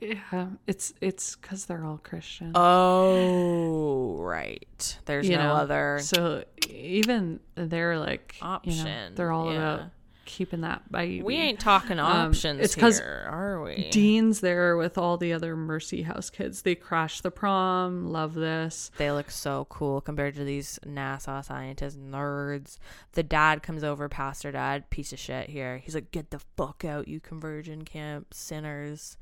[0.00, 2.52] Yeah, yeah, it's it's because they're all Christian.
[2.54, 4.98] Oh, right.
[5.06, 5.52] There's you no know?
[5.54, 5.98] other.
[6.02, 9.74] So even they're like You know, Option, they're all yeah.
[9.74, 9.90] about
[10.24, 11.20] keeping that baby.
[11.22, 13.88] we ain't talking Um, options it's 'cause here, are we?
[13.90, 16.62] Dean's there with all the other Mercy House kids.
[16.62, 18.06] They crash the prom.
[18.06, 18.90] Love this.
[18.98, 22.78] they look so cool compared to these NASA scientist nerds.
[23.12, 25.78] The dad comes over, pastor dad, piece of shit here.
[25.78, 29.16] He's like, "Get the fuck out, you conversion camp sinners,"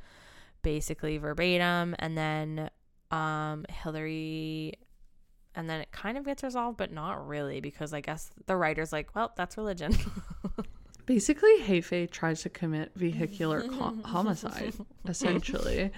[0.63, 1.95] basically verbatim.
[1.99, 2.71] And then,
[3.11, 4.75] um, Hilary,
[5.55, 8.93] and then it kind of gets resolved, but not really because I guess the writer's
[8.93, 9.95] like, "Well, that's religion."
[11.07, 13.65] Basically, Heifei tries to commit vehicular
[14.05, 14.75] homicide.
[15.09, 15.91] Essentially,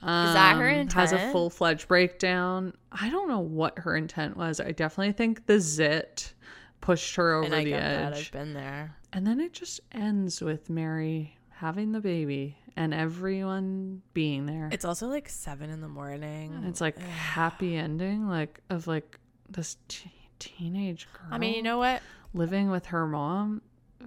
[0.00, 0.92] um, that her intent?
[0.92, 2.74] Has a full fledged breakdown.
[2.92, 4.60] I don't know what her intent was.
[4.60, 6.34] I definitely think the zit
[6.80, 8.12] pushed her over and I the get that.
[8.12, 8.26] edge.
[8.26, 8.94] I've been there.
[9.12, 14.68] And then it just ends with Mary having the baby and everyone being there.
[14.72, 16.64] It's also like seven in the morning.
[16.66, 19.18] It's like happy ending, like of like
[19.48, 21.28] this t- teenage girl.
[21.30, 22.02] I mean, you know what?
[22.34, 23.62] living with her mom,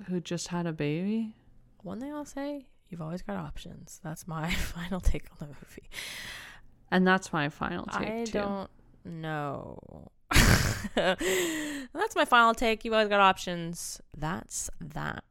[0.07, 1.33] who just had a baby.
[1.81, 3.99] One thing I'll say, you've always got options.
[4.03, 5.89] That's my final take on the movie.
[6.91, 8.13] And that's my final take too.
[8.13, 8.31] I too.
[8.31, 8.69] don't
[9.05, 10.11] know.
[10.95, 12.83] That's my final take.
[12.85, 14.01] You've always got options.
[14.17, 15.23] That's that.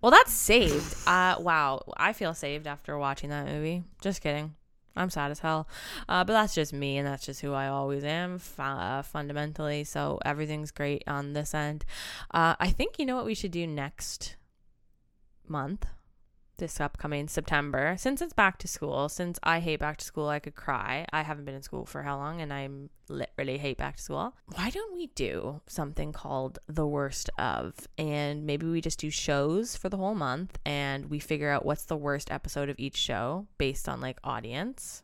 [0.00, 0.96] Well, that's saved.
[1.06, 1.82] Uh, wow.
[1.96, 3.84] I feel saved after watching that movie.
[4.00, 4.54] Just kidding.
[4.96, 5.68] I'm sad as hell.
[6.08, 9.84] Uh, but that's just me, and that's just who I always am fu- uh, fundamentally.
[9.84, 11.84] So everything's great on this end.
[12.32, 14.36] Uh, I think you know what we should do next
[15.46, 15.86] month,
[16.60, 19.08] this upcoming September, since it's back to school.
[19.08, 21.04] Since I hate back to school, I could cry.
[21.12, 24.36] I haven't been in school for how long, and I'm literally hate back to school.
[24.54, 29.76] Why don't we do something called the worst of, and maybe we just do shows
[29.76, 33.48] for the whole month, and we figure out what's the worst episode of each show
[33.58, 35.02] based on like audience.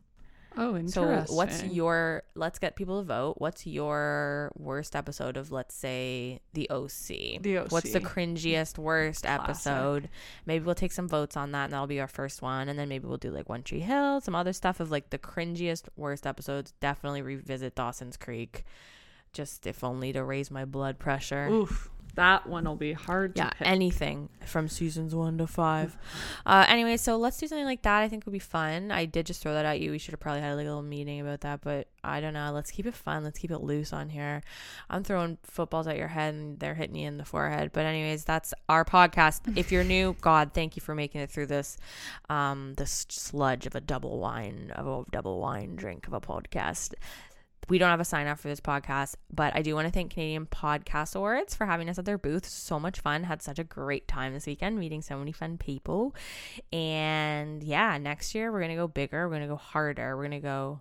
[0.56, 1.26] Oh, interesting.
[1.26, 3.34] So what's your let's get people to vote.
[3.38, 7.42] What's your worst episode of let's say the OC?
[7.42, 7.72] The OC.
[7.72, 9.42] What's the cringiest worst Classic.
[9.44, 10.08] episode?
[10.46, 12.88] Maybe we'll take some votes on that and that'll be our first one and then
[12.88, 16.26] maybe we'll do like One Tree Hill, some other stuff of like the cringiest worst
[16.26, 16.72] episodes.
[16.80, 18.64] Definitely revisit Dawson's Creek.
[19.32, 21.48] Just if only to raise my blood pressure.
[21.48, 23.66] Oof, that one will be hard to Yeah, pick.
[23.66, 25.96] anything from seasons one to five.
[26.44, 28.00] Uh, anyway, so let's do something like that.
[28.02, 28.90] I think would be fun.
[28.90, 29.90] I did just throw that at you.
[29.90, 32.52] We should have probably had a little meeting about that, but I don't know.
[32.52, 33.24] Let's keep it fun.
[33.24, 34.42] Let's keep it loose on here.
[34.90, 37.70] I'm throwing footballs at your head and they're hitting you in the forehead.
[37.72, 39.40] But anyways, that's our podcast.
[39.56, 41.76] If you're new, God, thank you for making it through this,
[42.28, 46.94] um, this sludge of a double wine of a double wine drink of a podcast
[47.68, 50.12] we don't have a sign off for this podcast, but I do want to thank
[50.12, 52.46] Canadian Podcast Awards for having us at their booth.
[52.46, 53.24] So much fun.
[53.24, 56.14] Had such a great time this weekend meeting so many fun people.
[56.72, 59.26] And yeah, next year we're going to go bigger.
[59.26, 60.16] We're going to go harder.
[60.16, 60.80] We're going to go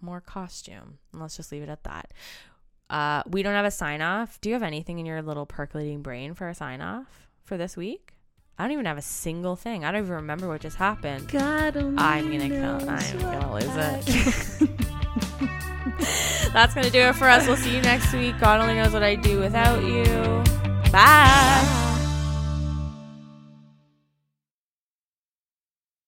[0.00, 0.98] more costume.
[1.12, 2.12] And let's just leave it at that.
[2.88, 4.40] Uh, we don't have a sign off.
[4.40, 7.76] Do you have anything in your little percolating brain for a sign off for this
[7.76, 8.14] week?
[8.58, 9.84] I don't even have a single thing.
[9.84, 11.28] I don't even remember what just happened.
[11.28, 12.90] God I'm gonna kill.
[12.90, 14.86] I'm gonna lose it.
[16.52, 17.46] That's gonna do it for us.
[17.46, 18.38] We'll see you next week.
[18.40, 20.04] God only knows what I'd do without you.
[20.90, 21.79] Bye.